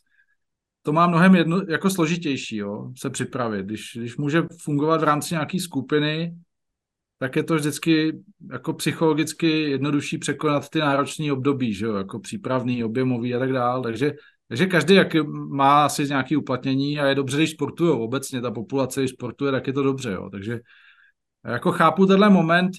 to 0.83 0.93
má 0.93 1.07
mnohem 1.07 1.35
jedno, 1.35 1.61
jako 1.69 1.89
složitější, 1.89 2.57
jo? 2.57 2.91
se 2.97 3.09
připravit. 3.09 3.65
Když, 3.65 3.97
když 3.99 4.17
může 4.17 4.43
fungovat 4.61 5.01
v 5.01 5.03
rámci 5.03 5.33
nějaké 5.33 5.59
skupiny, 5.59 6.35
tak 7.19 7.35
je 7.35 7.43
to 7.43 7.55
vždycky 7.55 8.19
jako 8.51 8.73
psychologicky 8.73 9.61
jednodušší 9.61 10.17
překonat 10.17 10.69
ty 10.69 10.79
náročné 10.79 11.33
období, 11.33 11.73
že 11.73 11.85
jo? 11.85 11.95
jako 11.95 12.19
přípravný, 12.19 12.83
objemový 12.83 13.35
a 13.35 13.39
tak 13.39 13.53
dále. 13.53 13.83
Takže 13.83 14.13
takže 14.47 14.65
každý 14.65 14.95
jak 14.95 15.13
má 15.49 15.85
asi 15.85 16.03
nějaké 16.07 16.37
uplatnění 16.37 16.99
a 16.99 17.05
je 17.05 17.15
dobře, 17.15 17.37
když 17.37 17.51
sportuje 17.51 17.91
obecně, 17.91 18.41
ta 18.41 18.51
populace, 18.51 19.01
když 19.01 19.11
sportuje, 19.11 19.51
tak 19.51 19.67
je 19.67 19.73
to 19.73 19.83
dobře. 19.83 20.11
Jo. 20.11 20.29
Takže 20.29 20.59
jako 21.45 21.71
chápu 21.71 22.05
tenhle 22.05 22.29
moment 22.29 22.71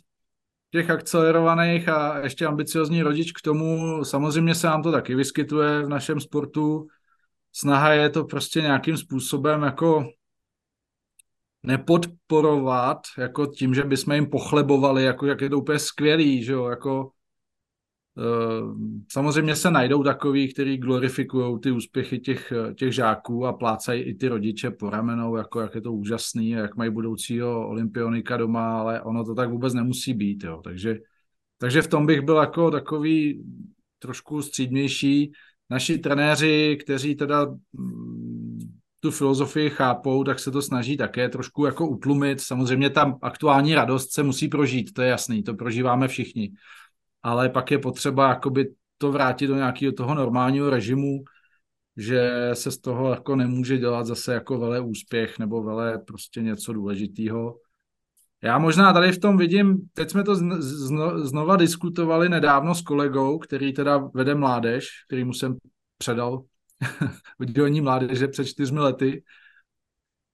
těch 0.70 0.90
akcelerovaných 0.90 1.88
a 1.88 2.18
ještě 2.18 2.46
ambiciozní 2.46 3.02
rodič 3.02 3.32
k 3.32 3.42
tomu, 3.42 4.04
samozřejmě 4.04 4.54
se 4.54 4.66
nám 4.66 4.82
to 4.82 4.92
taky 4.92 5.14
vyskytuje 5.14 5.82
v 5.82 5.88
našem 5.88 6.20
sportu. 6.20 6.86
Snaha 7.52 7.92
je 7.92 8.10
to 8.10 8.24
prostě 8.24 8.60
nějakým 8.60 8.96
způsobem 8.96 9.62
jako 9.62 10.04
nepodporovat, 11.62 12.98
jako 13.18 13.46
tím, 13.46 13.74
že 13.74 13.84
bychom 13.84 14.14
jim 14.14 14.30
pochlebovali, 14.30 15.04
jako 15.04 15.26
jak 15.26 15.40
je 15.40 15.50
to 15.50 15.58
úplně 15.58 15.78
skvělý, 15.78 16.44
že 16.44 16.52
jo, 16.52 16.66
jako 16.66 17.10
samozřejmě 19.08 19.56
se 19.56 19.70
najdou 19.70 20.02
takový, 20.02 20.52
kteří 20.52 20.76
glorifikují 20.76 21.60
ty 21.60 21.70
úspěchy 21.70 22.18
těch, 22.18 22.52
těch 22.74 22.92
žáků 22.92 23.46
a 23.46 23.52
plácají 23.52 24.02
i 24.02 24.14
ty 24.14 24.28
rodiče 24.28 24.70
po 24.70 24.90
ramenou, 24.90 25.36
jako 25.36 25.60
jak 25.60 25.74
je 25.74 25.80
to 25.80 25.92
úžasný, 25.92 26.50
jak 26.50 26.76
mají 26.76 26.90
budoucího 26.90 27.68
olympionika 27.68 28.36
doma, 28.36 28.80
ale 28.80 29.02
ono 29.02 29.24
to 29.24 29.34
tak 29.34 29.50
vůbec 29.50 29.74
nemusí 29.74 30.14
být. 30.14 30.44
Jo. 30.44 30.60
Takže, 30.64 30.98
takže 31.58 31.82
v 31.82 31.88
tom 31.88 32.06
bych 32.06 32.20
byl 32.20 32.36
jako 32.36 32.70
takový 32.70 33.44
trošku 33.98 34.42
střídnější. 34.42 35.32
Naši 35.70 35.98
trenéři, 35.98 36.78
kteří 36.84 37.14
teda 37.14 37.46
mm, 37.72 38.58
tu 39.00 39.10
filozofii 39.10 39.70
chápou, 39.70 40.24
tak 40.24 40.38
se 40.38 40.50
to 40.50 40.62
snaží 40.62 40.96
také 40.96 41.28
trošku 41.28 41.64
jako 41.64 41.88
utlumit. 41.88 42.40
Samozřejmě 42.40 42.90
tam 42.90 43.18
aktuální 43.22 43.74
radost 43.74 44.12
se 44.12 44.22
musí 44.22 44.48
prožít, 44.48 44.92
to 44.92 45.02
je 45.02 45.08
jasný, 45.08 45.42
to 45.42 45.54
prožíváme 45.54 46.08
všichni. 46.08 46.52
Ale 47.28 47.48
pak 47.48 47.70
je 47.70 47.78
potřeba 47.78 48.28
jakoby 48.28 48.74
to 48.98 49.12
vrátit 49.12 49.46
do 49.46 49.54
nějakého 49.54 49.92
toho 49.92 50.14
normálního 50.14 50.70
režimu, 50.70 51.24
že 51.96 52.50
se 52.52 52.70
z 52.70 52.78
toho 52.78 53.10
jako 53.10 53.36
nemůže 53.36 53.78
dělat 53.78 54.06
zase 54.06 54.34
jako 54.34 54.58
vele 54.58 54.80
úspěch 54.80 55.38
nebo 55.38 55.62
vele 55.62 55.98
prostě 55.98 56.42
něco 56.42 56.72
důležitého. 56.72 57.54
Já 58.42 58.58
možná 58.58 58.92
tady 58.92 59.12
v 59.12 59.18
tom 59.18 59.36
vidím, 59.36 59.76
teď 59.92 60.10
jsme 60.10 60.24
to 60.24 60.34
zno, 60.34 61.26
znova 61.26 61.56
diskutovali 61.56 62.28
nedávno 62.28 62.74
s 62.74 62.82
kolegou, 62.82 63.38
který 63.38 63.72
teda 63.72 63.96
vede 64.14 64.34
mládež, 64.34 64.88
kterýmu 65.08 65.32
jsem 65.32 65.56
předal 65.98 66.42
oddělení 67.40 67.80
mládeže 67.80 68.28
před 68.28 68.44
čtyřmi 68.44 68.80
lety, 68.80 69.22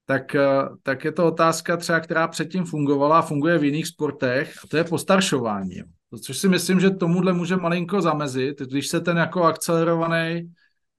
tak, 0.05 0.35
eh, 0.35 0.63
tak 0.83 1.05
je 1.05 1.11
to 1.11 1.27
otázka 1.27 1.77
třeba, 1.77 1.99
která 1.99 2.27
předtím 2.27 2.65
fungovala 2.65 3.19
a 3.19 3.21
funguje 3.21 3.57
v 3.57 3.63
jiných 3.63 3.87
sportech, 3.87 4.53
a 4.63 4.67
to 4.67 4.77
je 4.77 4.83
postaršování. 4.83 5.94
Což 6.21 6.37
si 6.37 6.49
myslím, 6.49 6.79
že 6.79 6.89
tomuhle 6.89 7.33
může 7.33 7.55
malinko 7.55 8.01
zamezit, 8.01 8.59
když 8.59 8.87
se 8.87 9.01
ten 9.01 9.17
jako 9.17 9.43
akcelerovaný, 9.43 10.53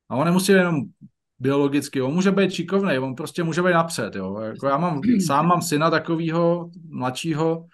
a 0.08 0.16
on 0.16 0.24
nemusí 0.24 0.52
jenom 0.52 0.80
biologicky, 1.38 2.02
on 2.02 2.14
může 2.14 2.30
být 2.30 2.52
šikovný, 2.52 2.98
on 2.98 3.14
prostě 3.14 3.42
může 3.42 3.62
být 3.62 3.72
napřed, 3.72 4.14
jo. 4.14 4.40
Jako 4.40 4.66
já 4.66 4.76
mám, 4.76 5.00
sám 5.26 5.46
mám 5.46 5.62
syna 5.62 5.90
takového 5.90 6.70
mladšího, 6.88 7.66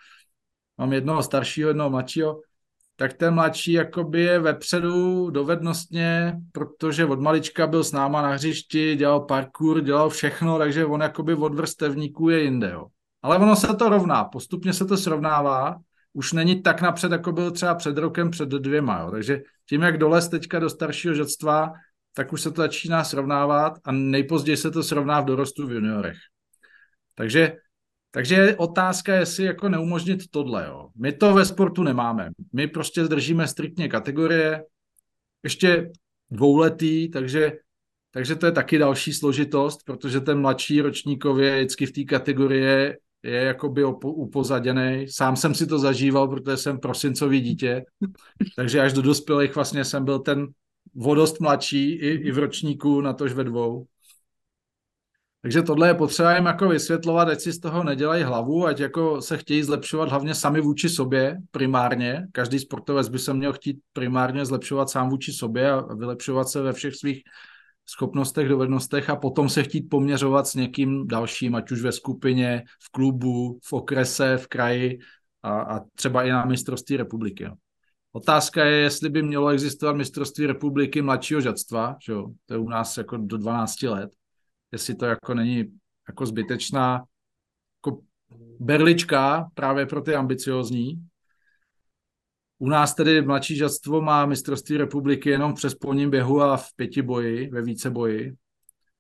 mám 0.79 0.93
jednoho 0.93 1.23
staršího, 1.23 1.69
jednoho 1.69 1.91
mladšího, 1.91 2.41
tak 2.97 3.13
ten 3.13 3.35
mladší 3.35 3.73
jakoby 3.73 4.21
je 4.21 4.39
vepředu 4.39 5.31
dovednostně, 5.31 6.37
protože 6.53 7.05
od 7.05 7.21
malička 7.21 7.67
byl 7.67 7.85
s 7.85 7.93
náma 7.93 8.23
na 8.23 8.29
hřišti, 8.29 8.97
dělal 8.97 9.21
parkour, 9.21 9.81
dělal 9.81 10.11
všechno, 10.11 10.59
takže 10.59 10.87
on 10.87 11.01
jakoby 11.01 11.35
od 11.35 11.55
vrstevníků 11.55 12.29
je 12.29 12.43
jinde, 12.43 12.71
jo. 12.71 12.87
Ale 13.23 13.39
ono 13.39 13.57
se 13.57 13.75
to 13.75 13.89
rovná, 13.89 14.25
postupně 14.25 14.73
se 14.73 14.85
to 14.85 14.97
srovnává, 14.97 15.77
už 16.13 16.33
není 16.33 16.63
tak 16.63 16.81
napřed, 16.81 17.13
jako 17.13 17.33
byl 17.33 17.51
třeba 17.51 17.75
před 17.75 17.99
rokem, 17.99 18.31
před 18.31 18.49
dvěma, 18.49 19.01
jo. 19.01 19.11
Takže 19.11 19.43
tím, 19.69 19.83
jak 19.83 19.99
dolez 19.99 20.29
teďka 20.29 20.59
do 20.59 20.71
staršího 20.71 21.15
žadstva, 21.15 21.73
tak 22.15 22.33
už 22.33 22.41
se 22.41 22.51
to 22.51 22.63
začíná 22.63 23.05
srovnávat 23.05 23.79
a 23.85 23.93
nejpozději 23.93 24.57
se 24.57 24.71
to 24.71 24.83
srovná 24.83 25.21
v 25.21 25.25
dorostu 25.25 25.67
v 25.67 25.73
juniorech. 25.73 26.17
Takže 27.15 27.57
takže 28.15 28.35
je 28.35 28.57
otázka, 28.57 29.15
jestli 29.15 29.45
jako 29.45 29.69
neumožnit 29.69 30.31
tohle. 30.31 30.67
Jo. 30.67 30.89
My 30.97 31.13
to 31.13 31.35
ve 31.35 31.45
sportu 31.45 31.83
nemáme. 31.83 32.31
My 32.53 32.67
prostě 32.69 33.05
zdržíme 33.05 33.49
striktně 33.49 33.89
kategorie, 33.89 34.65
ještě 35.43 35.91
dvouletý, 36.31 37.11
takže, 37.11 37.53
takže 38.11 38.37
to 38.37 38.47
je 38.47 38.53
taky 38.53 38.79
další 38.79 39.13
složitost, 39.13 39.81
protože 39.87 40.21
ten 40.21 40.41
mladší 40.41 40.81
ročníkově 40.81 41.57
vždycky 41.57 41.87
v 41.87 41.93
té 41.93 42.05
kategorie 42.05 42.99
je 43.23 43.41
jakoby 43.41 43.85
upozaděný. 44.05 45.07
Sám 45.09 45.37
jsem 45.37 45.55
si 45.55 45.67
to 45.67 45.79
zažíval, 45.79 46.29
protože 46.29 46.57
jsem 46.57 46.79
prosincový 46.79 47.41
dítě, 47.41 47.85
takže 48.57 48.81
až 48.81 48.93
do 48.93 49.03
dospělých 49.03 49.55
vlastně 49.55 49.85
jsem 49.85 50.05
byl 50.05 50.19
ten 50.19 50.47
vodost 50.95 51.41
mladší 51.41 51.93
i, 51.93 52.09
i 52.09 52.33
v 52.33 52.39
ročníku, 52.39 53.01
na 53.01 53.13
tož 53.13 53.33
ve 53.33 53.45
dvou. 53.45 53.87
Takže 55.43 55.63
tohle 55.63 55.89
je 55.89 55.95
potřeba 55.95 56.35
jim 56.35 56.47
jako 56.47 56.69
vysvětlovat, 56.69 57.29
ať 57.29 57.41
si 57.41 57.53
z 57.53 57.59
toho 57.59 57.85
nedělají 57.85 58.23
hlavu, 58.23 58.67
ať 58.67 58.81
jako 58.81 59.23
se 59.23 59.39
chtějí 59.39 59.63
zlepšovat 59.63 60.09
hlavně 60.09 60.35
sami 60.35 60.61
vůči 60.61 60.89
sobě 60.89 61.39
primárně. 61.51 62.27
Každý 62.33 62.59
sportovec 62.59 63.09
by 63.09 63.19
se 63.19 63.35
měl 63.35 63.53
chtít 63.53 63.79
primárně 63.93 64.47
zlepšovat 64.47 64.91
sám 64.91 65.09
vůči 65.09 65.33
sobě 65.33 65.71
a 65.71 65.95
vylepšovat 65.95 66.49
se 66.49 66.63
ve 66.63 66.73
všech 66.73 66.95
svých 66.95 67.23
schopnostech, 67.93 68.49
dovednostech 68.49 69.11
a 69.11 69.17
potom 69.17 69.49
se 69.49 69.63
chtít 69.63 69.83
poměřovat 69.83 70.47
s 70.47 70.55
někým 70.55 71.07
dalším, 71.07 71.55
ať 71.55 71.71
už 71.71 71.83
ve 71.83 71.93
skupině, 71.93 72.65
v 72.83 72.91
klubu, 72.91 73.59
v 73.65 73.73
okrese, 73.73 74.37
v 74.37 74.47
kraji 74.47 74.99
a, 75.43 75.61
a 75.61 75.81
třeba 75.95 76.23
i 76.23 76.31
na 76.31 76.45
mistrovství 76.45 76.97
republiky. 76.97 77.51
Otázka 78.13 78.65
je, 78.65 78.77
jestli 78.77 79.09
by 79.09 79.23
mělo 79.23 79.49
existovat 79.49 79.97
mistrovství 79.97 80.47
republiky 80.47 81.03
mladšího 81.03 81.41
žadstva, 81.41 81.97
že 82.05 82.13
jo? 82.13 82.29
to 82.47 82.55
je 82.55 82.59
u 82.59 82.69
nás 82.69 82.97
jako 82.97 83.17
do 83.17 83.39
12 83.39 83.83
let, 83.83 84.11
jestli 84.73 84.95
to 84.95 85.05
jako 85.05 85.35
není 85.35 85.65
jako 86.09 86.27
zbytečná 86.27 87.05
jako 87.87 88.03
berlička 88.61 89.51
právě 89.55 89.87
pro 89.87 90.01
ty 90.01 90.15
ambiciozní. 90.15 91.07
U 92.63 92.69
nás 92.69 92.95
tedy 92.95 93.23
mladší 93.23 93.57
žadstvo 93.57 94.03
má 94.03 94.27
mistrovství 94.27 94.77
republiky 94.77 95.31
jenom 95.31 95.53
v 95.53 95.55
přespolním 95.55 96.11
běhu 96.11 96.43
a 96.43 96.57
v 96.57 96.67
pěti 96.77 97.03
boji, 97.03 97.51
ve 97.51 97.63
více 97.63 97.91
boji, 97.91 98.37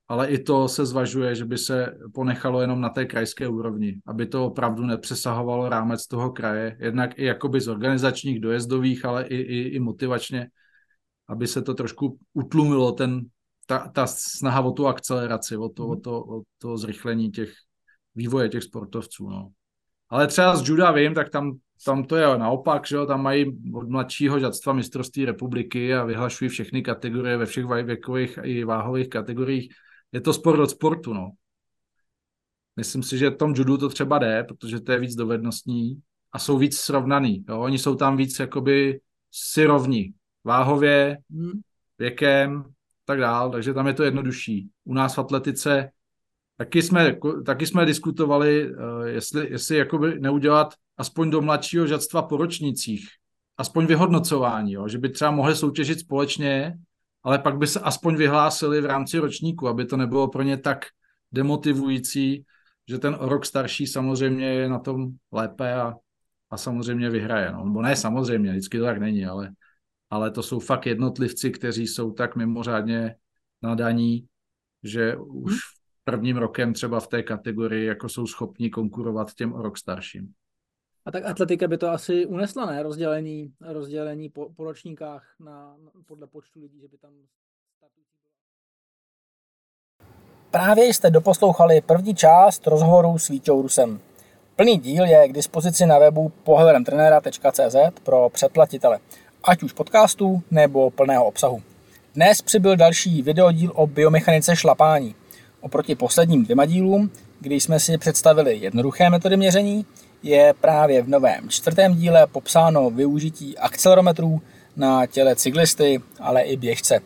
ale 0.08 0.28
i 0.28 0.38
to 0.38 0.68
se 0.68 0.86
zvažuje, 0.86 1.34
že 1.34 1.44
by 1.44 1.58
se 1.58 1.94
ponechalo 2.14 2.60
jenom 2.60 2.80
na 2.80 2.88
té 2.88 3.04
krajské 3.04 3.48
úrovni, 3.48 4.00
aby 4.06 4.26
to 4.26 4.46
opravdu 4.46 4.82
nepřesahovalo 4.82 5.68
rámec 5.68 6.06
toho 6.06 6.30
kraje, 6.30 6.76
jednak 6.80 7.18
i 7.18 7.24
jakoby 7.24 7.60
z 7.60 7.68
organizačních, 7.68 8.40
dojezdových, 8.40 9.04
ale 9.04 9.26
i, 9.26 9.36
i, 9.36 9.68
i 9.68 9.80
motivačně, 9.80 10.48
aby 11.28 11.46
se 11.46 11.62
to 11.62 11.74
trošku 11.74 12.18
utlumilo 12.32 12.92
ten, 12.92 13.20
ta, 13.66 13.88
ta 13.94 14.06
snaha 14.06 14.60
o 14.60 14.70
tu 14.70 14.86
akceleraci, 14.86 15.56
o 15.56 15.68
to, 15.68 15.88
o 15.88 15.96
to, 15.96 16.24
o 16.24 16.42
to 16.58 16.76
zrychlení 16.76 17.30
těch 17.30 17.52
vývoje 18.14 18.48
těch 18.48 18.62
sportovců. 18.62 19.30
No. 19.30 19.50
Ale 20.12 20.26
třeba 20.26 20.56
z 20.56 20.68
juda 20.68 20.90
vím, 20.90 21.14
tak 21.14 21.30
tam, 21.30 21.58
tam 21.86 22.04
to 22.04 22.16
je 22.16 22.38
naopak, 22.38 22.86
že 22.86 22.96
jo, 22.96 23.06
tam 23.06 23.22
mají 23.22 23.46
od 23.74 23.88
mladšího 23.88 24.40
žadstva 24.40 24.72
mistrovství 24.72 25.24
republiky 25.24 25.94
a 25.94 26.04
vyhlašují 26.04 26.48
všechny 26.48 26.82
kategorie 26.82 27.36
ve 27.36 27.46
všech 27.46 27.64
věkových 27.64 28.38
i 28.42 28.64
váhových 28.64 29.08
kategoriích. 29.08 29.74
Je 30.12 30.20
to 30.20 30.32
sport 30.32 30.60
od 30.60 30.70
sportu, 30.70 31.14
no. 31.14 31.30
Myslím 32.76 33.02
si, 33.02 33.18
že 33.18 33.30
v 33.30 33.36
tom 33.36 33.52
judu 33.56 33.76
to 33.76 33.88
třeba 33.88 34.18
jde, 34.18 34.44
protože 34.44 34.80
to 34.80 34.92
je 34.92 34.98
víc 34.98 35.14
dovednostní 35.14 36.00
a 36.32 36.38
jsou 36.38 36.58
víc 36.58 36.78
srovnaný. 36.78 37.44
Jo? 37.48 37.60
Oni 37.60 37.78
jsou 37.78 37.94
tam 37.94 38.16
víc 38.16 38.38
jakoby 38.38 39.00
si 39.30 39.64
rovní. 39.64 40.14
Váhově, 40.44 41.18
hmm. 41.30 41.60
věkem, 41.98 42.64
tak 43.04 43.18
dál, 43.18 43.50
takže 43.50 43.74
tam 43.74 43.86
je 43.86 43.94
to 43.94 44.02
jednodušší. 44.02 44.68
U 44.84 44.94
nás 44.94 45.14
v 45.14 45.18
atletice 45.18 45.90
taky 46.64 46.82
jsme, 46.82 47.16
taky 47.46 47.66
jsme 47.66 47.86
diskutovali, 47.86 48.70
eh, 48.70 49.08
jestli, 49.08 49.50
jestli 49.50 49.76
jakoby 49.76 50.20
neudělat 50.20 50.74
aspoň 50.96 51.30
do 51.30 51.42
mladšího 51.42 51.86
žadstva 51.86 52.22
po 52.22 52.36
ročnicích, 52.36 53.08
aspoň 53.56 53.86
vyhodnocování, 53.86 54.72
jo? 54.72 54.88
že 54.88 54.98
by 54.98 55.08
třeba 55.08 55.30
mohli 55.30 55.56
soutěžit 55.56 56.00
společně, 56.00 56.78
ale 57.22 57.38
pak 57.38 57.58
by 57.58 57.66
se 57.66 57.80
aspoň 57.80 58.16
vyhlásili 58.16 58.80
v 58.80 58.86
rámci 58.86 59.18
ročníku, 59.18 59.68
aby 59.68 59.84
to 59.84 59.96
nebylo 59.96 60.28
pro 60.28 60.42
ně 60.42 60.56
tak 60.56 60.84
demotivující, 61.32 62.44
že 62.88 62.98
ten 62.98 63.14
rok 63.20 63.46
starší 63.46 63.86
samozřejmě 63.86 64.46
je 64.46 64.68
na 64.68 64.78
tom 64.78 65.08
lépe 65.32 65.74
a, 65.74 65.94
a 66.50 66.56
samozřejmě 66.56 67.10
vyhraje. 67.10 67.52
No. 67.52 67.64
Nebo 67.64 67.82
ne 67.82 67.96
samozřejmě, 67.96 68.50
vždycky 68.50 68.78
to 68.78 68.84
tak 68.84 68.98
není, 68.98 69.26
ale 69.26 69.50
ale 70.12 70.30
to 70.30 70.42
jsou 70.42 70.58
fakt 70.58 70.86
jednotlivci, 70.86 71.50
kteří 71.50 71.86
jsou 71.86 72.12
tak 72.12 72.36
mimořádně 72.36 73.14
nadaní, 73.62 74.28
že 74.82 75.16
už 75.16 75.54
v 75.54 75.82
prvním 76.05 76.36
rokem 76.36 76.72
třeba 76.72 77.00
v 77.00 77.07
té 77.07 77.22
kategorii 77.22 77.86
jako 77.86 78.09
jsou 78.09 78.26
schopni 78.26 78.70
konkurovat 78.70 79.34
těm 79.34 79.53
o 79.53 79.62
rok 79.62 79.78
starším. 79.78 80.32
A 81.05 81.11
tak 81.11 81.24
atletika 81.24 81.68
by 81.68 81.78
to 81.78 81.88
asi 81.88 82.26
unesla, 82.26 82.66
ne? 82.66 82.82
Rozdělení, 82.82 83.53
rozdělení 83.61 84.28
po, 84.28 84.50
po 84.57 84.64
ročníkách 84.64 85.34
na, 85.40 85.76
podle 86.07 86.26
počtu 86.26 86.61
lidí, 86.61 86.80
že 86.80 86.88
by 86.88 86.98
tam 86.98 87.11
Právě 90.50 90.84
jste 90.84 91.11
doposlouchali 91.11 91.80
první 91.80 92.14
část 92.14 92.66
rozhovoru 92.66 93.18
s 93.18 93.28
Vítou 93.28 93.62
Rusem. 93.62 94.00
Plný 94.57 94.78
díl 94.78 95.05
je 95.05 95.28
k 95.28 95.32
dispozici 95.32 95.86
na 95.86 95.98
webu 95.98 96.28
pohledemtrenera.cz 96.28 97.76
pro 98.05 98.30
předplatitele 98.30 99.00
ať 99.44 99.62
už 99.62 99.72
podcastů 99.72 100.42
nebo 100.50 100.90
plného 100.90 101.24
obsahu. 101.24 101.62
Dnes 102.14 102.42
přibyl 102.42 102.76
další 102.76 103.22
videodíl 103.22 103.72
o 103.74 103.86
biomechanice 103.86 104.57
šlapání. 104.57 105.14
Oproti 105.62 105.94
posledním 105.94 106.44
dvěma 106.44 106.64
dílům, 106.64 107.10
kdy 107.40 107.60
jsme 107.60 107.80
si 107.80 107.98
představili 107.98 108.56
jednoduché 108.56 109.10
metody 109.10 109.36
měření, 109.36 109.86
je 110.22 110.54
právě 110.60 111.02
v 111.02 111.08
novém 111.08 111.48
čtvrtém 111.48 111.94
díle 111.94 112.26
popsáno 112.26 112.90
využití 112.90 113.58
akcelerometrů 113.58 114.42
na 114.76 115.06
těle 115.06 115.36
cyklisty, 115.36 116.00
ale 116.20 116.42
i 116.42 116.56
běžce. 116.56 117.00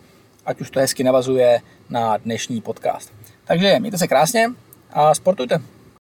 Ať 0.47 0.61
už 0.61 0.71
to 0.71 0.81
hezky 0.81 1.05
navazuje 1.05 1.61
na 1.91 2.17
dnešní 2.17 2.61
podcast. 2.61 3.13
Takže 3.45 3.81
mějte 3.81 3.99
se 3.99 4.09
krásně 4.09 4.49
a 4.91 5.15
sportujte. 5.15 5.76